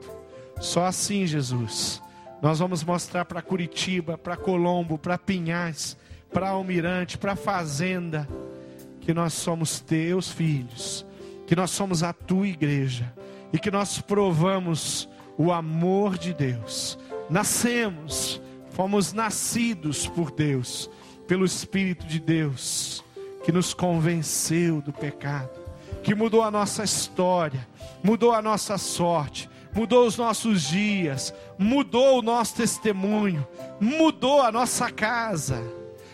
Só 0.60 0.86
assim, 0.86 1.26
Jesus, 1.26 2.02
nós 2.40 2.58
vamos 2.58 2.82
mostrar 2.82 3.24
para 3.24 3.42
Curitiba, 3.42 4.16
para 4.16 4.36
Colombo, 4.36 4.98
para 4.98 5.18
Pinhais, 5.18 5.96
para 6.32 6.50
Almirante, 6.50 7.18
para 7.18 7.36
Fazenda, 7.36 8.28
que 9.00 9.14
nós 9.14 9.32
somos 9.32 9.80
teus 9.80 10.30
filhos, 10.30 11.06
que 11.46 11.56
nós 11.56 11.70
somos 11.70 12.02
a 12.02 12.12
tua 12.12 12.46
igreja 12.46 13.12
e 13.52 13.58
que 13.58 13.70
nós 13.70 14.00
provamos 14.00 15.08
o 15.38 15.52
amor 15.52 16.18
de 16.18 16.34
Deus. 16.34 16.98
Nascemos, 17.30 18.42
fomos 18.70 19.12
nascidos 19.12 20.08
por 20.08 20.32
Deus 20.32 20.90
pelo 21.28 21.44
Espírito 21.44 22.06
de 22.06 22.18
Deus, 22.18 23.04
que 23.44 23.52
nos 23.52 23.72
convenceu 23.72 24.82
do 24.82 24.92
pecado, 24.92 25.50
que 26.02 26.14
mudou 26.14 26.42
a 26.42 26.50
nossa 26.50 26.82
história, 26.82 27.66
mudou 28.02 28.32
a 28.32 28.42
nossa 28.42 28.76
sorte, 28.78 29.48
mudou 29.74 30.06
os 30.06 30.16
nossos 30.16 30.62
dias, 30.62 31.32
mudou 31.58 32.18
o 32.18 32.22
nosso 32.22 32.56
testemunho, 32.56 33.46
mudou 33.80 34.42
a 34.42 34.50
nossa 34.50 34.90
casa. 34.90 35.62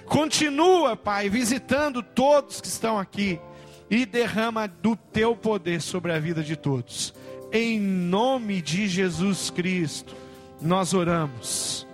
Continua, 0.04 0.96
Pai, 0.96 1.30
visitando 1.30 2.02
todos 2.02 2.60
que 2.60 2.66
estão 2.66 2.98
aqui 2.98 3.40
e 3.88 4.04
derrama 4.04 4.66
do 4.66 4.96
teu 4.96 5.36
poder 5.36 5.80
sobre 5.80 6.12
a 6.12 6.18
vida 6.18 6.42
de 6.42 6.56
todos. 6.56 7.14
Em 7.56 7.78
nome 7.78 8.60
de 8.60 8.88
Jesus 8.88 9.48
Cristo, 9.48 10.16
nós 10.60 10.92
oramos. 10.92 11.86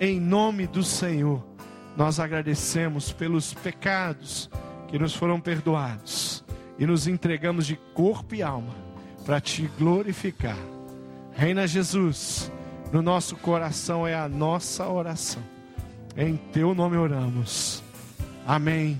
Em 0.00 0.18
nome 0.18 0.66
do 0.66 0.82
Senhor 0.82 1.44
nós 1.94 2.18
agradecemos 2.18 3.12
pelos 3.12 3.52
pecados 3.52 4.48
que 4.88 4.98
nos 4.98 5.14
foram 5.14 5.38
perdoados 5.38 6.42
e 6.78 6.86
nos 6.86 7.06
entregamos 7.06 7.66
de 7.66 7.76
corpo 7.92 8.34
e 8.34 8.42
alma 8.42 8.74
para 9.26 9.38
te 9.38 9.70
glorificar. 9.78 10.56
Reina 11.32 11.66
Jesus, 11.66 12.50
no 12.90 13.02
nosso 13.02 13.36
coração 13.36 14.06
é 14.06 14.14
a 14.14 14.26
nossa 14.26 14.88
oração. 14.88 15.42
Em 16.16 16.38
teu 16.38 16.74
nome 16.74 16.96
oramos. 16.96 17.82
Amém 18.46 18.98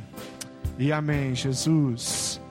e 0.79 0.93
amém, 0.93 1.35
Jesus. 1.35 2.42